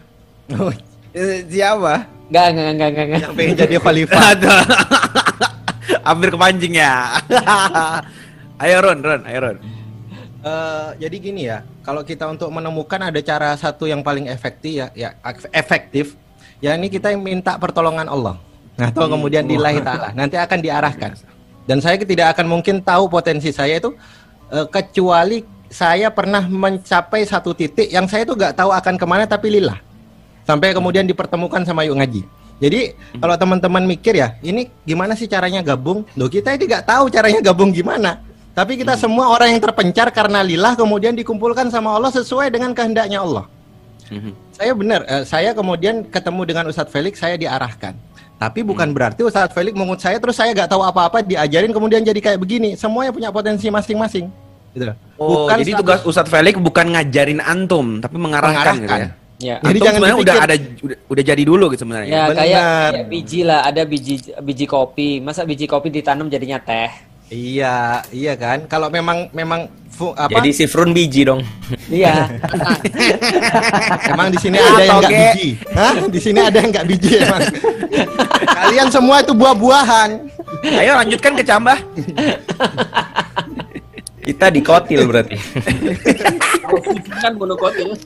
[1.12, 2.08] Eh, Siapa?
[2.28, 3.22] Enggak, enggak, enggak, enggak, enggak.
[3.22, 4.22] Yang pengen jadi khalifah.
[4.36, 4.60] Aduh.
[6.02, 6.94] Hampir kepancing ya.
[8.64, 9.58] ayo Ron, Ron, ayo Ron.
[10.42, 14.88] Eh, jadi gini ya, kalau kita untuk menemukan ada cara satu yang paling efektif ya,
[14.92, 16.18] ya ek- efektif,
[16.58, 18.36] ya ini kita yang minta pertolongan Allah.
[18.80, 21.12] Atau kemudian dilahi ta'ala, nanti akan diarahkan.
[21.68, 23.94] Dan saya tidak akan mungkin tahu potensi saya itu
[24.50, 29.24] eh, kecuali saya pernah mencapai satu titik yang saya itu nggak tahu akan ke mana
[29.24, 29.80] tapi lillah.
[30.44, 32.22] Sampai kemudian dipertemukan sama yuk ngaji.
[32.62, 36.06] Jadi kalau teman-teman mikir ya, ini gimana sih caranya gabung?
[36.14, 38.22] Loh kita ini nggak tahu caranya gabung gimana.
[38.52, 43.24] Tapi kita semua orang yang terpencar karena lillah kemudian dikumpulkan sama Allah sesuai dengan kehendaknya
[43.24, 43.48] Allah.
[44.12, 44.32] Mhm.
[44.52, 47.96] Saya benar, eh, saya kemudian ketemu dengan Ustadz Felix, saya diarahkan.
[48.42, 52.18] Tapi bukan berarti Ustadz Felix mengut saya terus saya nggak tahu apa-apa diajarin kemudian jadi
[52.18, 52.74] kayak begini.
[52.74, 54.34] Semuanya punya potensi masing-masing.
[54.74, 54.98] Gitu loh.
[55.22, 59.14] Oh, Bukan jadi status- tugas Ustadz Felix bukan ngajarin antum, tapi mengarahkan, gitu Mengarahkan.
[59.14, 59.20] ya.
[59.42, 59.56] Ya.
[59.58, 62.10] Jadi Antum jangan sebenarnya udah ada udah, udah jadi dulu gitu sebenarnya.
[62.10, 62.38] Ya Benar.
[62.42, 62.62] kayak,
[62.94, 65.10] kayak biji lah, ada biji biji kopi.
[65.18, 66.90] Masa biji kopi ditanam jadinya teh?
[67.30, 68.66] Iya, iya kan.
[68.66, 69.66] Kalau memang memang
[70.18, 70.34] apa?
[70.42, 71.46] Jadi si Frun biji dong.
[71.94, 72.34] Iya.
[74.10, 75.22] Emang di sini ada yang nggak Toge.
[75.22, 75.48] biji?
[75.78, 75.94] Hah?
[76.10, 77.42] Di sini ada yang nggak biji emang?
[78.42, 80.10] Kalian semua itu buah-buahan.
[80.66, 81.78] Ayo lanjutkan ke Cambah.
[84.22, 85.38] Kita dikotil berarti.
[87.22, 87.98] kan monokotil.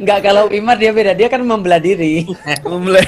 [0.00, 2.28] Enggak kalau Imar dia beda, dia kan membelah diri.
[2.64, 3.04] Mulai.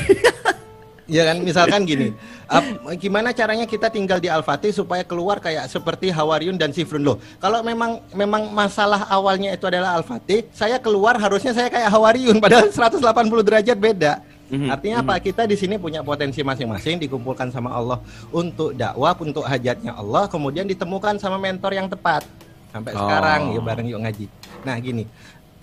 [1.05, 2.17] Ya kan, misalkan gini,
[2.49, 7.21] ap- gimana caranya kita tinggal di Al-Fatih supaya keluar kayak seperti Hawariun dan Sifrun loh.
[7.37, 12.73] Kalau memang memang masalah awalnya itu adalah Al-Fatih, saya keluar harusnya saya kayak Hawariun padahal
[12.73, 13.05] 180
[13.45, 14.13] derajat beda.
[14.49, 15.15] Mhm, Artinya apa?
[15.21, 18.01] Kita di sini punya potensi masing-masing dikumpulkan sama Allah
[18.33, 22.25] untuk dakwah, untuk hajatnya Allah, kemudian ditemukan sama mentor yang tepat.
[22.73, 23.05] Sampai Oh.
[23.05, 24.27] sekarang yuk bareng yuk ngaji.
[24.65, 25.05] Nah, gini.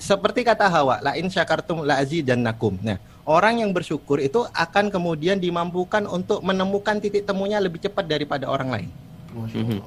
[0.02, 2.02] Seperti kata Hawa, la in syakartum la
[2.34, 2.74] nakum.
[2.82, 8.50] Nah, orang yang bersyukur itu akan kemudian dimampukan untuk menemukan titik temunya lebih cepat daripada
[8.50, 8.90] orang lain.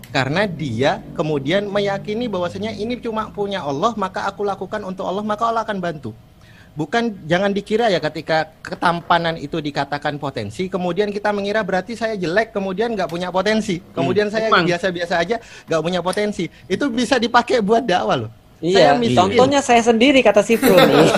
[0.08, 5.44] Karena dia kemudian meyakini bahwasanya ini cuma punya Allah, maka aku lakukan untuk Allah, maka
[5.44, 6.16] Allah akan bantu.
[6.74, 12.50] Bukan jangan dikira ya ketika ketampanan itu dikatakan potensi, kemudian kita mengira berarti saya jelek,
[12.50, 14.66] kemudian nggak punya potensi, kemudian saya Emang.
[14.66, 15.36] biasa-biasa aja
[15.70, 16.50] nggak punya potensi.
[16.66, 18.30] Itu bisa dipakai buat dakwah loh.
[18.62, 19.18] Iya, Saya miskin.
[19.18, 21.10] contohnya saya sendiri kata si Fru nih.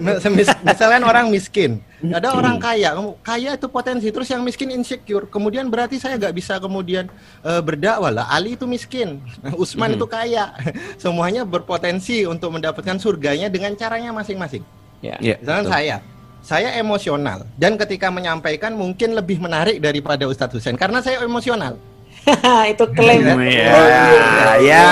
[0.66, 6.00] Misalkan orang miskin, ada orang kaya, kaya itu potensi, terus yang miskin insecure, kemudian berarti
[6.00, 7.06] saya nggak bisa kemudian
[7.44, 8.26] eh, berdakwah lah.
[8.32, 9.22] Ali itu miskin,
[9.62, 10.56] Usman itu kaya,
[11.02, 14.64] semuanya berpotensi untuk mendapatkan surganya dengan caranya masing-masing.
[15.04, 15.20] Ya.
[15.22, 15.36] Iya.
[15.38, 15.96] Misalkan saya,
[16.42, 21.78] saya emosional dan ketika menyampaikan mungkin lebih menarik daripada Ustadz Husain karena saya emosional.
[22.72, 23.20] itu klaim.
[23.42, 24.84] Ya, ya.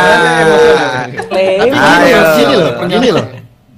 [1.30, 1.58] Klaim.
[1.60, 2.18] Tapi gini Ayo.
[2.18, 3.26] loh, gini loh, gini loh.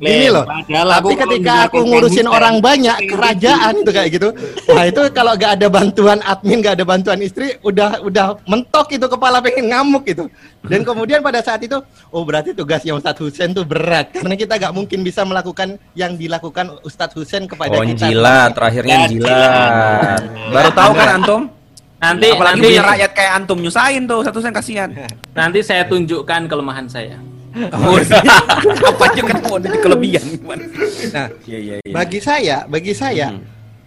[0.02, 0.42] Gini loh.
[0.66, 4.28] Tapi ketika aku ngurusin orang banyak, kerajaan itu kayak gitu.
[4.66, 9.06] Wah itu kalau gak ada bantuan admin, gak ada bantuan istri, udah udah mentok itu
[9.06, 10.26] kepala pengen ngamuk gitu.
[10.66, 11.78] Dan kemudian pada saat itu,
[12.10, 16.82] oh berarti tugasnya Ustadz Husain tuh berat karena kita gak mungkin bisa melakukan yang dilakukan
[16.82, 18.10] Ustadz Husain kepada Oh, kita.
[18.10, 20.18] jilat, terakhirnya jilat.
[20.50, 21.61] Baru tahu kan antum?
[22.02, 24.90] Nanti Apalagi nanti punya rakyat kayak antum nyusahin tuh satu sen kasihan.
[25.38, 27.14] nanti saya tunjukkan kelemahan saya.
[27.52, 28.00] Oh,
[28.90, 30.64] apa aja kan mau ada kelebihan gimana?
[31.12, 31.92] Nah, Iya iya iya.
[31.92, 33.36] bagi saya, bagi saya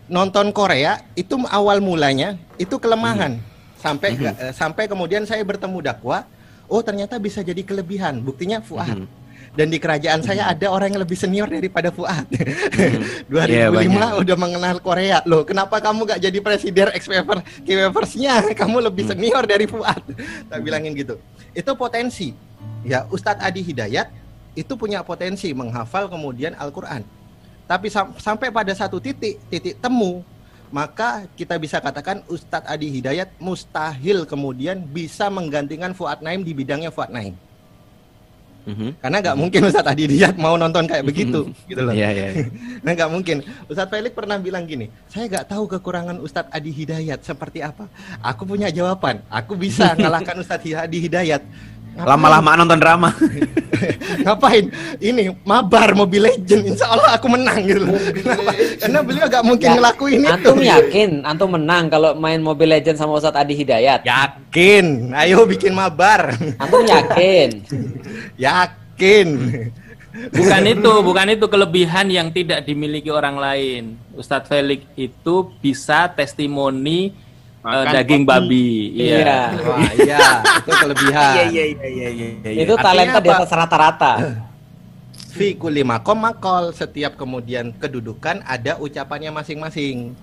[0.06, 3.42] nonton Korea itu awal mulanya itu kelemahan
[3.76, 6.30] sampai ke- eh, sampai kemudian saya bertemu dakwah,
[6.70, 8.22] oh ternyata bisa jadi kelebihan.
[8.22, 9.10] Buktinya Fuad.
[9.56, 12.28] Dan di kerajaan saya ada orang yang lebih senior daripada Fuad.
[12.28, 14.20] 2005 Iya, banyak.
[14.20, 15.24] udah mengenal Korea.
[15.24, 17.40] Loh, kenapa kamu gak jadi presiden ex-waver
[18.20, 20.04] nya Kamu lebih senior dari Fuad.
[20.52, 21.16] Tak bilangin gitu.
[21.56, 22.36] Itu potensi.
[22.84, 24.12] Ya, Ustadz Adi Hidayat
[24.54, 27.02] itu punya potensi menghafal kemudian Al-Qur'an.
[27.66, 30.22] Tapi sam- sampai pada satu titik, titik temu,
[30.70, 36.92] maka kita bisa katakan Ustadz Adi Hidayat mustahil kemudian bisa menggantikan Fuad Naim di bidangnya
[36.92, 37.34] Fuad Naim.
[38.66, 38.98] Mhm.
[38.98, 41.94] Karena nggak mungkin Ustadz Adi Hidayat mau nonton kayak begitu, gitu loh.
[41.94, 42.28] Iya iya.
[42.86, 43.46] Nah nggak mungkin.
[43.70, 47.86] Ustadz Felix pernah bilang gini, saya nggak tahu kekurangan Ustadz Adi Hidayat seperti apa.
[48.26, 49.22] Aku punya jawaban.
[49.30, 51.46] Aku bisa ngalahkan Ustadz Adi Hidayat.
[51.96, 53.10] Lama-lama nonton drama.
[54.28, 54.68] Ngapain?
[55.00, 56.76] Ini mabar Mobile Legend.
[56.76, 57.88] Insya Allah aku menang gitu.
[57.88, 58.52] Kenapa?
[58.84, 60.34] Karena beliau nggak mungkin Ya, ngelakuin itu.
[60.36, 64.04] Antum yakin antum menang kalau main Mobile Legends sama Ustadz Adi Hidayat?
[64.04, 65.16] Yakin.
[65.16, 66.36] Ayo bikin mabar.
[66.60, 67.64] Antum yakin?
[68.46, 69.28] Yakin.
[70.32, 73.84] Bukan itu, bukan itu kelebihan yang tidak dimiliki orang lain.
[74.16, 77.12] Ustadz Felix itu bisa testimoni
[77.66, 78.30] Makan daging kopi.
[78.30, 78.70] babi.
[78.94, 79.18] Iya.
[79.18, 79.40] Iya.
[79.66, 80.20] Wah, iya,
[80.62, 81.34] itu kelebihan.
[81.34, 82.62] Iya iya iya iya iya.
[82.62, 84.12] Itu talenta di atas rata-rata.
[85.34, 90.14] Fi kulli makom makol setiap kemudian kedudukan ada ucapannya masing-masing.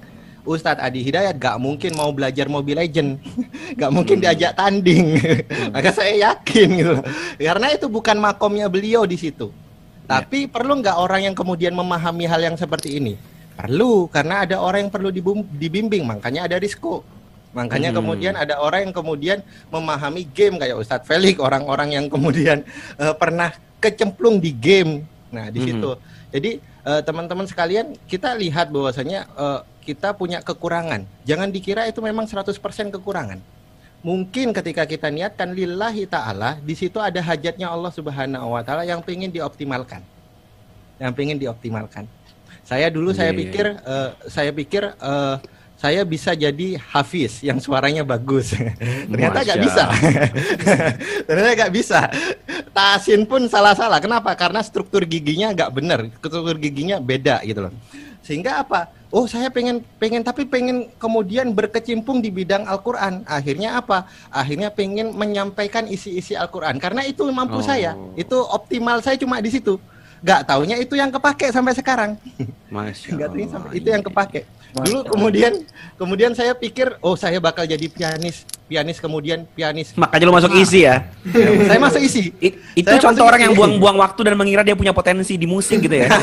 [0.42, 3.22] Ustadz Adi Hidayat gak mungkin mau belajar Mobile Legend,
[3.78, 5.14] gak mungkin diajak tanding.
[5.74, 6.94] Maka saya yakin gitu,
[7.38, 9.54] karena itu bukan makomnya beliau di situ.
[10.02, 13.14] Tapi perlu nggak orang yang kemudian memahami hal yang seperti ini?
[13.54, 15.14] Perlu, karena ada orang yang perlu
[15.46, 17.06] dibimbing, makanya ada Risco.
[17.52, 19.38] Makanya kemudian ada orang yang kemudian
[19.68, 22.64] memahami game kayak Ustadz Felix, orang-orang yang kemudian
[22.96, 25.04] eh, pernah kecemplung di game.
[25.32, 25.66] Nah, di Mhm.
[25.68, 25.90] situ.
[26.32, 26.52] Jadi
[26.82, 31.04] eh, teman-teman sekalian, kita lihat bahwasanya eh, kita punya kekurangan.
[31.22, 33.38] Jangan dikira itu memang 100% kekurangan.
[34.02, 38.98] Mungkin ketika kita niatkan lillahi taala, di situ ada hajatnya Allah Subhanahu wa taala yang
[39.06, 40.02] ingin dioptimalkan.
[40.98, 42.04] Yang ingin dioptimalkan.
[42.62, 45.34] Saya dulu saya Iya, iya, pikir eh, saya pikir eh,
[45.82, 48.54] saya bisa jadi hafiz yang suaranya bagus.
[49.10, 49.84] Ternyata nggak bisa.
[51.26, 52.06] Ternyata nggak bisa.
[52.70, 53.98] Tasin pun salah-salah.
[53.98, 54.30] Kenapa?
[54.38, 56.06] Karena struktur giginya nggak benar.
[56.22, 57.74] Struktur giginya beda gitu loh.
[58.22, 58.94] Sehingga apa?
[59.10, 63.26] Oh saya pengen pengen tapi pengen kemudian berkecimpung di bidang Al-Quran.
[63.26, 64.06] Akhirnya apa?
[64.30, 66.78] Akhirnya pengen menyampaikan isi-isi Al-Quran.
[66.78, 67.66] Karena itu mampu Oh.
[67.66, 67.98] saya.
[68.14, 69.82] Itu optimal saya cuma di situ.
[70.22, 72.14] Gak taunya itu yang kepake sampai sekarang.
[72.70, 74.46] Masya taunya Allah, sampai itu yang kepake.
[74.72, 75.52] Dulu kemudian
[76.00, 79.92] kemudian saya pikir oh saya bakal jadi pianis, pianis kemudian pianis.
[79.92, 81.12] Makanya lu masuk isi ya.
[81.68, 82.32] saya masuk isi.
[82.40, 83.46] I- itu Saya contoh orang isi.
[83.52, 86.08] yang buang-buang waktu dan mengira dia punya potensi di musik gitu ya.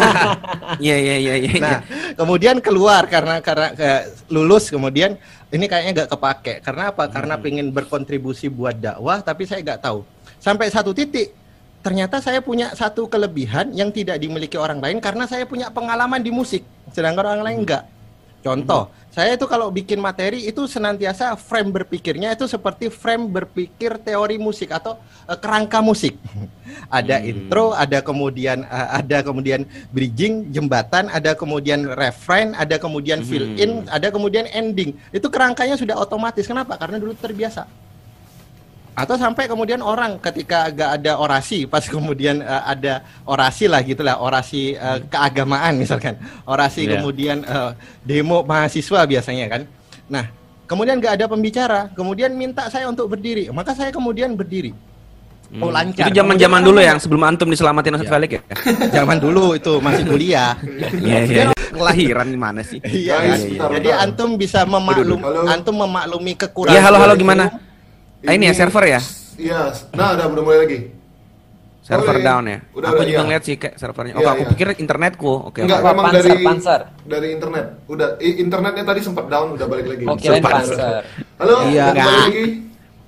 [0.79, 1.51] Iya iya iya iya.
[1.59, 1.79] Nah,
[2.17, 5.17] kemudian keluar karena karena kayak lulus kemudian
[5.53, 6.53] ini kayaknya nggak kepake.
[6.65, 7.05] Karena apa?
[7.09, 10.01] Karena pengen berkontribusi buat dakwah tapi saya nggak tahu.
[10.41, 11.37] Sampai satu titik
[11.85, 16.33] ternyata saya punya satu kelebihan yang tidak dimiliki orang lain karena saya punya pengalaman di
[16.33, 17.98] musik sedangkan orang lain enggak.
[18.39, 24.39] Contoh, saya itu kalau bikin materi itu senantiasa frame berpikirnya itu seperti frame berpikir teori
[24.39, 24.95] musik atau
[25.27, 26.15] eh, kerangka musik.
[26.87, 33.59] ada intro, ada kemudian eh, ada kemudian bridging, jembatan, ada kemudian refrain, ada kemudian fill
[33.59, 34.95] in, ada kemudian ending.
[35.11, 36.47] Itu kerangkanya sudah otomatis.
[36.47, 36.79] Kenapa?
[36.79, 37.88] Karena dulu terbiasa.
[38.99, 44.19] Atau sampai kemudian orang ketika agak ada orasi, pas kemudian eh, ada orasi lah gitulah,
[44.19, 46.99] orasi eh, keagamaan misalkan, orasi Iya.
[46.99, 47.71] kemudian eh,
[48.03, 49.61] demo mahasiswa biasanya kan.
[50.11, 50.27] Nah,
[50.67, 54.75] kemudian nggak ada pembicara, kemudian minta saya untuk berdiri, maka saya kemudian berdiri.
[55.57, 56.05] Oh lancar.
[56.05, 58.41] Itu zaman-zaman Kemudian dulu yang sebelum antum diselamatin Ustaz Felix ya.
[59.01, 60.53] Zaman dulu itu masih kuliah.
[61.01, 61.43] Iya iya.
[61.49, 61.57] iya.
[61.73, 62.77] Kelahiran gimana sih?
[62.83, 66.75] Iya, bentar, Jadi antum bisa memaklum, antum memaklumi kekurangan.
[66.75, 67.49] Iya halo halo gimana?
[68.21, 68.99] Ah, ini ya server ya?
[69.39, 69.59] Iya,
[69.95, 70.79] nah udah udah mulai lagi.
[71.79, 72.21] Server Boleh.
[72.21, 72.59] down ya.
[72.69, 73.25] Udah, aku udah, juga iya.
[73.25, 74.13] ngeliat sih kayak servernya.
[74.13, 74.49] Oh, Iya, aku iya.
[74.53, 75.31] pikir internetku.
[75.49, 75.59] Oke.
[75.65, 75.89] Enggak, oke.
[75.89, 76.81] memang dari Panzer.
[77.01, 77.65] dari internet.
[77.87, 80.03] Udah internetnya tadi sempat down, udah balik lagi.
[80.05, 80.53] Oh, kirain Sempat.
[80.53, 81.01] Panzer.
[81.39, 81.85] Halo, Iya.
[81.89, 82.45] balik lagi.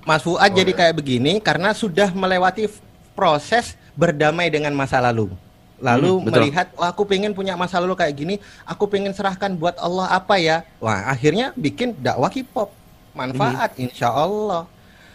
[0.01, 2.65] Mas Fuad jadi kayak begini karena sudah melewati
[3.13, 5.29] proses berdamai dengan masa lalu.
[5.77, 6.41] Lalu Hmm, betul.
[6.41, 10.37] melihat, wah aku pengen punya masa lalu kayak gini, aku pengen serahkan buat Allah apa
[10.37, 10.65] ya?
[10.79, 12.73] Wah akhirnya bikin dakwah hip hop,
[13.11, 13.83] manfaat Hmm.
[13.83, 14.65] insya Allah.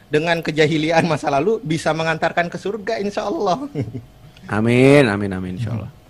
[0.07, 3.66] Dengan kejahilian masa lalu bisa mengantarkan ke surga insya Allah.
[4.47, 5.91] Amin amin amin insyaallah.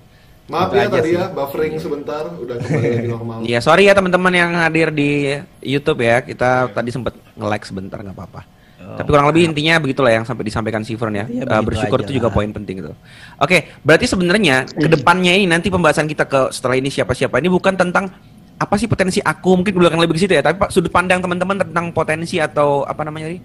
[0.47, 1.19] Maaf Itu ya tadi sih.
[1.19, 3.37] ya, buffering sebentar, udah kembali lagi normal.
[3.43, 6.23] Iya sorry ya teman-teman yang hadir di YouTube ya.
[6.23, 8.43] Kita tadi sempat nge-like sebentar nggak apa-apa.
[8.79, 11.27] Tapi kurang lebih intinya begitulah yang sampai disampaikan Sifron ya.
[11.27, 12.35] Iya, Eh, begitu bersyukur itu juga lah.
[12.39, 12.93] poin penting itu.
[13.37, 17.75] Oke, berarti sebenarnya ke depannya ini nanti pembahasan kita ke setelah ini siapa-siapa ini bukan
[17.75, 18.07] tentang
[18.57, 20.47] apa sih potensi aku mungkin belakang lebih ke situ ya.
[20.47, 23.43] Tapi Pak, sudut pandang teman-teman tentang potensi atau apa namanya ini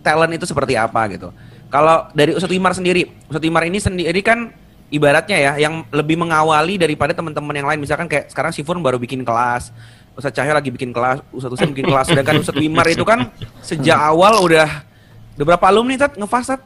[0.00, 1.30] talent itu seperti apa gitu.
[1.70, 4.50] Kalau dari Ustadz Wimar sendiri, Ustadz Wimar ini sendiri kan
[4.90, 7.78] ibaratnya ya yang lebih mengawali daripada teman-teman yang lain.
[7.78, 9.70] Misalkan kayak sekarang Sifron baru bikin kelas,
[10.18, 13.30] Ustadz Cahyo lagi bikin kelas, Ustadz Ustadz bikin kelas, sedangkan Ustadz Wimar itu kan
[13.68, 14.68] sejak awal udah
[15.38, 16.60] udah berapa alumni tat ngefast tat?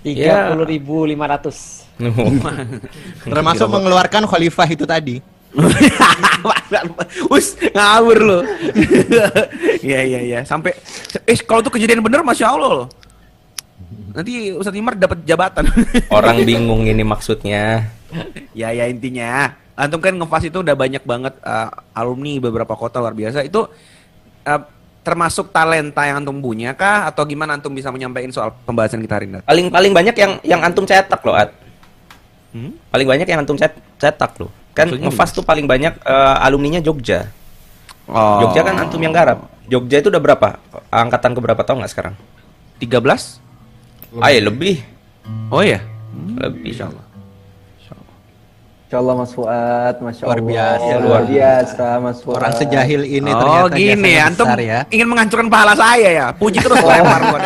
[0.00, 1.84] Tiga puluh ribu lima ratus.
[3.28, 5.20] Termasuk mengeluarkan khalifah itu tadi.
[7.34, 8.38] Us ngawur lo.
[9.80, 10.76] Iya iya iya sampai
[11.24, 12.88] eh kalau tuh kejadian bener masya Allah loh.
[14.12, 15.64] Nanti Ustadz Wimar dapat jabatan.
[16.12, 17.88] Orang bingung ini maksudnya.
[18.52, 23.14] ya ya intinya antum kan ngefas itu udah banyak banget uh, alumni beberapa kota luar
[23.14, 23.64] biasa itu
[24.44, 24.62] uh,
[25.00, 29.26] termasuk talenta yang antum punya kah atau gimana antum bisa menyampaikan soal pembahasan kita hari
[29.32, 29.40] ini?
[29.40, 31.50] Paling paling banyak yang yang antum cetak loh, At.
[32.52, 32.76] Hmm?
[32.92, 34.52] Paling banyak yang antum cet- cetak loh.
[34.74, 37.30] Kan ngefast tuh paling banyak eh, alumninya Jogja.
[38.10, 38.46] Oh.
[38.46, 39.46] Jogja kan antum yang garap.
[39.70, 40.58] Jogja itu udah berapa?
[40.90, 42.14] Angkatan ke berapa tau nggak sekarang?
[42.82, 43.38] 13?
[44.18, 44.82] Ayo lebih.
[45.54, 45.78] Oh ya.
[46.38, 46.74] Lebih.
[46.74, 47.10] Insya Allah.
[48.90, 50.50] Insya Allah Mas Fuad, Masya Luar Allah.
[50.50, 50.92] biasa.
[50.98, 52.36] Luar biasa Mas Fuad.
[52.42, 54.78] Orang sejahil ini oh ternyata gini ya, antum besar ya.
[54.90, 56.26] ingin menghancurkan pahala saya ya.
[56.34, 57.42] Puji terus lempar buat.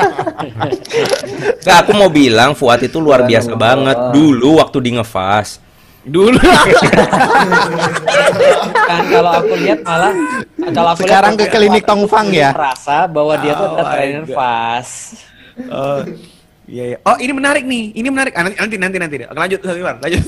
[1.68, 5.60] Nggak, aku mau bilang Fuad itu luar biasa banget dulu waktu di ngefast.
[6.04, 6.36] Dulu.
[8.84, 10.12] Kan kalau aku lihat malah
[10.70, 12.52] kalau aku Sekarang lihat ke klinik Tongfang ya.
[12.52, 15.24] Merasa bahwa dia tuh Oh adalah my trainer fast.
[15.70, 16.00] Oh.
[16.64, 16.98] Iya, iya.
[17.04, 17.92] Oh, ini menarik nih.
[17.92, 18.32] Ini menarik.
[18.32, 19.16] Ah, nanti nanti nanti nanti.
[19.28, 19.96] Oke, Lanjut, Wimar.
[20.00, 20.24] Lanjut.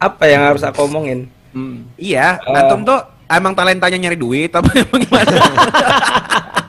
[0.00, 1.28] Apa yang harus aku omongin?
[1.52, 1.84] Hmm.
[1.94, 2.56] Iya, Eh.
[2.56, 2.98] antum tuh
[3.28, 5.32] emang talentanya nyari duit apa emang gimana?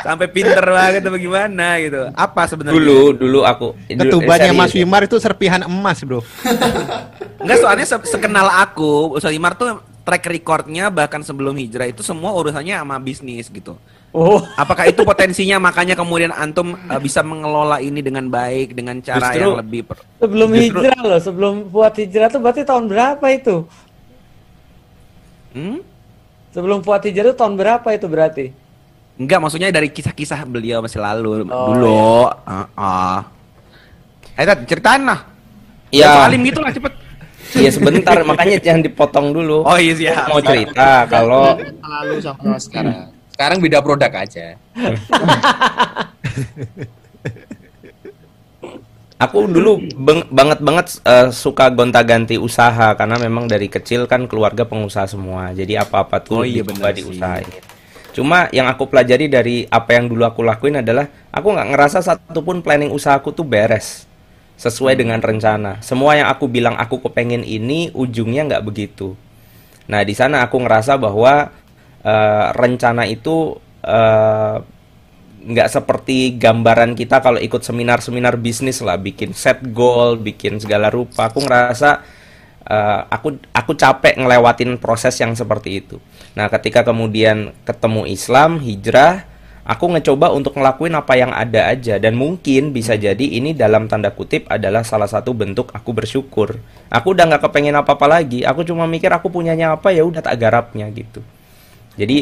[0.00, 2.02] Sampai pinter banget apa gimana gitu.
[2.12, 2.76] Apa sebenarnya?
[2.76, 4.72] Dulu dulu aku Ketubannya eh, Mas.
[4.72, 6.24] Wimar itu serpihan emas, Bro.
[7.36, 12.32] Enggak, soalnya se- sekenal aku, Ustaz Imar tuh track recordnya bahkan sebelum hijrah itu semua
[12.32, 13.76] urusannya sama bisnis gitu.
[14.16, 19.34] Oh, Apakah itu potensinya makanya kemudian antum uh, bisa mengelola ini dengan baik dengan cara
[19.34, 23.26] Justru- yang lebih per- sebelum Justru- hijrah loh, sebelum buat hijrah tuh berarti tahun berapa
[23.28, 23.68] itu?
[25.52, 25.80] Hmm?
[26.56, 28.48] Sebelum buat hijrah tahun berapa itu berarti?
[29.20, 32.32] Enggak, maksudnya dari kisah-kisah beliau masih lalu Oh, dulu.
[32.48, 33.18] Ah, ah.
[34.40, 35.20] Ayo Tat, ceritain lah.
[35.92, 36.08] Ya.
[36.08, 36.96] Ya, alim gitu lah cepet.
[37.60, 39.68] Iya sebentar, makanya jangan dipotong dulu.
[39.68, 40.32] Oh iya siap.
[40.32, 43.12] Mau cerita kalau lalu sama sekarang.
[43.36, 44.56] Sekarang beda produk aja.
[49.16, 49.80] Aku dulu
[50.28, 55.56] banget banget eh, suka gonta-ganti usaha karena memang dari kecil kan keluarga pengusaha semua.
[55.56, 57.48] Jadi apa-apa tuh Oh iya, dicoba diusahain.
[58.12, 62.60] Cuma yang aku pelajari dari apa yang dulu aku lakuin adalah aku nggak ngerasa satupun
[62.60, 64.04] planning usahaku tuh beres
[64.60, 65.80] sesuai dengan rencana.
[65.80, 69.16] Semua yang aku bilang aku kepengen ini ujungnya nggak begitu.
[69.88, 71.48] Nah di sana aku ngerasa bahwa
[72.04, 74.56] eh, rencana itu eh,
[75.46, 81.30] nggak seperti gambaran kita kalau ikut seminar-seminar bisnis lah, bikin set goal, bikin segala rupa.
[81.30, 82.02] Aku ngerasa
[82.66, 86.02] eh, aku aku capek ngelewatin proses yang seperti itu.
[86.34, 89.24] Nah, ketika kemudian ketemu Islam, hijrah,
[89.62, 94.10] aku ngecoba untuk ngelakuin apa yang ada aja dan mungkin bisa jadi ini dalam tanda
[94.10, 96.58] kutip adalah salah satu bentuk aku bersyukur.
[96.90, 98.42] Aku udah nggak kepengen apa-apa lagi.
[98.42, 101.22] Aku cuma mikir aku punyanya apa ya udah tak garapnya gitu.
[101.96, 102.16] Jadi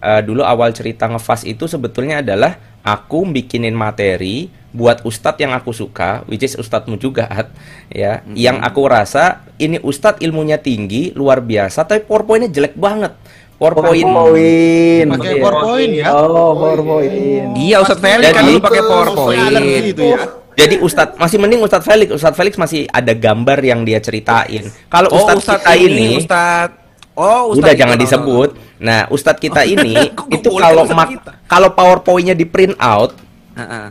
[0.00, 5.70] eh, dulu awal cerita ngefas itu sebetulnya adalah aku bikinin materi buat ustadz yang aku
[5.70, 7.48] suka, which is ustadzmu juga, At,
[7.88, 13.14] ya, yang aku rasa ini ustadz ilmunya tinggi, luar biasa, tapi powerpointnya jelek banget.
[13.54, 14.02] PowerPoint.
[14.02, 15.08] PowerPoint.
[15.14, 15.42] Pakai Iya.
[15.42, 16.04] PowerPoint ya?
[16.10, 17.12] Oh, PowerPoint.
[17.54, 19.46] Iya Ustadz Felix kan dulu pakai PowerPoint.
[19.46, 20.18] Alergi itu ya.
[20.54, 24.70] Jadi Ustadz masih mending Ustadz Felix, Ustadz Felix masih ada gambar yang dia ceritain.
[24.90, 26.83] Kalau Oh Ustadz, Ustadz kita ini, ini, Ustadz
[27.14, 28.50] Oh, udah Ustadz jangan itu, disebut.
[28.78, 31.30] Nah, Ustadz kita ini Kok nggak itu kalau mak- kita?
[31.46, 33.14] kalau PowerPoint-nya di print out,
[33.54, 33.86] Heeh.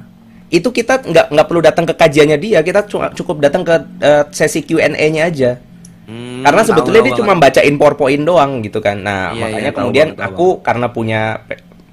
[0.51, 4.23] itu kita nggak nggak perlu datang ke kajiannya dia, kita cu- cukup datang ke eh,
[4.29, 5.51] sesi Q&A-nya aja.
[6.03, 8.99] Hmm, Karena tahu, sebetulnya tahu dia cuma bacain PowerPoint doang gitu kan.
[8.99, 11.21] Nah, Iya, makanya iya, tahu kemudian tahu aku karena punya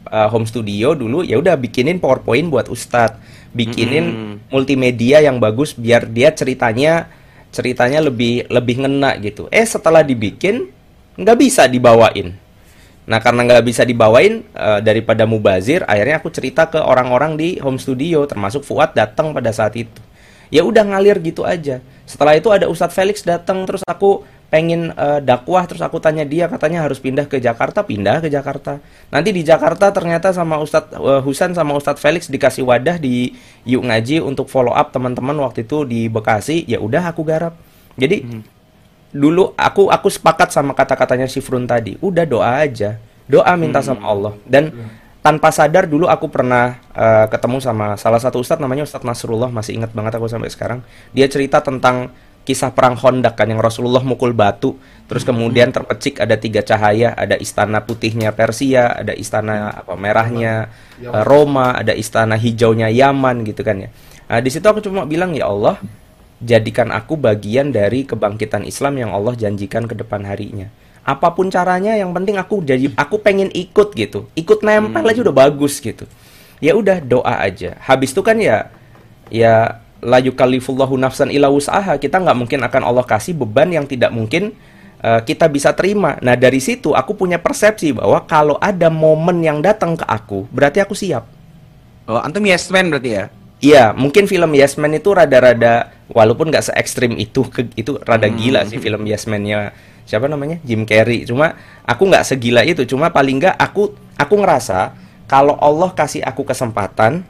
[0.07, 4.35] uh, home studio dulu ya udah bikinin PowerPoint buat Ustadz, bikinin Mm-mm.
[4.51, 7.07] multimedia yang bagus biar dia ceritanya
[7.51, 9.47] ceritanya lebih lebih ngena gitu.
[9.48, 10.70] Eh setelah dibikin
[11.19, 12.37] nggak bisa dibawain.
[13.11, 17.81] Nah karena nggak bisa dibawain eh, daripada mubazir, akhirnya aku cerita ke orang-orang di home
[17.81, 19.99] studio, termasuk Fuad datang pada saat itu.
[20.51, 21.82] Ya udah ngalir gitu aja.
[22.07, 26.51] Setelah itu ada Ustadz Felix datang, terus aku pengen eh, dakwah, terus aku tanya dia
[26.51, 28.82] katanya harus pindah ke Jakarta, pindah ke Jakarta.
[29.11, 33.35] Nanti di Jakarta ternyata sama Ustadz eh, Husan sama Ustadz Felix dikasih wadah di
[33.66, 36.66] Yuk Ngaji untuk follow up teman-teman waktu itu di Bekasi.
[36.66, 37.55] Ya udah aku garap.
[37.95, 38.23] Jadi
[39.11, 41.99] dulu aku aku sepakat sama kata-katanya si Frun tadi.
[41.99, 42.99] Udah doa aja.
[43.31, 44.35] Doa minta sama Allah.
[44.43, 44.74] Dan
[45.20, 49.77] tanpa sadar dulu aku pernah eh, ketemu sama salah satu ustadz namanya Ustadz Nasrullah masih
[49.77, 50.81] ingat banget aku sampai sekarang.
[51.12, 52.11] Dia cerita tentang
[52.41, 57.37] kisah perang Hondak kan yang Rasulullah mukul batu, terus kemudian terpecik ada tiga cahaya, ada
[57.37, 63.87] istana putihnya Persia, ada istana apa merahnya eh, Roma, ada istana hijaunya Yaman gitu kan
[63.87, 63.91] ya.
[64.31, 65.82] Nah, di situ aku cuma bilang ya Allah,
[66.40, 70.72] jadikan aku bagian dari kebangkitan Islam yang Allah janjikan ke depan harinya.
[71.04, 75.36] Apa pun caranya, yang penting aku jadi aku pengen ikut gitu, ikut nempel aja udah
[75.36, 76.04] bagus gitu.
[76.60, 77.76] Ya udah doa aja.
[77.80, 78.68] Habis itu kan ya,
[79.32, 81.96] ya la yukallifullahu nafsan illa wus'aha.
[81.96, 84.52] Kita nggak mungkin akan Allah kasih beban yang tidak mungkin
[85.00, 86.20] eh, kita bisa terima.
[86.20, 90.84] Nah dari situ aku punya persepsi bahwa kalau ada momen yang datang ke aku, berarti
[90.84, 91.24] aku siap.
[92.04, 93.24] Oh, antum yes man berarti ya?
[93.60, 98.27] Iya, mungkin film Yes Man itu rada-rada walaupun nggak se ekstrim itu ke, itu rada
[98.27, 99.74] gila sih film Yes Man-nya
[100.05, 101.24] siapa namanya Jim Carrey.
[101.24, 101.55] Cuma
[101.87, 102.82] aku nggak segila itu.
[102.87, 104.95] Cuma paling nggak aku aku ngerasa
[105.31, 107.23] kalau Allah kasih aku kesempatan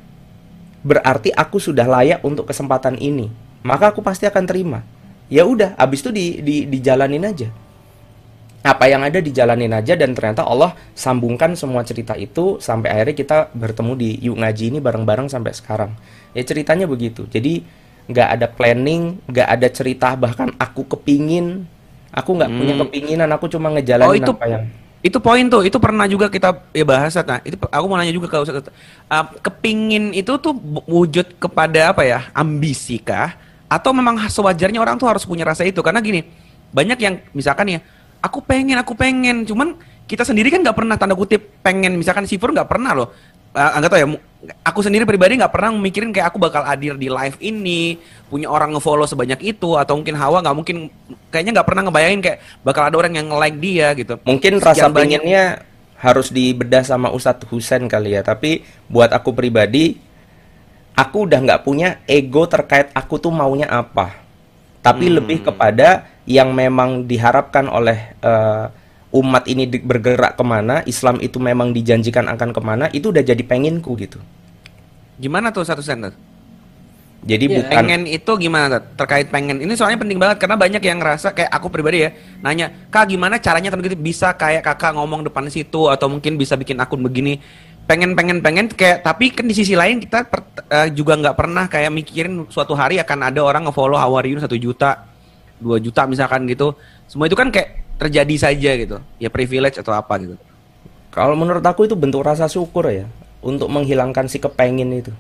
[0.81, 3.29] berarti aku sudah layak untuk kesempatan ini.
[3.61, 4.81] Maka aku pasti akan terima.
[5.31, 7.53] Ya udah, abis itu di, di dijalanin aja
[8.61, 13.39] apa yang ada dijalanin aja dan ternyata Allah sambungkan semua cerita itu sampai akhirnya kita
[13.57, 15.97] bertemu di Yuk Ngaji ini bareng-bareng sampai sekarang.
[16.37, 17.25] Ya ceritanya begitu.
[17.33, 17.65] Jadi
[18.11, 21.63] nggak ada planning, nggak ada cerita bahkan aku kepingin,
[22.11, 22.83] aku nggak punya Hmm.
[22.87, 24.65] kepinginan, aku cuma ngejalanin Oh, itu- apa yang
[25.01, 27.41] Itu poin tuh, itu pernah juga kita ya bahas nah.
[27.41, 28.69] Itu aku mau nanya juga ke Ustaz.
[29.09, 30.53] Uh, kepingin itu tuh
[30.85, 32.29] wujud kepada apa ya?
[32.37, 33.33] Ambisi kah?
[33.65, 35.81] Atau memang sewajarnya orang tuh harus punya rasa itu?
[35.81, 36.21] Karena gini,
[36.69, 37.81] banyak yang misalkan ya,
[38.21, 42.53] aku pengen, aku pengen, cuman kita sendiri kan nggak pernah tanda kutip pengen, misalkan Sifur
[42.53, 43.09] nggak pernah loh.
[43.51, 44.09] Uh, nggak tahu ya,
[44.63, 47.99] aku sendiri pribadi nggak pernah mikirin kayak aku bakal hadir di live ini,
[48.31, 50.87] punya orang ngefollow sebanyak itu, atau mungkin Hawa nggak mungkin,
[51.35, 54.15] kayaknya nggak pernah ngebayangin kayak bakal ada orang yang nge-like dia gitu.
[54.23, 55.45] mungkin Sekian rasa banyak- pengennya
[55.99, 58.23] harus dibedah sama Ustadz Husen kali ya.
[58.23, 59.99] Tapi buat aku pribadi,
[60.95, 64.15] aku udah nggak punya ego terkait aku tuh maunya apa.
[64.81, 65.21] Tapi Hmm.
[65.21, 68.65] lebih kepada yang memang diharapkan oleh eh,
[69.11, 73.43] umat ini bergerak ke mana, Islam itu memang dijanjikan akan ke mana, itu udah jadi
[73.43, 74.23] penginku gitu.
[75.19, 76.07] Gimana tuh satu sen?
[76.07, 76.15] Tat?
[77.21, 77.57] Jadi Iya.
[77.61, 81.53] bukan Pengen itu gimana terkait pengen ini soalnya penting banget karena banyak yang ngerasa kayak
[81.53, 85.93] aku pribadi ya nanya kak gimana caranya tentu gitu bisa kayak kakak ngomong depan situ
[85.93, 87.37] atau mungkin bisa bikin akun begini
[87.85, 91.69] pengen pengen pengen kayak tapi kan di sisi lain kita per- eh, juga nggak pernah
[91.69, 95.05] kayak mikirin suatu hari akan ada orang ngefollow Hawariun satu juta
[95.61, 96.73] dua juta misalkan gitu
[97.05, 100.37] semua itu kan kayak terjadi saja gitu ya privilege atau apa gitu
[101.11, 103.05] Kalau menurut aku itu bentuk rasa syukur ya
[103.43, 105.11] untuk menghilangkan si kepengin itu.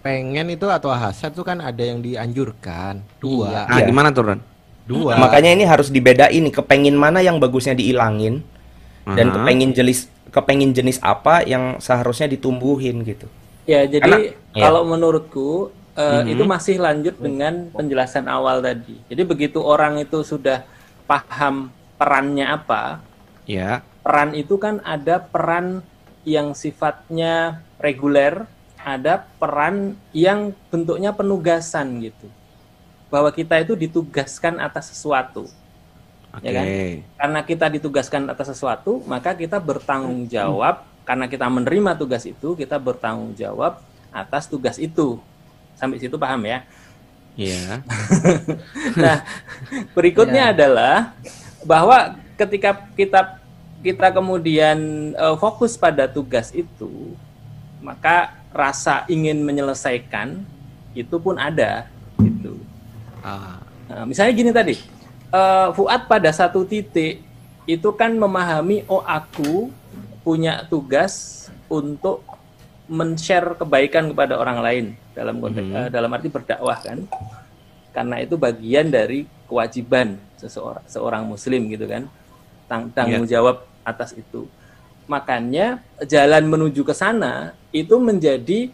[0.00, 3.04] Pengen itu atau hasad itu kan ada yang dianjurkan.
[3.20, 3.68] Dua.
[3.68, 3.86] nah Iya.
[3.86, 4.40] gimana tuh Ron?
[4.82, 5.14] Dua.
[5.14, 8.40] Makanya ini harus dibedain nih kepengin mana yang bagusnya diilangin
[9.04, 9.34] dan Aha.
[9.36, 13.28] kepengin jenis kepengin jenis apa yang seharusnya ditumbuhin gitu.
[13.68, 14.62] Ya, jadi Karena- iya.
[14.64, 16.32] kalau menurutku eh, Mhm.
[16.32, 18.96] itu masih lanjut dengan penjelasan awal tadi.
[19.12, 20.64] Jadi begitu orang itu sudah
[21.04, 21.68] paham
[22.02, 22.98] perannya apa,
[23.46, 25.86] ya peran itu kan ada peran
[26.26, 28.46] yang sifatnya reguler,
[28.82, 32.26] ada peran yang bentuknya penugasan gitu.
[33.08, 35.46] Bahwa kita itu ditugaskan atas sesuatu.
[36.34, 36.66] oke Ya kan?
[37.18, 42.78] Karena kita ditugaskan atas sesuatu, maka kita bertanggung jawab karena kita menerima tugas itu, kita
[42.78, 43.78] bertanggung jawab
[44.10, 45.18] atas tugas itu.
[45.78, 46.66] Sampai situ paham ya?
[47.38, 47.80] Iya.
[48.92, 49.24] Nah,
[49.96, 51.16] berikutnya adalah
[51.62, 53.38] bahwa ketika kita
[53.82, 54.78] kita kemudian
[55.12, 57.14] eh, fokus pada tugas itu,
[57.82, 60.42] maka rasa ingin menyelesaikan
[60.92, 62.58] itu pun ada gitu.
[63.20, 64.74] Ah, Nah, misalnya gini tadi,
[65.28, 67.20] eh, Fuad pada satu titik
[67.68, 69.68] itu kan memahami oh aku
[70.24, 72.24] punya tugas untuk
[72.88, 75.76] men-share kebaikan kepada orang lain dalam konteks Mhm.
[75.76, 77.04] eh, dalam arti berdakwah kan.
[77.92, 82.10] Karena itu bagian dari kewajiban seseorang seorang muslim gitu kan.
[82.66, 84.50] Tang- tanggung jawab atas itu.
[85.06, 88.70] Makanya jalan menuju ke sana itu menjadi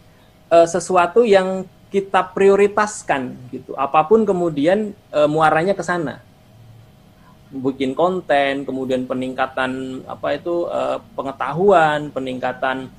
[0.49, 3.73] eh, sesuatu yang kita prioritaskan gitu.
[3.77, 6.21] Apa pun kemudian eh, muaranya ke sana.
[7.49, 12.89] Bikin konten, kemudian peningkatan apa itu eh, pengetahuan, peningkatan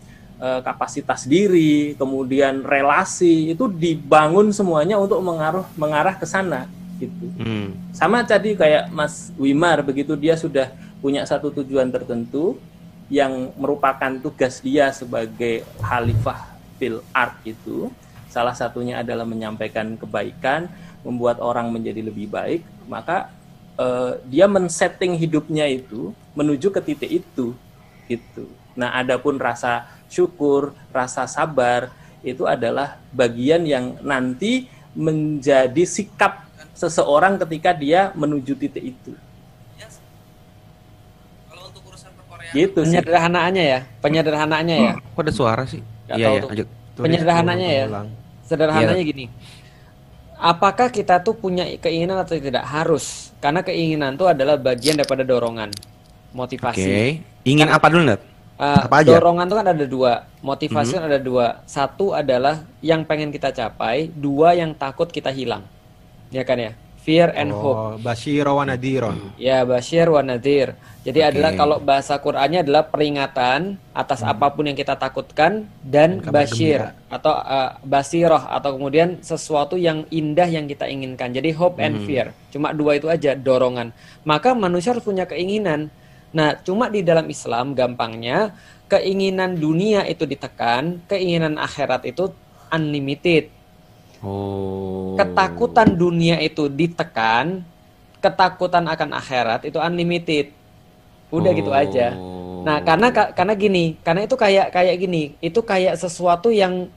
[0.41, 6.65] kapasitas diri, kemudian relasi itu dibangun semuanya untuk mengaruh mengarah ke sana
[7.01, 7.27] gitu.
[7.41, 7.97] hmm.
[7.97, 10.69] Sama tadi kayak Mas Wimar begitu dia sudah
[11.01, 12.61] punya satu tujuan tertentu
[13.09, 16.47] yang merupakan tugas dia sebagai khalifah
[16.79, 17.91] fil art itu
[18.31, 20.71] salah satunya adalah menyampaikan kebaikan,
[21.03, 23.35] membuat orang menjadi lebih baik, maka
[23.75, 27.53] eh, dia men-setting hidupnya itu menuju ke titik itu
[28.07, 28.47] gitu.
[28.79, 31.91] Nah, adapun rasa syukur, rasa sabar
[32.23, 36.50] itu adalah bagian yang nanti menjadi sikap
[36.81, 39.13] seseorang ketika dia menuju titik itu.
[42.51, 42.99] Gitu sih.
[42.99, 44.93] Penyederhanaannya ya, penyederhanaannya ya.
[45.15, 45.85] Kok ada suara sih?
[46.11, 46.49] Iya tahu ya, tuh.
[46.51, 46.69] lanjut.
[46.99, 47.85] Penyederhananya ya.
[48.43, 49.07] Sederhananya Iya.
[49.07, 49.25] gini.
[50.41, 52.65] Apakah kita tuh punya keinginan atau tidak?
[52.65, 53.31] Harus.
[53.39, 56.33] Karena keinginan tuh adalah bagian daripada dorongan, Oke.
[56.35, 57.21] motivasi.
[57.45, 58.21] Ingin Kan- apa dulu, Nat?
[58.61, 59.17] Uh, Apa aja?
[59.17, 60.13] Dorongan itu kan ada dua,
[60.45, 60.97] motivasi Mhm.
[61.01, 61.47] kan ada dua.
[61.65, 65.65] Satu adalah yang pengen kita capai, dua yang takut kita hilang,
[66.31, 66.73] ya kan ya?
[67.01, 67.81] Fear and hope.
[67.81, 69.33] Oh, Basyiro wa nadhiron.
[69.41, 70.77] Ya, Bashir wa Nadhir.
[71.01, 71.29] Jadi Oke.
[71.33, 76.93] adalah kalau bahasa Qur'annya adalah peringatan atas apa pun yang kita takutkan dan, Dan Bashir
[77.09, 81.33] atau uh, Basiroh atau kemudian sesuatu yang indah yang kita inginkan.
[81.33, 82.05] Jadi hope and Mhm.
[82.05, 82.27] fear.
[82.53, 83.97] Cuma dua itu aja dorongan.
[84.29, 85.89] Maka manusia harus punya keinginan.
[86.37, 88.53] Nah, cuma di dalam Islam gampangnya
[88.93, 92.29] keinginan dunia itu ditekan, keinginan akhirat itu
[92.69, 93.49] unlimited.
[94.21, 95.17] Oh.
[95.17, 97.65] Ketakutan dunia itu ditekan,
[98.21, 100.53] ketakutan akan akhirat itu unlimited.
[101.33, 102.13] Udah gitu aja.
[102.61, 106.91] Nah, karena ka- karena gini, karena itu kayak kayak gini, itu kayak sesuatu yang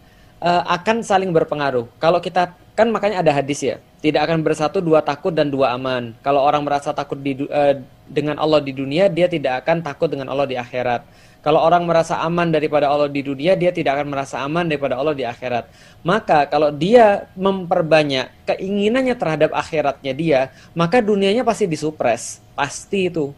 [0.43, 1.87] eh, akan saling berpengaruh.
[2.01, 6.11] Kalau kita kan makanya ada hadis ya, tidak akan bersatu dua takut dan dua aman.
[6.25, 7.79] Kalau orang merasa takut di eh,
[8.09, 11.07] dengan Allah di dunia, dia tidak akan takut dengan Allah di akhirat.
[11.43, 15.11] Kalau orang merasa aman daripada Allah di dunia, dia tidak akan merasa aman daripada Allah
[15.11, 15.67] di akhirat.
[15.99, 20.39] Maka kalau dia memperbanyak keinginannya terhadap akhiratnya dia,
[20.71, 23.35] maka dunianya pasti disupres, pasti itu.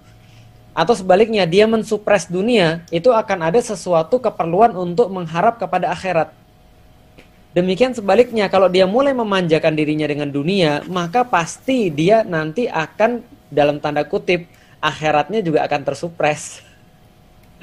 [0.78, 6.30] Atau sebaliknya, dia mensupres dunia, itu akan ada sesuatu keperluan untuk mengharap kepada akhirat.
[7.58, 13.82] Demikian sebaliknya, kalau dia mulai memanjakan dirinya dengan dunia, maka pasti dia nanti akan dalam
[13.82, 14.46] tanda kutip
[14.78, 16.65] akhiratnya juga akan tersupres.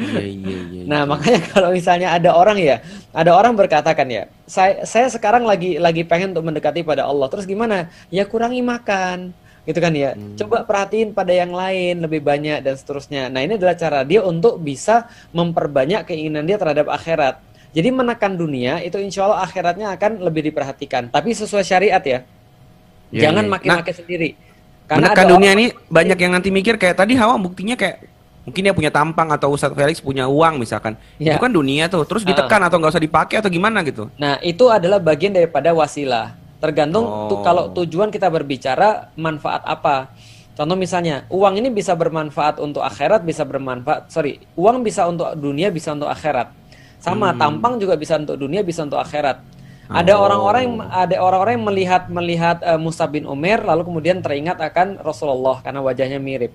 [0.03, 0.83] Iya iya iya.
[0.91, 2.83] Nah, makanya kalau misalnya ada orang ya,
[3.15, 7.31] ada orang berkatakan ya, saya saya sekarang lagi lagi pengen untuk mendekati pada Allah.
[7.31, 7.87] Terus gimana?
[8.11, 9.31] Ya kurangi makan,
[9.63, 10.19] gitu kan ya.
[10.39, 13.31] Coba perhatiin pada yang lain lebih banyak dan seterusnya.
[13.31, 17.39] Nah, ini adalah cara dia untuk bisa memperbanyak keinginan dia terhadap akhirat.
[17.73, 21.09] Jadi menekan dunia itu insya Allah akhiratnya akan lebih diperhatikan.
[21.09, 22.21] Tapi sesuai syariat ya.
[23.13, 23.53] Iya, Jangan iya.
[23.53, 24.31] maki-maki sendiri.
[24.93, 28.12] Menekan ada dunia ini banyak yang nanti mikir kayak tadi Hawa buktinya kayak
[28.43, 30.99] mungkin dia punya tampang atau Ustadz Felix punya uang misalkan.
[31.17, 31.35] Ya.
[31.35, 32.03] Itu kan dunia tuh.
[32.05, 32.29] Terus Ah.
[32.35, 34.11] ditekan atau nggak usah dipakai atau gimana gitu.
[34.19, 36.35] Nah, itu adalah bagian daripada wasilah.
[36.59, 37.43] Tergantung tu- Oh.
[37.43, 40.15] kalau tujuan kita berbicara manfaat apa.
[40.53, 45.73] Contoh misalnya, uang ini bisa bermanfaat untuk akhirat, bisa bermanfaat, sorry, uang bisa untuk dunia,
[45.73, 46.53] bisa untuk akhirat.
[47.01, 49.43] Sama, tampang juga bisa untuk dunia, bisa untuk akhirat.
[49.91, 54.57] Ada orang-orang yang ada orang-orang yang melihat melihat eh, Mus'ab bin Umair lalu kemudian teringat
[54.57, 56.55] akan Rasulullah karena wajahnya mirip.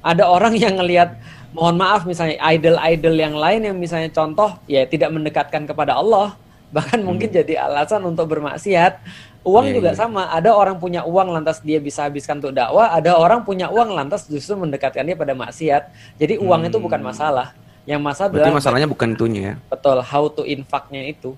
[0.00, 1.16] Ada orang yang ngelihat
[1.52, 6.38] mohon maaf misalnya idol-idol yang lain yang misalnya contoh ya tidak mendekatkan kepada Allah
[6.70, 9.02] bahkan mungkin jadi alasan untuk bermaksiat.
[9.40, 9.98] Uang Iya, juga iya.
[9.98, 10.28] sama.
[10.30, 14.28] Ada orang punya uang lantas dia bisa habiskan untuk dakwah, ada orang punya uang lantas
[14.28, 15.88] justru mendekatkan dia pada maksiat.
[16.20, 17.56] Jadi uang itu bukan masalah.
[17.88, 19.54] Yang masalah Berarti adalah masalahnya bukan itunya ya.
[19.72, 21.32] betul how to infaknya itu.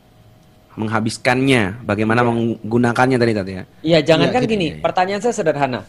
[0.74, 3.64] Menghabiskannya, bagaimana menggunakannya tadi tadi ya.
[3.84, 4.66] Iya, jangankan Iya, gini.
[4.66, 4.82] iya, iya.
[4.82, 5.80] Pertanyaan saya sederhana.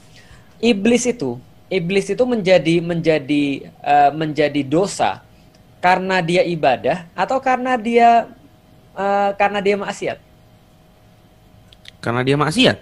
[0.61, 1.39] Iblis itu,
[1.73, 3.45] iblis itu menjadi menjadi
[3.81, 5.25] eh, menjadi dosa
[5.81, 8.29] karena dia ibadah atau karena dia
[8.93, 10.17] eh, karena dia maksiat?
[12.03, 12.77] Karena dia maksiat.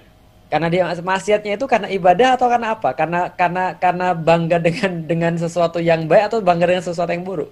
[0.52, 2.92] Karena dia maksiatnya itu karena ibadah atau karena apa?
[2.92, 7.48] Karena karena karena bangga dengan dengan sesuatu yang baik atau bangga dengan sesuatu yang buruk?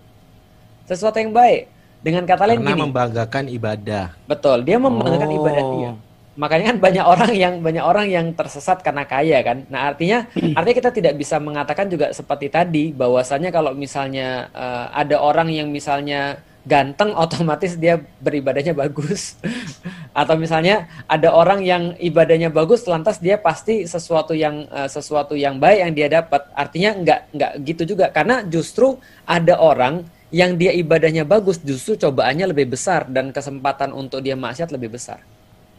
[0.84, 1.72] Sesuatu yang baik.
[1.99, 2.82] Dengan kata lain Karena gini.
[2.88, 4.06] membanggakan ibadah.
[4.24, 5.38] Betul, dia membanggakan Oh.
[5.40, 5.91] ibadah dia.
[6.40, 9.68] Makanya kan banyak orang yang banyak orang yang tersesat karena kaya kan.
[9.68, 10.24] Nah, artinya
[10.56, 15.68] artinya kita tidak bisa mengatakan juga seperti tadi bahwasanya kalau misalnya eh, ada orang yang
[15.68, 19.36] misalnya ganteng otomatis dia beribadahnya bagus.
[20.20, 25.60] Atau misalnya ada orang yang ibadahnya bagus lantas dia pasti sesuatu yang eh, sesuatu yang
[25.60, 26.48] baik yang dia dapat.
[26.56, 28.95] Artinya nggak nggak gitu juga karena justru
[29.28, 34.72] ada orang yang dia ibadahnya bagus justru cobaannya lebih besar dan kesempatan untuk dia maksiat
[34.72, 35.20] lebih besar.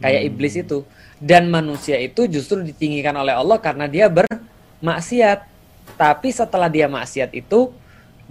[0.01, 0.83] Kayak iblis itu.
[1.21, 5.45] Dan manusia itu justru ditinggikan oleh Allah karena dia bermaksiat.
[5.95, 7.69] Tapi setelah dia maksiat itu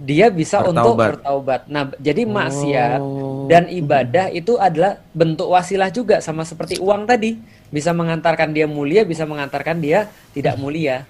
[0.01, 1.09] dia bisa untuk Bertaubat.
[1.21, 1.61] bertaubat.
[1.69, 2.99] Nah, jadi maksiat
[3.45, 7.37] dan ibadah itu adalah bentuk wasilah juga sama seperti uang tadi.
[7.71, 11.05] Bisa mengantarkan dia mulia, bisa mengantarkan dia tidak mulia.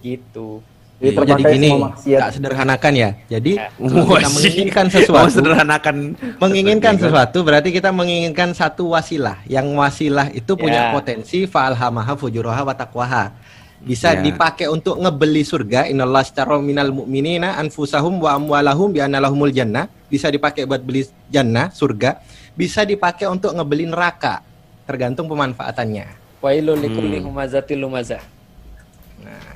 [0.00, 0.64] Gitu.
[1.00, 1.70] Jadi Jadi terpakai gini,
[2.12, 3.10] tak sederhanakan ya.
[3.24, 3.72] Jadi Ya.
[3.72, 4.96] kalau kita menginginkan sih.
[5.00, 5.94] sesuatu, Mau sederhanakan.
[6.36, 9.40] menginginkan Iya, sesuatu berarti kita menginginkan satu wasilah.
[9.48, 10.92] Yang wasilah itu punya Ya.
[10.92, 13.32] potensi fa'alhamaha fujuraha wa taqwaha.
[13.80, 14.20] Bisa Ya.
[14.20, 15.88] dipakai untuk ngebeli surga.
[15.88, 19.88] Innallaha ashtara minal mu'minina anfusahum wa amwalahum bi anna lahumul jannah.
[20.12, 22.20] Bisa dipakai buat beli jannah, surga.
[22.52, 24.44] Bisa dipakai untuk ngebeli neraka.
[24.84, 26.20] Tergantung pemanfaatannya.
[26.44, 27.32] Wailul likulli Hmm.
[27.32, 28.20] humazatil lumazah.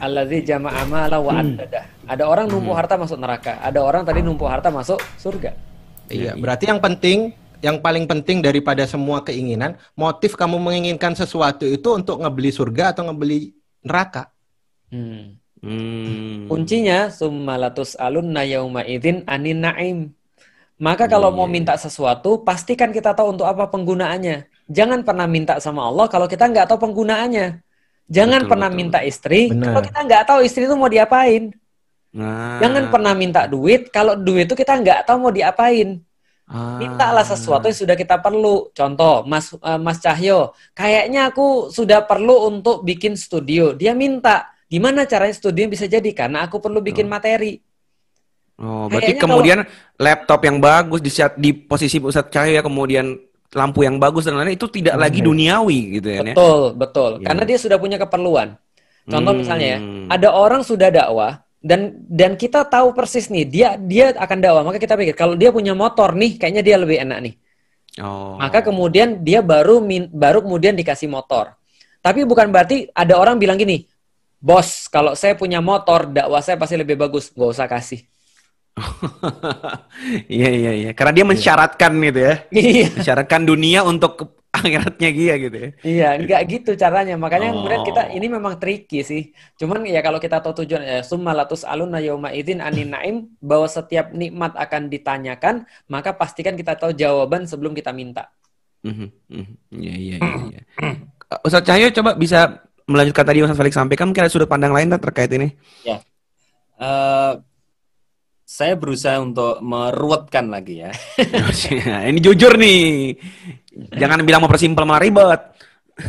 [0.01, 1.89] Alladzi jama'a mala wa addada.
[2.05, 5.57] Ada orang numpuk harta masuk neraka, ada orang tadi numpuk harta masuk surga.
[6.13, 7.33] Iya, berarti yang penting,
[7.65, 13.09] yang paling penting daripada semua keinginan, motif kamu menginginkan sesuatu itu untuk ngebeli surga atau
[13.09, 14.29] ngebeli neraka.
[14.93, 15.41] Hmm.
[15.65, 16.45] Hmm.
[16.45, 19.99] Kuncinya summalatus alunna yauma idzin anin naim.
[20.77, 21.37] Maka kalau Iya.
[21.41, 24.45] mau minta sesuatu, pastikan kita tahu untuk apa penggunaannya.
[24.69, 27.64] Jangan pernah minta sama Allah kalau kita nggak tahu penggunaannya.
[28.05, 28.81] Jangan Betul, pernah betul.
[28.85, 29.65] minta istri Benar.
[29.73, 31.43] kalau kita nggak tahu istri itu mau diapain.
[32.15, 32.63] Nah.
[32.63, 35.99] Jangan pernah minta duit kalau duit itu kita nggak tahu mau diapain.
[36.45, 36.77] Ah.
[36.77, 38.69] Mintalah sesuatu yang sudah kita perlu.
[38.77, 43.73] Contoh, Mas eh, Mas Cahyo, kayaknya aku sudah perlu untuk bikin studio.
[43.73, 46.07] Dia minta, gimana caranya studio bisa jadi?
[46.13, 47.65] Karena aku perlu bikin materi.
[48.55, 49.59] Oh, berarti Kayaknya kemudian
[49.99, 51.11] laptop yang bagus di
[51.43, 53.19] di posisi pusat cahaya kemudian
[53.55, 56.21] lampu yang bagus dan lain-lain itu tidak lagi duniawi gitu ya.
[56.27, 57.11] Betul, betul.
[57.23, 57.27] Iya.
[57.31, 58.59] Karena dia sudah punya keperluan.
[59.07, 59.41] Contoh Hmm.
[59.41, 59.79] misalnya ya,
[60.11, 64.77] ada orang sudah dakwah dan dan kita tahu persis nih dia dia akan dakwah, maka
[64.83, 67.35] kita pikir kalau dia punya motor nih, kayaknya dia lebih enak nih.
[68.03, 68.35] Oh.
[68.41, 71.55] Maka kemudian dia baru min- baru kemudian dikasih motor.
[72.03, 73.87] Tapi bukan berarti ada orang bilang gini,
[74.43, 78.03] bos kalau saya punya motor dakwah saya pasti lebih bagus, gak usah kasih.
[80.31, 80.91] Iya iya iya.
[80.93, 82.35] Karena dia mensyaratkan gitu ya.
[82.51, 82.87] Iya.
[82.99, 85.69] Mensyaratkan dunia untuk ke- akhiratnya dia gitu ya.
[85.83, 87.19] Iya, nggak gitu caranya.
[87.19, 88.15] Makanya kemudian kita Oh.
[88.15, 89.23] ini memang tricky sih.
[89.59, 94.15] Cuman ya kalau kita tahu tujuan ya summalatus aluna yauma idzin anin naim bahwa setiap
[94.15, 98.31] nikmat akan ditanyakan, maka pastikan kita tahu jawaban sebelum kita minta.
[98.87, 99.55] Mhm, mhm.
[99.75, 100.39] Iya iya iya.
[100.55, 100.63] iya.
[101.47, 105.35] Ustaz Cahyo coba bisa melanjutkan tadi Ustaz Felix sampaikan mungkin ada sudut pandang lain terkait
[105.35, 105.51] ini.
[106.79, 107.33] Eh,
[108.55, 110.95] saya berusaha untuk meruwetkan lagi ya.
[112.11, 113.19] ini jujur nih.
[113.99, 115.43] Jangan bilang mau persimpel malah ribet.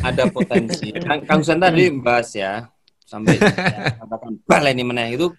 [0.05, 0.93] Ada potensi.
[0.93, 2.69] Kang, Kang Husen tadi bahas ya
[3.05, 3.37] sampai
[3.97, 5.29] katakan baleni meneh itu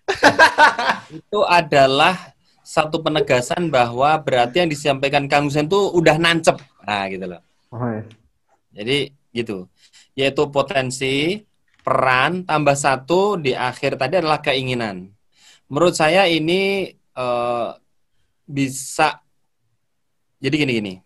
[1.10, 2.34] itu adalah
[2.66, 6.58] satu penegasan bahwa berarti yang disampaikan Kang Husen itu udah nancep.
[6.82, 7.40] Nah, gitu loh.
[7.70, 8.02] Oh, iya.
[8.82, 8.98] Jadi
[9.30, 9.70] gitu.
[10.18, 11.38] Yaitu potensi,
[11.86, 15.15] peran, tambah satu di akhir tadi adalah keinginan.
[15.66, 17.68] Menurut saya ini eh,
[18.46, 19.18] bisa
[20.38, 21.02] jadi gini-gini.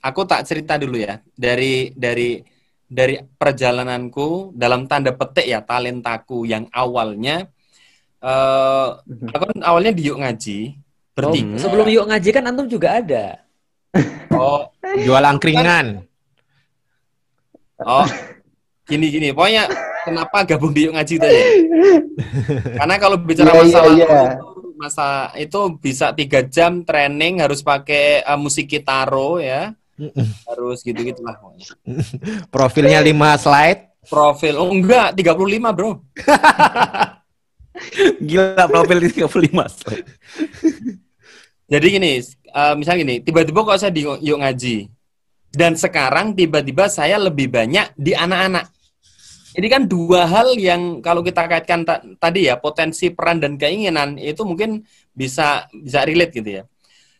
[0.00, 2.40] Aku tak cerita dulu ya dari dari
[2.88, 7.50] dari perjalananku dalam tanda petik ya talentaku yang awalnya
[8.18, 8.88] eh
[9.30, 10.58] aku kan awalnya di yuk ngaji
[11.18, 11.58] Oh, bertiga.
[11.58, 13.42] sebelum yuk ngaji kan antum juga ada.
[14.30, 14.70] Oh,
[15.02, 16.06] Jual angkringan.
[17.82, 18.06] Oh,
[18.86, 19.34] gini gini.
[19.34, 19.66] Pokoknya
[20.08, 21.44] kenapa gabung di Yuk Ngaji itu ya?
[22.82, 24.32] Karena kalau bicara Iya, masalah iya, iya.
[24.34, 24.48] itu,
[24.78, 29.74] masa itu bisa tiga jam training harus pakai uh, musik kitaro ya,
[30.48, 31.36] harus gitu gitulah.
[32.54, 33.82] Profilnya 5 slide.
[34.08, 36.00] Profil, oh enggak, 35 bro.
[38.28, 40.06] Gila profil di 35 slide.
[41.68, 42.12] Jadi gini,
[42.56, 44.88] uh, misalnya gini, tiba-tiba kok saya di Yuk Ngaji,
[45.52, 48.72] dan sekarang tiba-tiba saya lebih banyak di anak-anak.
[49.56, 54.20] Ini kan dua hal yang kalau kita kaitkan ta- tadi ya potensi peran dan keinginan
[54.20, 54.84] itu mungkin
[55.16, 56.64] bisa bisa relate gitu ya.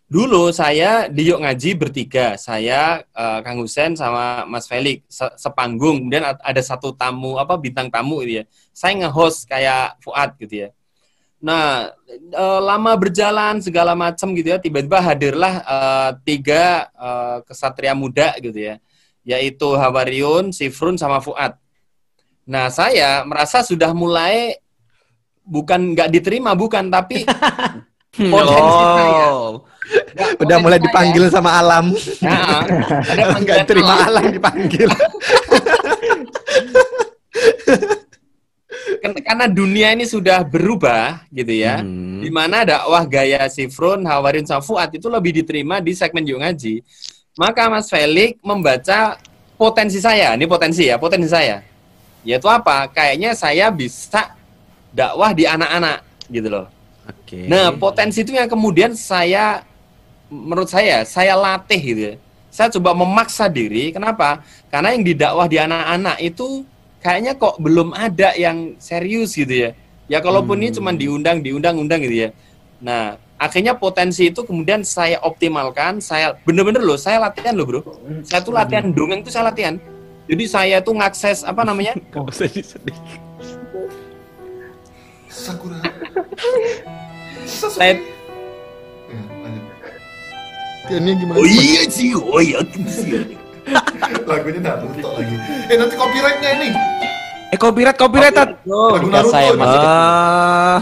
[0.08, 6.00] Dulu saya di Yuk Ngaji bertiga, saya eh, Kang Husen sama Mas Felix se- sepanggung,
[6.04, 8.44] kemudian ad- ada satu tamu apa bintang tamu gitu ya.
[8.72, 10.68] Saya nge-host kayak Fuad gitu ya.
[11.44, 18.32] Nah, eh, lama berjalan segala macam gitu ya, tiba-tiba hadirlah eh, tiga eh, kesatria muda
[18.40, 18.80] gitu ya,
[19.28, 21.52] yaitu Hawariun, Sifrun, sama Fuad.
[22.48, 24.56] Nah, saya merasa sudah mulai
[25.44, 27.28] bukan nggak diterima, bukan, tapi
[28.32, 29.26] potensi saya.
[29.28, 29.68] Oh.
[29.88, 30.86] Nggak, Udah potensi mulai saya.
[30.88, 31.84] dipanggil sama alam.
[32.24, 32.60] Nah,
[33.04, 34.08] ada Nggak terima alam.
[34.08, 34.88] alam dipanggil.
[38.98, 41.84] Ken- karena dunia ini sudah berubah gitu ya.
[41.84, 42.24] Hmm.
[42.24, 46.74] Di mana dakwah gaya Sifrun, Hawarin sama Fuad itu lebih diterima di segmen Yuk Ngaji.
[47.38, 49.14] Maka Mas Felix membaca
[49.54, 51.62] potensi saya, ini potensi ya, potensi saya.
[52.28, 52.84] Yaitu apa?
[52.92, 54.36] Kayaknya saya bisa
[54.92, 56.66] dakwah di anak-anak gitu loh.
[57.08, 57.48] Oke.
[57.48, 59.64] Nah, potensi itu yang kemudian saya
[60.28, 62.14] menurut saya saya latih gitu ya.
[62.52, 63.88] Saya coba memaksa diri.
[63.96, 64.44] Kenapa?
[64.68, 66.68] Karena yang didakwah di anak-anak itu
[67.00, 69.70] kayaknya kok belum ada yang serius gitu ya.
[70.08, 72.30] Ya kalaupun ini cuma diundang, diundang, undang gitu ya.
[72.80, 76.04] Nah, akhirnya potensi itu kemudian saya optimalkan.
[76.04, 77.80] Saya bener-bener loh, saya latihan loh bro.
[78.28, 79.80] Saya tuh latihan dongeng tuh saya latihan.
[80.28, 81.96] Jadi saya tuh ngakses apa namanya?
[82.12, 82.96] Gak usah disedih.
[85.28, 85.80] Sakura.
[87.46, 87.96] Saya
[89.08, 89.64] Ya, lanjut.
[90.84, 91.36] Tiannya gimana?
[91.36, 93.24] Oh iya sih, oh iya sih.
[94.24, 95.36] Lagunya Naruto lagi.
[95.66, 96.68] Eh nanti copyrightnya ini.
[97.48, 98.50] Eh copyright copyright Tat.
[98.64, 99.32] Lagu Enggak, Naruto.
[99.32, 100.78] saya masih Ah,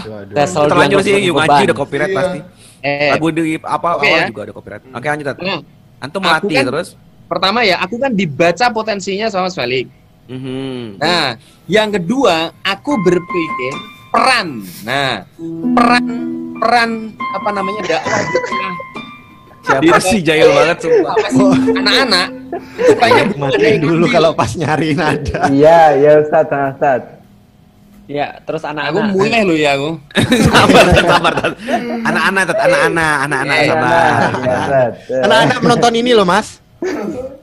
[0.67, 1.63] terlanjur sih Ngaji beban.
[1.63, 2.19] udah copyright Iya.
[2.19, 2.39] pasti.
[2.83, 4.27] Eh, Lagu di apa Oke awal ya.
[4.27, 4.83] juga ada copyright.
[4.91, 5.37] Oke lanjut Tat.
[5.39, 5.61] nah,
[5.97, 6.89] Antum melatih kan- terus.
[7.27, 9.87] Pertama ya, aku kan dibaca potensinya sama Mas Felix.
[10.27, 10.99] Mhm.
[10.99, 13.73] Nah, yang kedua, aku berpikir
[14.09, 14.63] peran.
[14.83, 15.23] Nah,
[15.73, 16.05] peran
[16.57, 16.91] peran
[17.31, 18.75] apa namanya dakwah di tengah
[19.67, 21.11] Siapa sih jahil banget sumpah.
[21.11, 22.29] apa sih, anak-anak
[22.79, 25.51] itu kayaknya Matiin yang dulu kalau pas nyari nada.
[25.51, 27.03] Iya, iya Ustaz, Ustaz.
[28.07, 29.11] Ya, terus aku anak-anak.
[29.11, 29.91] mulai loh ya aku.
[30.47, 31.35] sabar, sabar.
[32.07, 33.91] Anak-anak, anak-anak, anak-anak Eh, sabar.
[33.91, 34.93] Iya, Ustaz.
[35.27, 36.63] Anak-anak menonton ini loh, Mas.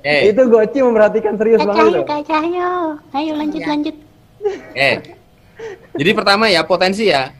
[0.04, 2.04] Eh, Itu Goci memperhatikan serius banget.
[2.04, 3.00] Kak Cahyo.
[3.16, 3.96] Ayo lanjut lanjut.
[4.76, 5.00] eh.
[5.96, 7.32] Jadi pertama ya potensi ya.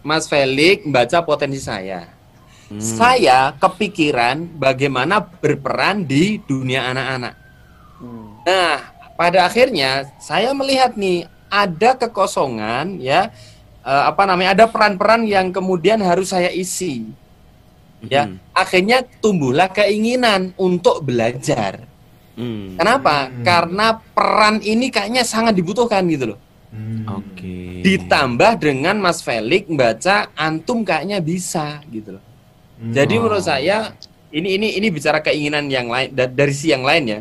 [0.00, 2.08] Mas Felix membaca potensi saya.
[2.78, 7.34] Saya kepikiran bagaimana berperan di dunia anak-anak.
[8.46, 8.78] Nah,
[9.18, 13.28] pada akhirnya saya melihat nih ada kekosongan ya
[13.82, 17.10] eh, apa namanya ada peran-peran yang kemudian harus saya isi.
[18.08, 21.84] Ya, akhirnya tumbuhlah keinginan untuk belajar.
[22.32, 22.80] Hmm.
[22.80, 23.28] Kenapa?
[23.44, 26.40] Karena peran ini kayaknya sangat dibutuhkan gitu loh.
[27.10, 27.82] Oke.
[27.82, 32.24] Ditambah dengan Mas Felix membaca antum kayaknya bisa gitu loh.
[32.80, 33.92] Jadi menurut saya
[34.32, 37.20] ini ini ini bicara keinginan yang lain da- dari si yang lain ya.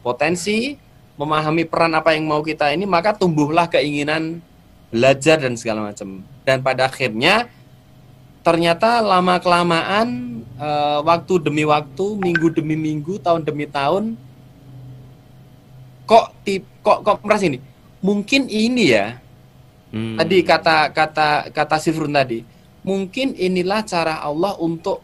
[0.00, 0.78] Potensi
[1.20, 4.40] memahami peran apa yang mau kita ini maka tumbuhlah keinginan
[4.88, 6.24] belajar dan segala macam.
[6.46, 7.50] Dan pada akhirnya
[8.44, 14.14] ternyata lama kelamaan eh, waktu demi waktu, minggu demi minggu, tahun demi tahun
[16.04, 17.58] kok tip kok kok merasa ini
[18.04, 19.06] mungkin ini ya
[19.94, 20.18] Hmm.
[20.18, 22.42] tadi kata kata kata Sifrun tadi
[22.82, 24.98] mungkin inilah cara Allah untuk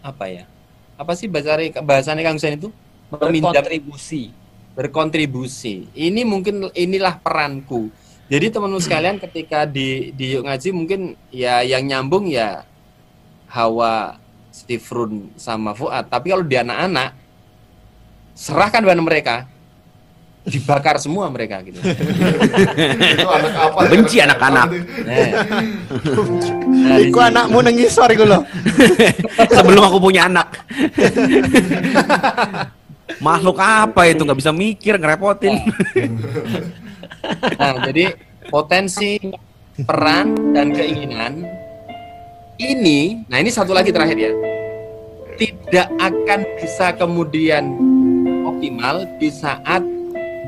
[0.00, 0.46] apa ya?
[0.94, 2.70] Apa sih bahasanya bahasanya Kang Hussein itu?
[3.10, 4.30] Meminjam Berkontribusi.
[4.78, 5.90] berkontribusi.
[5.98, 7.90] Ini mungkin inilah peranku.
[8.30, 11.00] Jadi teman-teman sekalian ketika di di Yuk ngaji mungkin
[11.34, 12.62] ya yang nyambung ya
[13.50, 14.18] Hawa,
[14.50, 16.06] Stifrun sama Fuad.
[16.10, 17.14] Tapi kalau di anak-anak
[18.36, 19.36] serahkan pada mereka
[20.46, 21.82] dibakar semua mereka gitu.
[21.82, 23.78] Itu anak apa?
[23.90, 24.68] Benci anak-anak.
[26.86, 28.46] Nah, di Iku anakmu nengisor iku lho.
[29.50, 30.54] Sebelum aku punya anak.
[33.18, 35.58] Makhluk apa itu nggak bisa mikir ngerepotin.
[37.58, 38.14] Nah, jadi
[38.46, 39.18] potensi
[39.82, 41.42] peran dan keinginan
[42.56, 44.32] ini, nah ini satu lagi terakhir ya,
[45.36, 47.64] tidak akan bisa kemudian
[48.48, 49.84] optimal di saat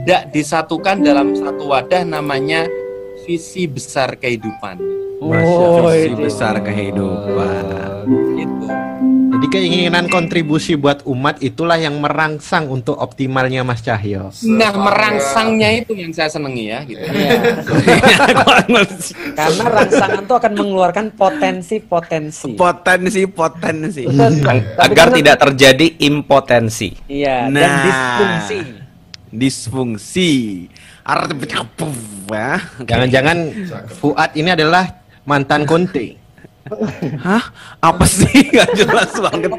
[0.08, 2.64] tidak disatukan dalam satu wadah namanya
[3.28, 4.80] visi besar kehidupan.
[5.20, 5.34] Oh,
[5.90, 6.22] Visi itu.
[6.22, 7.64] besar kehidupan.
[8.38, 8.57] Gitu.
[9.38, 14.34] Jadi keinginan kontribusi buat umat itulah yang merangsang untuk optimalnya Mas Cahyo.
[14.50, 16.82] Nah, merangsangnya itu yang saya senangi ya.
[16.82, 16.98] Gitu.
[16.98, 17.38] Iya.
[19.38, 22.58] Karena rangsangan tuh akan mengeluarkan potensi-potensi.
[22.58, 24.10] Potensi potensi.
[24.10, 24.42] Betul.
[24.42, 26.98] Tapi Agar tidak terjadi impotensi.
[27.06, 27.82] Iya, dan Nah.
[27.86, 28.58] disfungsi.
[29.30, 30.30] Disfungsi.
[31.06, 31.62] Artinya
[32.26, 32.58] ya.
[32.82, 33.38] Jangan-jangan
[34.02, 36.17] Fuad ini adalah mantan Conte.
[37.24, 37.42] Hah?
[37.80, 38.46] Apa sih?
[38.56, 39.50] Gak jelas banget.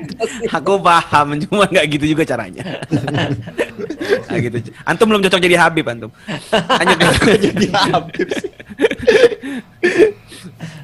[0.54, 2.64] Aku paham, cuma nggak gitu juga caranya.
[4.30, 4.58] Nggak gitu.
[4.86, 6.12] Antum belum cocok jadi Habib antum.
[6.52, 6.94] Hanya
[7.38, 8.28] jadi Habib.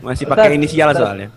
[0.05, 1.29] Masih pakai inisial soalnya.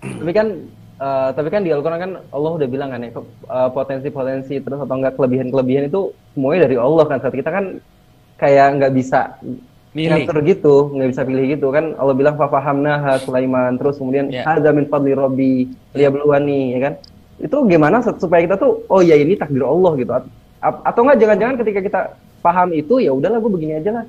[0.00, 0.48] tapi kan
[0.96, 4.96] eh, tapi kan di Al-Quran kan Allah udah bilang kan ya eh, potensi-potensi terus atau
[4.96, 7.76] enggak kelebihan-kelebihan itu semuanya dari Allah kan saat kita kan
[8.40, 9.36] kayak nggak bisa
[9.90, 10.22] Milih.
[10.22, 14.46] ngatur gitu nggak bisa pilih gitu kan Allah bilang fafahamna Sulaiman terus kemudian Ya.
[14.46, 15.66] hadza min fadli rabbi
[15.98, 16.92] liyabluwani ya kan
[17.42, 20.12] itu gimana supaya kita tuh oh ya ini takdir Allah gitu
[20.60, 22.00] atau enggak jangan-jangan ketika kita
[22.38, 24.04] paham itu ya udahlah gue begini aja lah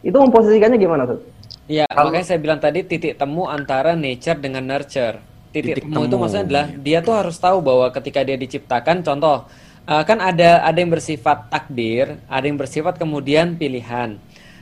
[0.00, 1.20] itu memposisikannya gimana Ustaz?
[1.66, 5.18] Iya, makanya saya bilang tadi titik temu antara nature dengan nurture.
[5.50, 6.20] Titik, Titik temu, itu temu.
[6.22, 9.50] maksudnya adalah dia tuh harus tahu bahwa ketika dia diciptakan, contoh
[9.82, 14.14] eh, kan ada ada yang bersifat takdir, ada yang bersifat kemudian pilihan.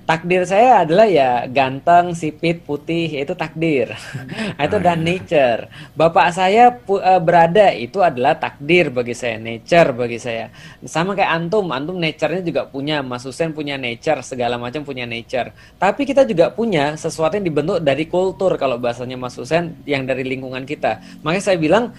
[0.05, 3.89] Takdir saya adalah ya ganteng, sipit, putih, itu takdir.
[4.65, 5.73] itu dan nature.
[5.97, 10.53] Bapak saya eh, berada itu adalah takdir bagi saya, nature bagi saya.
[10.85, 15.57] Sama kayak antum, antum nature-nya juga punya, Mas Husen punya nature, segala macam punya nature.
[15.81, 20.21] Tapi kita juga punya sesuatu yang dibentuk dari kultur kalau bahasanya Mas Husen yang dari
[20.21, 21.01] lingkungan kita.
[21.25, 21.97] Makanya saya bilang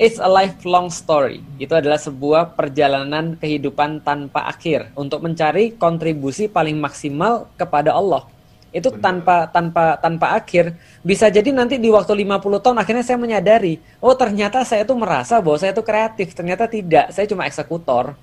[0.00, 1.44] It's a lifelong story.
[1.60, 8.24] Itu adalah sebuah perjalanan kehidupan tanpa akhir untuk mencari kontribusi paling maksimal kepada Allah.
[8.72, 10.72] Itu tanpa tanpa tanpa akhir.
[11.04, 15.44] Bisa jadi nanti di waktu 50 tahun akhirnya saya menyadari, oh ternyata saya tuh merasa
[15.44, 17.12] bahwa saya tuh kreatif, ternyata tidak.
[17.12, 18.16] Saya cuma eksekutor.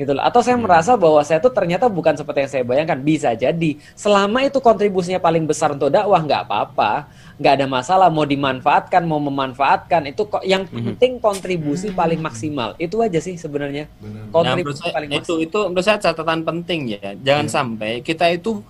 [0.00, 0.24] Gitu loh.
[0.24, 2.96] Atau saya merasa bahwa saya tuh ternyata bukan seperti yang saya bayangkan.
[3.04, 3.76] Bisa jadi.
[3.92, 9.16] Selama itu kontribusinya paling besar untuk dakwah nggak apa-apa nggak ada masalah mau dimanfaatkan mau
[9.16, 14.80] memanfaatkan itu kok yang penting kontribusi paling maksimal itu aja sih sebenarnya Nah, menurut kontribusi
[14.84, 17.10] saya, paling itu maksimal itu menurut saya catatan penting ya.
[17.20, 18.60] Jangan sampai kita itu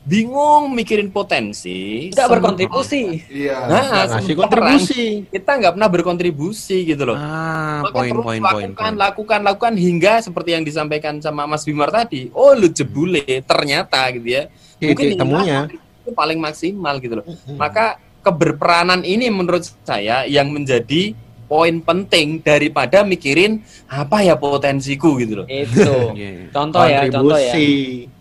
[0.00, 2.08] bingung mikirin potensi.
[2.08, 3.56] nggak sem- berkontribusi Iya.
[3.62, 5.04] Nah, ngasih kontribusi.
[5.28, 7.16] Kita nggak pernah berkontribusi gitu loh.
[7.16, 8.42] Ah, Maka poin terus poin poin.
[8.42, 8.94] lakukan, poin.
[8.96, 12.32] lakukan, lakukan hingga seperti yang disampaikan sama Mas Bimar tadi.
[12.32, 14.48] Oh, lu jebule ternyata gitu ya.
[14.74, 15.58] Titik inilah temunya.
[16.00, 17.26] itu paling maksimal gitu loh.
[17.54, 21.12] Maka keberperanan ini menurut saya yang menjadi
[21.44, 25.46] poin penting daripada mikirin apa ya potensiku gitu loh.
[25.46, 25.82] itu
[26.16, 26.48] Iya.
[26.48, 27.68] contoh ya contoh ya Kontribusi.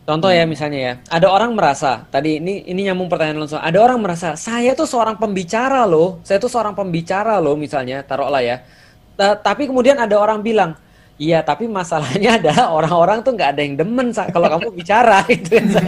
[0.10, 4.02] Contoh ya misalnya ya ada orang merasa tadi ini ini nyambung pertanyaan langsung ada orang
[4.02, 8.65] merasa saya tuh seorang pembicara loh saya tuh seorang pembicara loh misalnya taruhlah ya.
[9.14, 10.73] Ta- tapi kemudian ada orang bilang
[11.20, 15.64] Iya, tapi masalahnya adalah orang-orang tuh nggak ada yang demen kalau kamu bicara gitu ya.
[15.68, 15.82] Sa.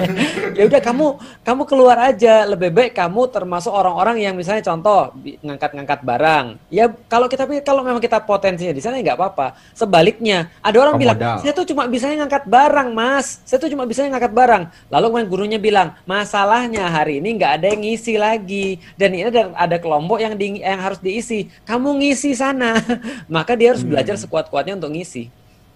[0.51, 1.05] Ya udah kamu
[1.47, 2.43] kamu keluar aja.
[2.43, 6.45] Lebih baik kamu termasuk orang-orang yang misalnya contoh ngangkat-ngangkat barang.
[6.67, 9.47] Ya kalau kita kalau memang kita potensinya di sana ya nggak apa-apa.
[9.71, 11.15] Sebaliknya, ada orang bilang.
[11.39, 13.39] "Saya tuh cuma bisanya ngangkat barang, Mas.
[13.47, 17.65] Saya tuh cuma bisanya ngangkat barang." Lalu kemudian gurunya bilang, "Masalahnya hari ini nggak ada
[17.71, 21.47] yang ngisi lagi dan ini ada ada kelompok yang di, yang harus diisi.
[21.63, 22.75] Kamu ngisi sana."
[23.31, 25.20] Maka dia harus belajar sekuat-kuatnya untuk ngisi.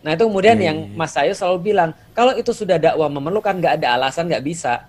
[0.05, 3.97] Nah itu kemudian yang Mas Ayu selalu bilang kalau itu sudah dakwah memerlukan nggak ada
[3.97, 4.85] alasan nggak bisa.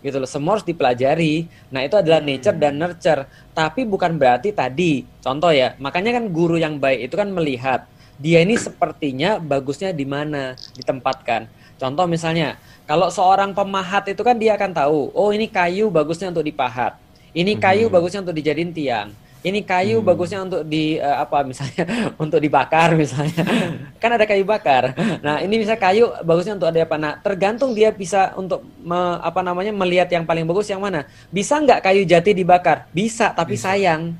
[0.00, 1.44] Gitu loh semua harus dipelajari.
[1.68, 3.28] Nah itu adalah nature dan nurture.
[3.52, 7.84] Tapi bukan berarti tadi contoh ya makanya kan guru yang baik itu kan melihat
[8.16, 11.44] dia ini sepertinya bagusnya di mana ditempatkan.
[11.76, 12.56] Contoh misalnya
[12.88, 16.96] kalau seorang pemahat itu kan dia akan tahu oh ini kayu bagusnya untuk dipahat
[17.32, 19.08] ini kayu bagusnya untuk dijadiin tiang
[19.44, 21.84] ini kayu bagusnya untuk di eh, apa misalnya
[22.24, 23.44] untuk dibakar misalnya.
[24.00, 24.96] Kan ada kayu bakar.
[25.20, 26.96] Nah ini bisa kayu bagusnya untuk ada apa?
[26.96, 31.04] Nah tergantung dia bisa untuk me- apa namanya melihat yang paling bagus yang mana.
[31.28, 32.88] Bisa nggak kayu jati dibakar?
[32.96, 34.16] Bisa tapi sayang.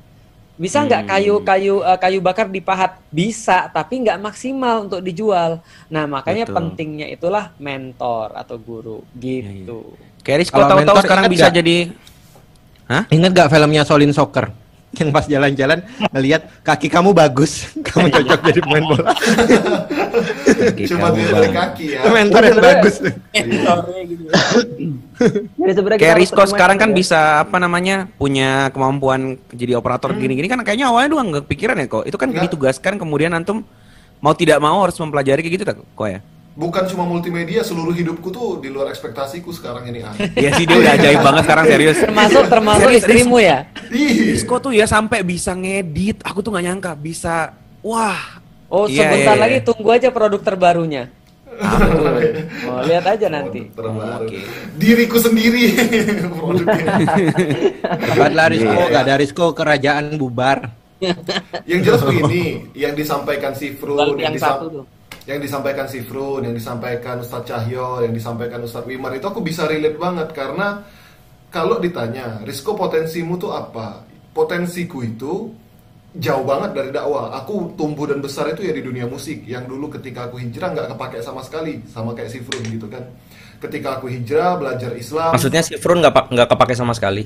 [0.55, 3.01] Bisa nggak kayu kayu eh, kayu bakar dipahat?
[3.09, 5.57] Bisa tapi nggak maksimal untuk dijual.
[5.89, 6.55] Nah makanya Betul.
[6.61, 9.01] pentingnya itulah mentor atau guru.
[9.17, 9.97] Gitu.
[10.21, 11.57] Kayak Rizko Kalau tahu-tahu mentor sekarang ingat bisa nggak?
[11.57, 11.77] jadi
[12.85, 13.03] Hah?
[13.09, 14.64] Ingat gak filmnya Solin Soccer?
[14.99, 15.79] Yang pas jalan-jalan
[16.15, 19.11] ngelihat kaki kamu bagus, kamu cocok jadi pemain bola.
[20.87, 21.99] Cuma dari kaki ya.
[22.07, 22.95] Mentor yang bagus.
[25.59, 30.63] Jadi sebenarnya Kayak terima sekarang kan bisa apa namanya punya kemampuan jadi operator gini-gini kan
[30.63, 32.03] kayaknya awalnya doang nggak kepikiran ya kok.
[32.07, 33.67] Itu kan ditugaskan kemudian antum
[34.23, 36.19] mau tidak mau harus mempelajari kayak gitu tak kok ya?
[36.55, 40.15] Bukan cuma multimedia, seluruh hidupku tuh di luar ekspektasiku sekarang ini ah.
[40.15, 41.97] Iya sih dia udah ajaib banget sekarang serius.
[41.99, 43.57] termasuk termasuk Serius, istrimu ya
[43.91, 47.51] Ih, Rizko tuh ya sampai bisa ngedit, aku tuh nggak nyangka bisa.
[47.83, 48.39] Wah.
[48.65, 49.67] oh Iya, sebentar iya, lagi iya.
[49.67, 51.03] tunggu aja produk terbarunya
[51.55, 54.27] oh lihat aja nanti terbaru.
[54.27, 54.39] Oke.
[54.75, 55.71] Diriku sendiri
[56.35, 56.85] produknya.
[58.11, 60.71] Hebatlah Rizko, gak ada Rizko kerajaan bubar.
[61.63, 64.85] Yang jelas begini, yang disampaikan si Frun, Balik yang, yang disam- satu tuh.
[65.25, 69.65] Yang disampaikan si Frun, yang disampaikan Ustadz Cahyo, yang disampaikan Ustadz Wimar itu aku bisa
[69.65, 70.85] relate banget karena
[71.49, 74.03] kalau ditanya, Rizko potensimu tuh apa?
[74.35, 75.49] Potensiku itu
[76.19, 77.31] jauh banget dari dakwah.
[77.43, 79.47] Aku tumbuh dan besar itu ya di dunia musik.
[79.47, 83.03] Yang dulu ketika aku hijrah nggak kepake sama sekali, sama kayak si Frun gitu kan.
[83.63, 87.23] Ketika aku hijrah belajar Islam, Maksudnya si Frun nggak nggak kepake sama sekali.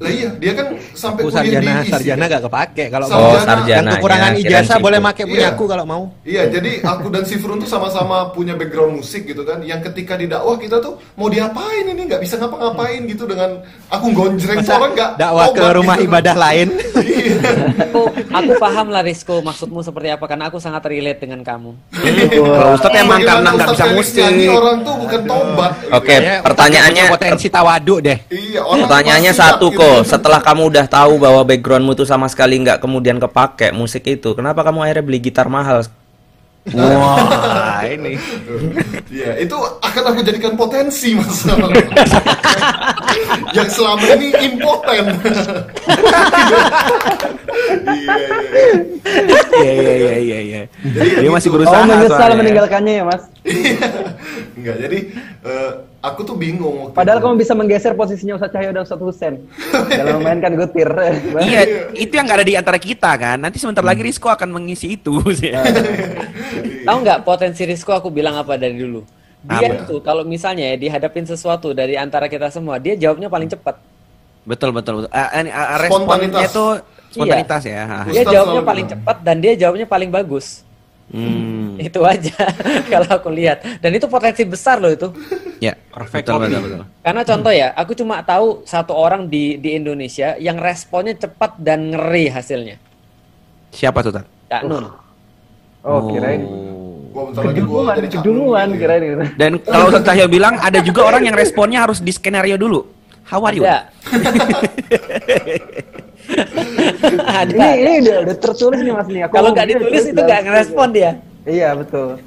[0.00, 2.84] Lah iya dia kan sampai Aku kuliah sarjana, di sarjana gak kepake.
[2.88, 3.28] Kalau Sarjana.
[3.28, 3.68] Oh, sarjana.
[3.70, 4.80] yang kekurangan ijazah situ.
[4.80, 5.52] boleh make punya Iya.
[5.52, 6.02] aku kalau mau.
[6.22, 9.60] Iya, jadi aku dan si Frun tuh sama-sama punya background musik gitu kan.
[9.60, 14.06] Yang ketika di dakwah kita tuh mau diapain ini nggak bisa ngapa-ngapain gitu dengan aku
[14.10, 16.06] gonjreng Masa orang nggak dakwah ke rumah gitu.
[16.06, 16.68] ibadah lain.
[17.20, 17.36] Iya.
[17.84, 18.02] aku
[18.32, 22.96] aku paham lah Rizko maksudmu seperti apa karena aku sangat relate dengan kamu Kalau Ustadz
[22.96, 24.24] emang Bagaimana karena nggak bisa musik.
[24.48, 25.72] orang tuh bukan tobat.
[25.76, 25.92] gitu.
[25.92, 28.18] Oke, pertanyaannya potensi tawaduk deh.
[28.26, 29.76] Iya, orang Pertanyaannya satu gitu.
[29.90, 30.02] Kok.
[30.06, 34.62] Setelah kamu udah tahu bahwa backgroundmu tuh sama sekali nggak kemudian kepake musik itu, kenapa
[34.62, 35.82] kamu akhirnya beli gitar mahal?
[36.76, 38.20] Wah, ini.
[39.08, 41.48] Iya, itu akan aku jadikan potensi mas.
[43.56, 45.04] Yang selama ini impoten.
[49.56, 49.72] Iya, iya.
[49.72, 50.60] Iya iya iya iya iya.
[51.20, 51.56] Dia masih gitu.
[51.58, 52.38] berusaha Oh menyesal soalnya.
[52.38, 53.22] meninggalkannya ya mas.
[54.60, 54.98] Enggak, jadi
[55.48, 55.70] eh,
[56.00, 57.24] aku tuh bingung waktu Padahal itu.
[57.28, 59.34] kamu bisa menggeser posisinya Ustadz Cahyo dan Ustadz Husen
[59.88, 60.88] dalam memainkan gutir.
[61.44, 63.36] Iya, itu yang nggak ada di antara kita kan.
[63.36, 65.20] Nanti sebentar lagi Rizko akan mengisi itu.
[66.86, 69.04] tahu nggak potensi Rizko aku bilang apa dari dulu
[69.40, 69.88] dia Apa?
[69.88, 73.80] tuh kalau misalnya ya dihadapin sesuatu dari antara kita semua dia jawabnya paling cepat
[74.44, 75.10] betul betul betul.
[75.12, 76.48] Ah, ini, ah, responnya Spontanitas.
[76.52, 76.64] itu
[77.12, 77.80] spontanitas ya.
[77.84, 78.04] Ah.
[78.08, 80.64] dia jawabnya paling cepat dan dia jawabnya paling bagus
[81.10, 81.74] Hmm.
[81.82, 82.38] itu aja
[82.92, 85.10] kalau aku lihat dan itu potensi besar loh itu
[85.60, 86.80] Ya, betul betul betul.
[87.02, 91.90] karena contoh ya aku cuma tahu satu orang di di Indonesia yang responnya cepat dan
[91.92, 92.76] ngeri hasilnya
[93.70, 94.26] Siapa tuh, Tat?
[94.50, 94.86] Cak Nun
[95.80, 96.44] Oh kirain.
[97.10, 98.76] Gua bentar lagi gua ya.
[98.76, 99.24] kirain gitu.
[99.34, 102.84] Dan kalau Ustadz Cahyo bilang ada juga orang yang responnya harus di skenario dulu.
[103.30, 103.62] How are you?
[103.62, 103.86] ada
[107.46, 109.22] ada Ini ini udah udah tertulis nih mas nih.
[109.26, 112.18] Aku kalau nggak ditulis itu nggak ngerespon dia Iya betul.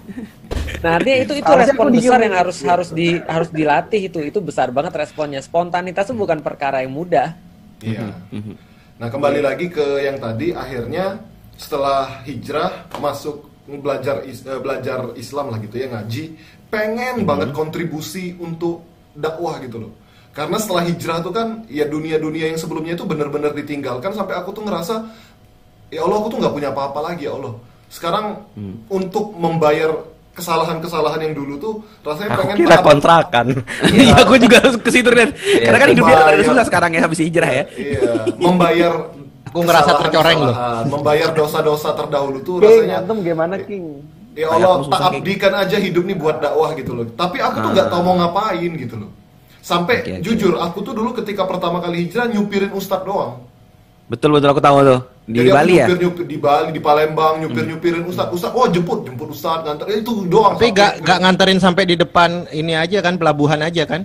[0.82, 4.20] Nah, artinya itu itu Harusnya respon besar yang harus harus di harus dilatih itu.
[4.26, 5.38] Itu besar banget responnya.
[5.44, 7.38] Spontanitas itu bukan perkara yang mudah.
[7.84, 8.16] Iya.
[8.98, 11.20] Nah kembali lagi ke yang tadi akhirnya
[11.60, 16.36] setelah hijrah masuk belajar is- eh, belajar Islam lah gitu ya ngaji
[16.68, 18.82] pengen banget kontribusi untuk
[19.14, 19.92] dakwah gitu loh
[20.34, 24.66] karena setelah hijrah tuh kan ya dunia-dunia yang sebelumnya itu benar-benar ditinggalkan sampai aku tuh
[24.66, 25.06] ngerasa
[25.94, 27.54] ya Allah aku tuh nggak punya apa-apa lagi ya Allah
[27.94, 28.42] sekarang
[28.90, 29.94] untuk membayar
[30.34, 33.46] kesalahan-kesalahan yang dulu tuh rasanya Aku pengen kira kontrakan.
[33.94, 37.52] Iya, aku juga ke situ dan karena kan hidupnya udah susah sekarang ya habis hijrah
[37.54, 37.64] ya.
[37.78, 38.12] Iya,
[38.42, 38.94] membayar
[39.54, 40.56] Aku ngerasa tercoreng loh.
[40.90, 44.02] Membayar dosa-dosa terdahulu tuh King, rasanya antum gimana King?
[44.34, 47.06] ya Allah tak abdikan aja hidup nih buat dakwah gitu loh.
[47.14, 49.14] Tapi aku tuh nggak tahu mau ngapain gitu loh.
[49.64, 50.20] Sampai oke.
[50.20, 53.48] jujur aku tuh dulu ketika pertama kali hijrah nyupirin ustadz doang.
[54.12, 55.00] Betul betul aku tahu tuh.
[55.24, 55.88] Di Jadi Bali ya.
[55.88, 58.36] nyupir, nyupir di Bali, di Palembang, nyupir nyupirin ustadz.
[58.36, 60.60] Ustadz, oh jemput, jemput ustadz nganter Eh, itu doang.
[60.60, 64.04] Tapi gak, gak nganterin sampai di depan ini aja kan pelabuhan aja kan?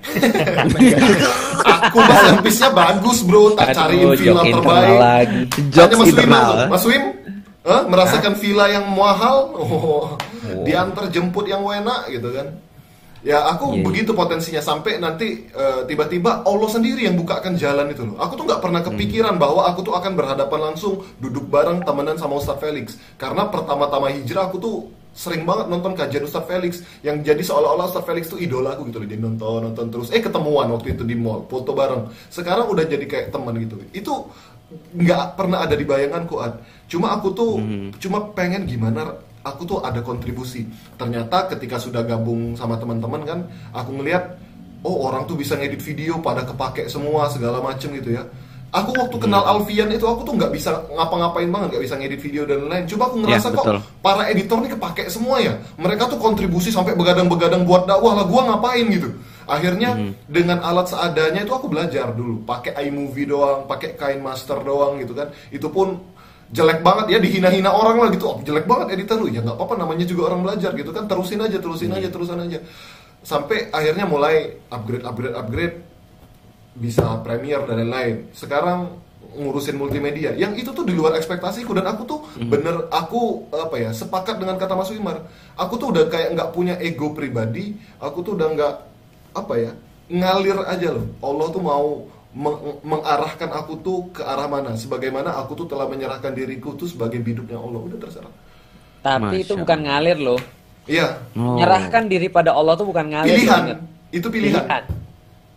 [1.91, 4.99] Aku mah servisnya bagus bro, tak Aduh, cariin villa jok terbaik.
[5.03, 5.41] lagi.
[5.75, 6.67] Tanya Mas Wim tuh.
[6.71, 7.05] Mas Wim,
[7.67, 10.15] eh, merasakan villa yang mahal, oh,
[10.67, 12.47] diantar jemput yang enak gitu kan.
[13.27, 13.83] Ya aku Iya.
[13.83, 18.15] begitu potensinya sampai nanti eh, tiba-tiba Allah sendiri yang bukakan jalan itu loh.
[18.23, 22.39] Aku tuh nggak pernah kepikiran bahwa aku tuh akan berhadapan langsung duduk bareng temenan sama
[22.39, 22.95] Ustadz Felix.
[23.19, 24.77] Karena pertama-tama hijrah aku tuh
[25.11, 26.73] sering banget nonton kajian Ustadz Felix
[27.03, 29.09] yang jadi seolah-olah Ustadz Felix tuh idola aku gitu loh.
[29.11, 30.09] Dia nonton nonton terus.
[30.15, 32.07] Eh ketemuan waktu itu di mall, foto bareng.
[32.31, 33.83] Sekarang udah jadi kayak teman gitu.
[33.91, 34.31] Itu
[34.95, 36.55] nggak pernah ada di bayanganku Ad.
[36.87, 37.59] Cuma aku tuh
[37.99, 39.11] cuma pengen gimana
[39.49, 40.69] aku tuh ada kontribusi.
[41.01, 43.39] Ternyata ketika sudah gabung sama teman-teman kan,
[43.73, 44.37] aku ngelihat
[44.85, 48.29] oh orang tuh bisa ngedit video pada kepake semua segala macem gitu ya.
[48.69, 52.45] Aku waktu kenal Alfian itu aku tuh nggak bisa ngapa-ngapain banget, nggak bisa ngedit video
[52.45, 52.85] dan lain.
[52.85, 53.79] Coba aku ngerasa Ya, kok betul.
[54.05, 55.57] para editor nih kepake semua ya.
[55.81, 58.29] Mereka tuh kontribusi sampai begadang-begadang buat dakwah lah.
[58.29, 59.09] Gua ngapain gitu.
[59.49, 62.45] Akhirnya dengan alat seadanya itu aku belajar dulu.
[62.45, 65.33] Pakai iMovie doang, pakai Kain Master doang gitu kan.
[65.49, 65.97] Itu pun
[66.49, 68.25] jelek banget ya dihina-hina orang lah gitu.
[68.25, 69.29] Oh, jelek banget editor lu.
[69.29, 71.05] Ya nggak apa-apa namanya juga orang belajar gitu kan.
[71.05, 72.59] Terusin aja terusin aja terusan aja.
[73.21, 75.75] Sampai akhirnya mulai upgrade upgrade upgrade
[76.79, 78.33] bisa Premiere dan lain-lain.
[78.33, 79.03] Sekarang
[79.37, 80.33] ngurusin multimedia.
[80.33, 84.57] Yang itu tuh di luar ekspektasiku dan aku tuh bener aku apa ya sepakat dengan
[84.57, 85.29] kata Mas Wimar.
[85.59, 87.77] Aku tuh udah kayak nggak punya ego pribadi.
[88.01, 88.75] Aku tuh udah nggak
[89.37, 89.73] apa ya
[90.09, 91.07] ngalir aja loh.
[91.21, 92.09] Allah tuh mau
[92.39, 97.19] meng- mengarahkan aku tuh ke arah mana sebagaimana aku tuh telah menyerahkan diriku tuh sebagai
[97.19, 98.33] biduknya Allah udah terserah
[98.99, 100.41] Tapi itu Masya bukan ngalir loh.
[100.85, 101.55] iya Oh.
[101.55, 103.35] Menyerahkan diri pada Allah tuh bukan ngalir.
[103.37, 103.79] pilihan banget.
[104.09, 104.65] itu pilihan,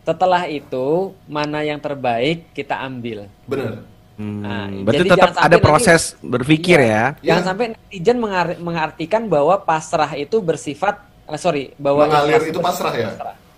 [0.01, 0.87] Setelah itu
[1.25, 3.29] mana yang terbaik kita ambil.
[3.45, 7.15] bener Hmm, Nah, berarti jadi tetap ada nanti- proses berpikir Iya.
[7.17, 7.31] ya.
[7.31, 7.47] Jangan Iya.
[7.47, 13.09] sampai netizen mengar- mengartikan bahwa pasrah itu bersifat eh, sorry bahwa Mengalir itu pasrah ya?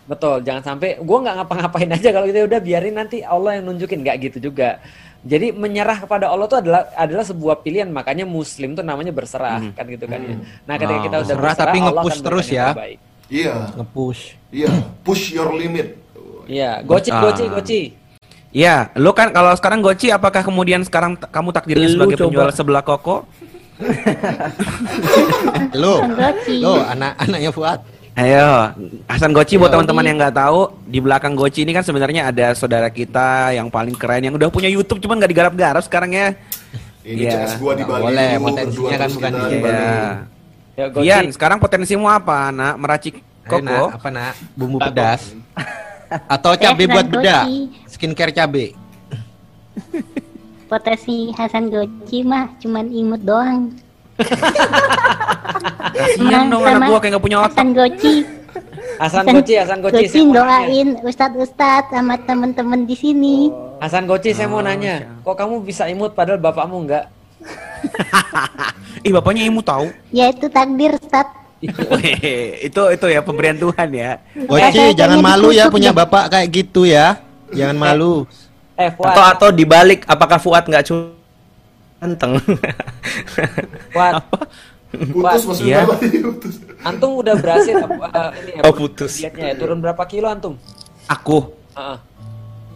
[0.03, 3.99] Betul, jangan sampai gua nggak ngapa-ngapain aja kalau gitu udah biarin nanti Allah yang nunjukin
[3.99, 4.83] nggak gitu juga.
[5.23, 9.85] Jadi menyerah kepada Allah itu adalah adalah sebuah pilihan makanya Muslim tuh namanya berserah kan
[9.85, 10.35] gitu kan ya.
[10.63, 11.01] Nah ketika Oh.
[11.01, 12.65] kita udah Berserah berserah, tapi Allah nge-push terus ya.
[12.69, 12.99] terbaik.
[13.31, 14.21] iya Nge-push.
[14.51, 14.69] iya
[14.99, 15.95] push your limit
[16.43, 17.23] Iya, goci Ah.
[17.23, 17.81] goci goci.
[18.51, 22.27] Iya, lo kan kalau sekarang Goci apakah kemudian sekarang kamu takdirnya Lu sebagai coba.
[22.27, 23.15] penjual sebelah koko?
[25.73, 26.05] Lo,
[26.53, 27.79] lo anak-anaknya Fuad.
[28.13, 28.69] Ayo,
[29.09, 32.85] Hasan Goci buat teman-teman yang nggak tahu, di belakang Goci ini kan sebenarnya ada saudara
[32.93, 36.27] kita yang paling keren yang udah punya YouTube cuman nggak digarap-garap sekarang ya.
[37.01, 37.49] ini Iya.
[37.49, 39.57] CS gua di Bali boleh, potensinya kan bukan kita di.
[39.57, 39.73] Bali.
[39.73, 39.97] Iya.
[40.73, 41.05] Ya, goci.
[41.09, 42.73] Ian, sekarang potensimu apa, nak?
[42.77, 43.61] Meracik Ayo, koko?
[43.65, 44.33] nak, apa nak?
[44.53, 45.21] Bumbu pedas.
[46.33, 47.45] Atau cabai buat bedak.
[47.49, 47.57] goci.
[47.89, 48.77] Skincare cabai.
[50.69, 53.73] Potensi Hasan Goci mah cuman imut doang.
[55.93, 57.51] Kasian dong anak gua kayak nggak punya otak.
[57.53, 58.13] Hasan Goci.
[59.01, 60.03] Hasan Goci, Hasan Goci.
[60.05, 63.49] Goci doain Ustadz-Ustadz sama temen-temen di sini.
[63.81, 67.05] Hasan Goci saya Oh, mau nanya, kok kamu bisa imut padahal bapakmu enggak?
[69.07, 69.91] Ih, bapaknya imu tahu.
[70.13, 71.41] Ya itu takdir Ustadz.
[71.63, 74.11] Weh, itu itu ya pemberian Tuhan ya.
[74.47, 77.19] Goci, jangan malu ya punya bapak kayak gitu ya.
[77.51, 78.25] Jangan malu.
[78.73, 80.85] Eh, Fuad, Atau atau dibalik, apakah Fuad nggak
[82.03, 82.33] cuma ganteng?
[83.93, 84.13] Fuad,
[84.93, 89.11] putus Wah, maksudnya apa putus antum udah berhasil uh, ini ya, Oh, putus.
[89.17, 90.53] dietnya ya, turun berapa kilo antum?
[91.07, 91.97] Aku Heeh.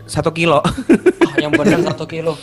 [0.08, 0.64] satu kilo.
[0.64, 2.40] Ah, yang benar satu kilo.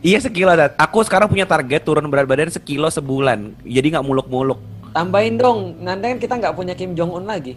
[0.00, 0.72] iya sekilo, Dad.
[0.74, 3.52] Aku sekarang punya target turun berat badan sekilo sebulan.
[3.62, 4.56] Jadi nggak muluk-muluk.
[4.92, 7.56] Tambahin dong, nanti kan kita nggak punya Kim Jong Un lagi.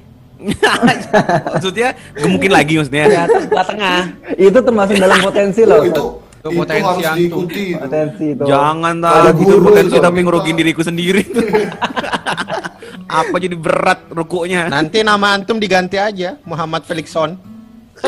[1.47, 3.07] maksudnya gemukin lagi maksudnya.
[3.07, 3.99] Di atas sebelah tengah.
[4.35, 5.79] Itu termasuk dalam potensi loh.
[5.79, 6.05] Oh, itu
[6.45, 7.17] Itu itu potensi harus antum.
[7.17, 7.81] diikuti itu.
[7.81, 8.43] Potensi itu.
[8.45, 11.23] Jangan Ada tahu gitu potensi tapi ngerugiin diriku sendiri.
[13.25, 14.69] Apa jadi berat rukunya?
[14.69, 17.33] Nanti nama antum diganti aja Muhammad Felixson.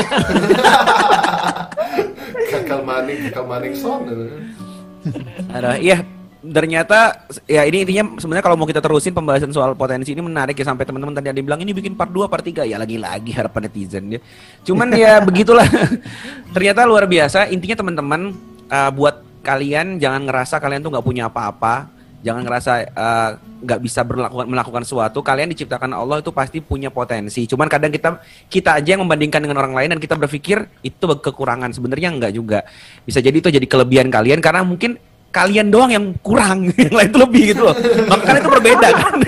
[2.52, 4.04] kakal maning kakal maning son
[5.48, 6.04] Ada, iya
[6.52, 10.66] ternyata ya ini intinya sebenarnya kalau mau kita terusin pembahasan soal potensi ini menarik ya
[10.68, 13.62] sampai teman-teman tadi ada yang bilang ini bikin part 2 part 3 ya lagi-lagi harapan
[13.68, 14.20] netizen ya.
[14.64, 15.68] Cuman ya begitulah.
[16.56, 18.34] ternyata luar biasa intinya teman-teman
[18.72, 21.88] uh, buat kalian jangan ngerasa kalian tuh nggak punya apa-apa,
[22.20, 23.32] jangan ngerasa uh,
[23.64, 25.24] nggak bisa berlakukan melakukan sesuatu.
[25.24, 27.48] Kalian diciptakan Allah itu pasti punya potensi.
[27.48, 28.20] Cuman kadang kita
[28.52, 31.74] kita aja yang membandingkan dengan orang lain dan kita berpikir itu kekurangan.
[31.74, 32.60] Sebenarnya enggak juga.
[33.08, 37.20] Bisa jadi itu jadi kelebihan kalian karena mungkin kalian doang yang kurang, yang lain itu
[37.20, 37.76] lebih gitu loh.
[38.06, 39.14] Maka kalian itu berbeda kan.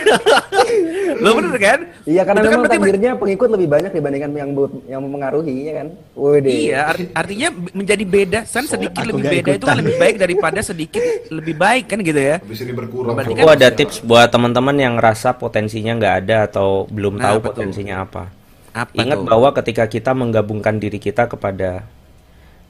[1.19, 1.79] Lo bener kan?
[2.05, 4.49] Iya karena Itu kan memang berarti- takdirnya pengikut lebih banyak dibandingkan yang
[4.87, 5.87] yang mempengaruhi ya kan.
[6.13, 6.47] Wede.
[6.49, 9.77] Iya, art- artinya menjadi beda, san sedikit lebih beda itu kan ikutan.
[9.77, 12.35] lebih baik daripada sedikit lebih baik kan gitu ya.
[12.39, 16.37] habis ini berkurang Berarti kan- Aku ada tips buat teman-teman yang ngerasa potensinya nggak ada
[16.45, 17.51] atau belum Nah, tahu apa tuh?
[17.53, 18.23] potensinya apa.
[18.71, 19.27] Apa Ingat tuh?
[19.27, 21.83] bahwa ketika kita menggabungkan diri kita kepada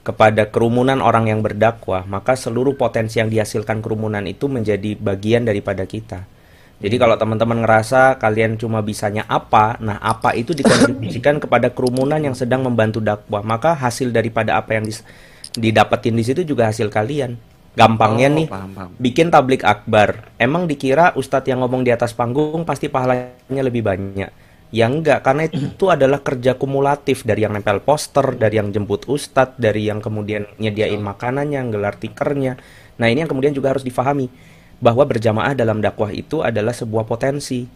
[0.00, 5.84] kepada kerumunan orang yang berdakwah, maka seluruh potensi yang dihasilkan kerumunan itu menjadi bagian daripada
[5.84, 6.24] kita.
[6.80, 12.32] Jadi kalau teman-teman ngerasa kalian cuma bisanya apa, nah apa itu dikontribusikan kepada kerumunan yang
[12.32, 14.88] sedang membantu dakwah, maka hasil daripada apa yang
[15.60, 17.36] didapetin di situ juga hasil kalian.
[17.76, 18.90] Gampangnya Oh, nih, paham, paham.
[18.98, 20.26] bikin tablik akbar.
[20.40, 24.26] Emang dikira ustadz yang ngomong di atas panggung pasti pahalanya lebih banyak.
[24.70, 29.58] Ya enggak, karena itu adalah kerja kumulatif dari yang nempel poster, dari yang jemput ustadz,
[29.58, 32.54] dari yang kemudian nyediain makanannya, gelar tikernya.
[33.02, 34.30] Nah ini yang kemudian juga harus difahami
[34.78, 37.66] bahwa berjamaah dalam dakwah itu adalah sebuah potensi.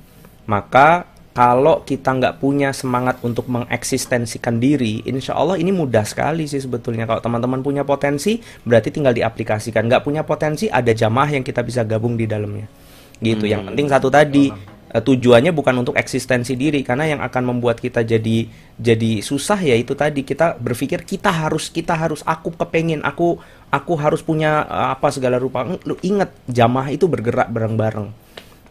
[0.46, 6.62] Maka kalau kita nggak punya semangat untuk mengeksistensikan diri, insya Allah ini mudah sekali sih
[6.62, 7.10] sebetulnya.
[7.10, 9.90] Kalau teman-teman punya potensi, berarti tinggal diaplikasikan.
[9.90, 12.70] Nggak punya potensi, ada jamaah yang kita bisa gabung di dalamnya.
[13.18, 13.50] Gitu.
[13.50, 14.46] Yang penting satu tadi,
[14.94, 18.46] tujuannya bukan untuk eksistensi diri, karena yang akan membuat kita jadi
[18.78, 23.38] jadi susah ya itu tadi kita berpikir kita harus kita harus aku kepengen aku
[23.74, 25.66] aku harus punya eh, apa segala rupa.
[25.82, 28.08] Lu ingat jamaah itu bergerak bareng-bareng.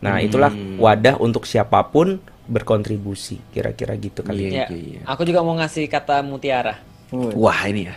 [0.04, 3.40] Nah, itulah wadah untuk siapa pun berkontribusi.
[3.56, 4.52] Kira-kira gitu kali.
[4.52, 4.68] Ya,
[5.08, 6.80] aku juga mau ngasih kata mutiara.
[7.12, 7.96] Wah ini ya.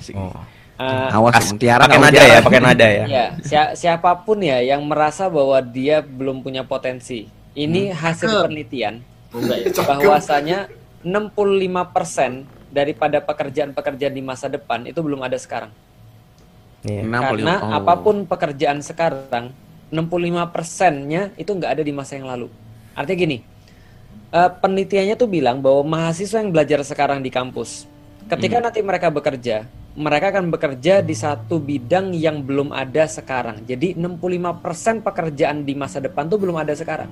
[0.77, 3.05] Eh, Awas As- mutiara pakai nada ya, pakai nada ya.
[3.09, 7.32] Ya, sia- siapa pun ya yang merasa bahwa dia belum punya potensi.
[7.57, 9.01] Ini hasil penelitian
[9.89, 10.69] bahwasanya
[11.01, 15.73] 65% daripada pekerjaan-pekerjaan di masa depan itu belum ada sekarang.
[16.85, 17.03] Iya.
[17.09, 17.73] Karena Oh.
[17.81, 19.57] apa pun pekerjaan sekarang,
[19.89, 22.53] 65%-nya itu nggak ada di masa yang lalu.
[22.93, 23.39] Artinya gini,
[24.31, 27.89] eh, penelitiannya tuh bilang bahwa mahasiswa yang belajar sekarang di kampus,
[28.28, 29.65] ketika nanti mereka bekerja,
[29.97, 33.65] mereka akan bekerja di satu bidang yang belum ada sekarang.
[33.65, 37.09] Jadi 65% pekerjaan di masa depan tuh belum ada sekarang.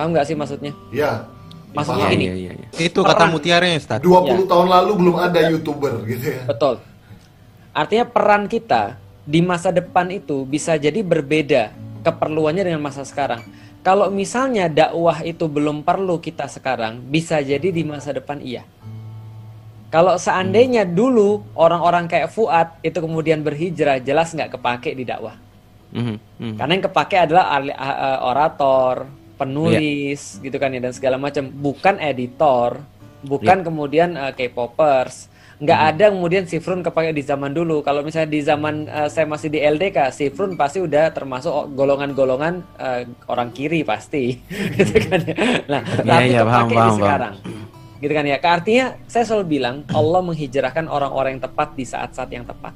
[0.00, 0.72] Paham nggak sih maksudnya?
[0.88, 1.28] Ya.
[1.76, 2.16] Maksudnya paham.
[2.16, 2.24] gini.
[2.48, 4.00] Iya, Itu kata mutiaranya, Ustaz.
[4.00, 4.48] 20 Ya.
[4.48, 6.42] tahun lalu belum ada YouTuber gitu ya.
[6.48, 6.80] Betul.
[7.76, 8.96] Artinya peran kita
[9.28, 13.44] di masa depan itu bisa jadi berbeda keperluannya dengan masa sekarang.
[13.84, 18.64] Kalau misalnya dakwah itu belum perlu kita sekarang, bisa jadi di masa depan iya.
[19.92, 25.36] Kalau seandainya dulu orang-orang kayak Fuad itu kemudian berhijrah, jelas nggak kepake di dakwah.
[25.92, 26.56] Mhm, mhm.
[26.56, 31.96] Karena yang kepake adalah ah, ah, orator, penulis, gitu kan ya dan segala macam, bukan
[31.96, 32.84] editor,
[33.24, 35.32] bukan kemudian eh, K-popers.
[35.60, 37.84] Nggak ada kemudian Sifrun kepake di zaman dulu.
[37.84, 43.02] Kalau misalnya di zaman eh, saya masih di LDK, Sifrun pasti udah termasuk golongan-golongan eh,
[43.28, 44.40] orang kiri pasti,
[44.76, 45.36] gitu kan ya.
[45.68, 47.34] Nah, Iya, tapi iya, paham, kepake di sekarang.
[48.00, 48.36] Gitu kan ya.
[48.40, 52.72] Artinya saya selalu bilang Allah menghijrahkan orang-orang yang tepat di saat-saat yang tepat.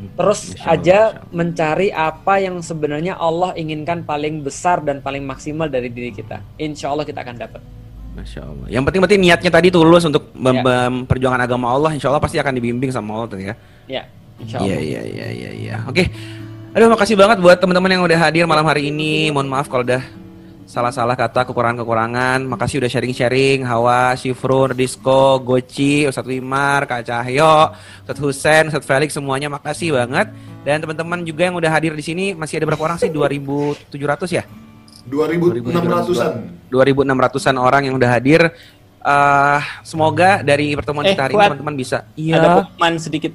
[0.00, 6.10] Terus aja mencari apa yang sebenarnya Allah inginkan paling besar dan paling maksimal dari diri
[6.10, 6.40] kita.
[6.56, 7.60] Insya Allah kita akan dapat.
[8.16, 8.66] Masya Allah.
[8.66, 10.60] Yang penting berarti niatnya tadi tulus untuk Ya.
[10.60, 11.94] memperjuangkan agama Allah.
[11.94, 13.54] Insya Allah pasti akan dibimbing sama Allah tadi ya.
[13.86, 14.02] Ya,
[14.40, 14.68] insya Allah.
[14.72, 15.50] Iya iya iya iya.
[15.54, 15.76] iya.
[15.86, 16.10] Oke.
[16.70, 19.30] Aduh makasih banget buat teman-teman yang udah hadir malam hari ini.
[19.34, 20.02] Mohon maaf kalau udah
[20.70, 22.46] salah-salah kata kekurangan-kekurangan.
[22.46, 23.66] Makasih udah sharing-sharing.
[23.66, 27.74] Hawa, Shifrun, Disco, Goci, Ustadz Wimar, Kak Cahyo,
[28.06, 30.30] Ustadz Husen, Ustadz Felix semuanya makasih banget.
[30.62, 33.10] Dan teman-teman juga yang udah hadir di sini masih ada berapa orang sih?
[33.10, 34.46] 2700 ya?
[35.10, 36.32] 2600-an.
[36.70, 38.54] 2600-an orang yang udah hadir.
[39.00, 41.98] Eh, semoga dari pertemuan Eh, kita hari ini teman-teman bisa.
[42.14, 42.34] Iya.
[42.38, 43.32] Ada pengumuman sedikit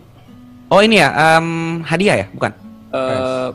[0.66, 1.48] Oh ini ya, em,
[1.86, 2.52] hadiah ya, bukan?
[2.90, 3.50] eh,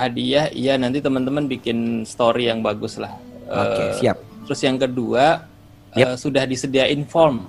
[0.00, 0.48] hadiah.
[0.48, 3.12] Iya nanti teman-teman bikin story yang bagus lah.
[3.46, 4.16] Oke, Eh, siap.
[4.48, 5.44] Terus yang kedua
[5.92, 7.44] eh, sudah disediain form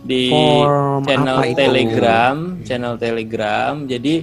[0.00, 1.58] di Form channel apa itu?
[1.60, 3.72] Telegram, channel Telegram.
[3.84, 4.14] Jadi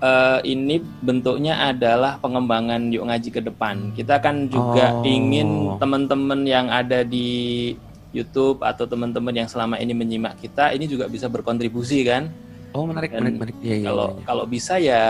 [0.00, 3.92] eh, ini bentuknya adalah pengembangan yuk ngaji ke depan.
[3.92, 5.06] Kita kan juga Oh.
[5.06, 7.72] ingin teman-teman yang ada di
[8.10, 12.30] YouTube atau teman-teman yang selama ini menyimak kita ini juga bisa berkontribusi kan.
[12.70, 13.56] Oh menarik, Dan menarik, menarik.
[13.60, 14.22] Iya, kalau iya.
[14.24, 15.02] kalau bisa ya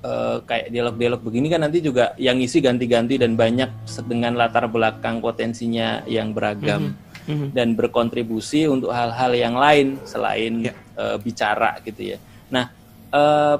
[0.00, 3.68] eh, kayak dialog-dialog begini kan nanti juga yang ngisi ganti-ganti dan banyak
[4.04, 6.96] dengan latar belakang potensinya yang beragam
[7.28, 7.52] Mhm.
[7.52, 10.72] dan berkontribusi untuk hal-hal yang lain selain Ya.
[10.96, 12.18] eh, bicara gitu ya.
[12.48, 12.72] Nah
[13.12, 13.56] eh,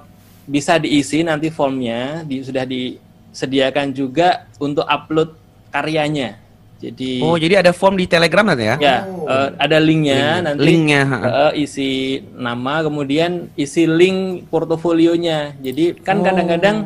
[0.46, 5.36] bisa diisi nanti formnya di, sudah disediakan juga untuk upload
[5.70, 6.34] karyanya.
[6.80, 8.76] Jadi Oh jadi ada form di Telegram nanti ya?
[8.80, 10.40] Ya, eh, ada linknya Linknya.
[10.40, 10.60] nanti.
[10.64, 11.90] Linknya, eh, isi
[12.32, 15.52] nama, kemudian isi link portofolionya.
[15.60, 16.24] Jadi kan Oh.
[16.24, 16.76] kadang-kadang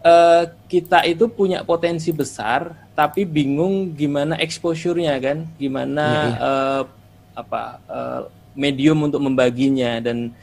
[0.00, 6.82] eh, kita itu punya potensi besar, tapi bingung gimana exposure-nya kan, gimana Iya, eh,
[7.36, 8.20] apa eh,
[8.56, 10.34] medium untuk membaginya dan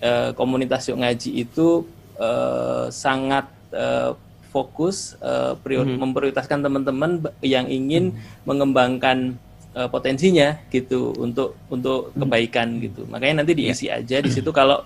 [0.00, 1.84] eh, komunitas yuk ngaji itu
[2.16, 3.44] eh, sangat
[3.74, 4.16] eh,
[4.50, 5.98] fokus eh, prior- Mhm.
[6.02, 7.10] memprioritaskan teman-teman
[7.40, 8.12] yang ingin
[8.44, 9.38] mengembangkan
[9.70, 13.06] eh, potensinya gitu untuk untuk kebaikan gitu.
[13.06, 14.82] Makanya nanti diisi aja di situ kalau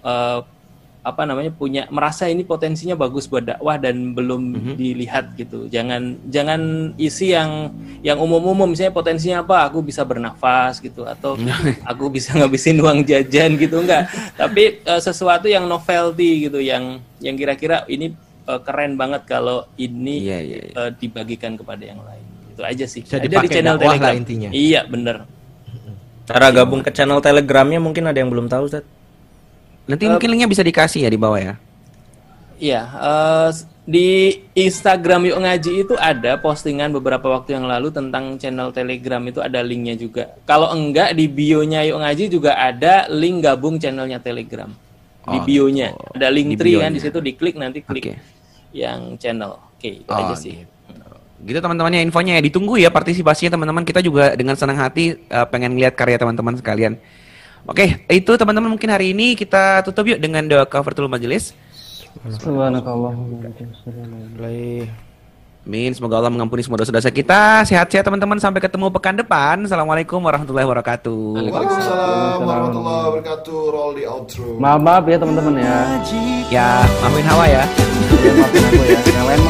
[0.00, 0.40] eh,
[0.98, 4.42] apa namanya punya merasa ini potensinya bagus buat dakwah dan belum
[4.76, 5.64] dilihat gitu.
[5.66, 6.60] Jangan jangan
[6.94, 9.72] isi yang yang umum-umum misalnya potensinya apa?
[9.72, 11.34] Aku bisa bernafas gitu atau
[11.90, 14.06] aku bisa ngabisin uang jajan gitu enggak.
[14.36, 18.12] Tapi eh, sesuatu yang novelty gitu yang yang kira-kira ini
[18.48, 22.24] eh, keren banget kalau ini eh, dibagikan kepada yang lain.
[22.56, 23.04] Itu aja sih.
[23.04, 24.16] Bisa Ada di dipakai channel dakwah lah Telegram.
[24.18, 24.48] intinya.
[24.50, 25.16] Iya, bener.
[26.28, 28.84] Cara gabung ke channel Telegramnya mungkin ada yang belum tahu, Ustaz.
[29.88, 31.54] Nanti mungkin linknya bisa dikasih ya di bawah ya.
[32.58, 33.48] Iya, eh,
[33.88, 34.08] di
[34.52, 39.64] Instagram Yuk Ngaji itu ada postingan beberapa waktu yang lalu tentang channel Telegram itu ada
[39.64, 40.36] linknya juga.
[40.44, 44.68] Kalau enggak di bio-nya Yuk Ngaji juga ada link gabung channelnya Telegram.
[45.28, 48.16] Di Oh, bio-nya ada link Di tree kan di situ diklik nanti klik
[48.78, 49.58] yang channel.
[49.74, 50.62] Oke, itu aja Oh, sih.
[51.38, 55.46] Gitu teman-teman ya infonya ya ditunggu ya partisipasinya teman-teman kita juga dengan senang hati eh,
[55.50, 56.98] pengen lihat karya teman-teman sekalian.
[57.66, 61.54] Oke, itu teman-teman mungkin hari ini kita tutup yuk dengan doa kafaratul majelis.
[65.68, 65.92] Amin.
[65.92, 67.60] Semoga Allah mengampuni semua dosa-dosa kita.
[67.68, 69.60] Sehat-sehat teman-teman sampai ketemu pekan depan.
[69.68, 71.44] Assalamualaikum warahmatullahi wabarakatuh.
[71.44, 73.58] Waalaikumsalam warahmatullahi wabarakatuh.
[73.68, 74.56] Roll the outro.
[74.56, 75.76] Maaf maaf ya teman-teman ya.
[76.48, 76.68] Ya,
[77.04, 77.68] maafin Hawa ya.
[78.24, 78.98] Ya maafin aku ya.
[79.12, 79.40] Yang lain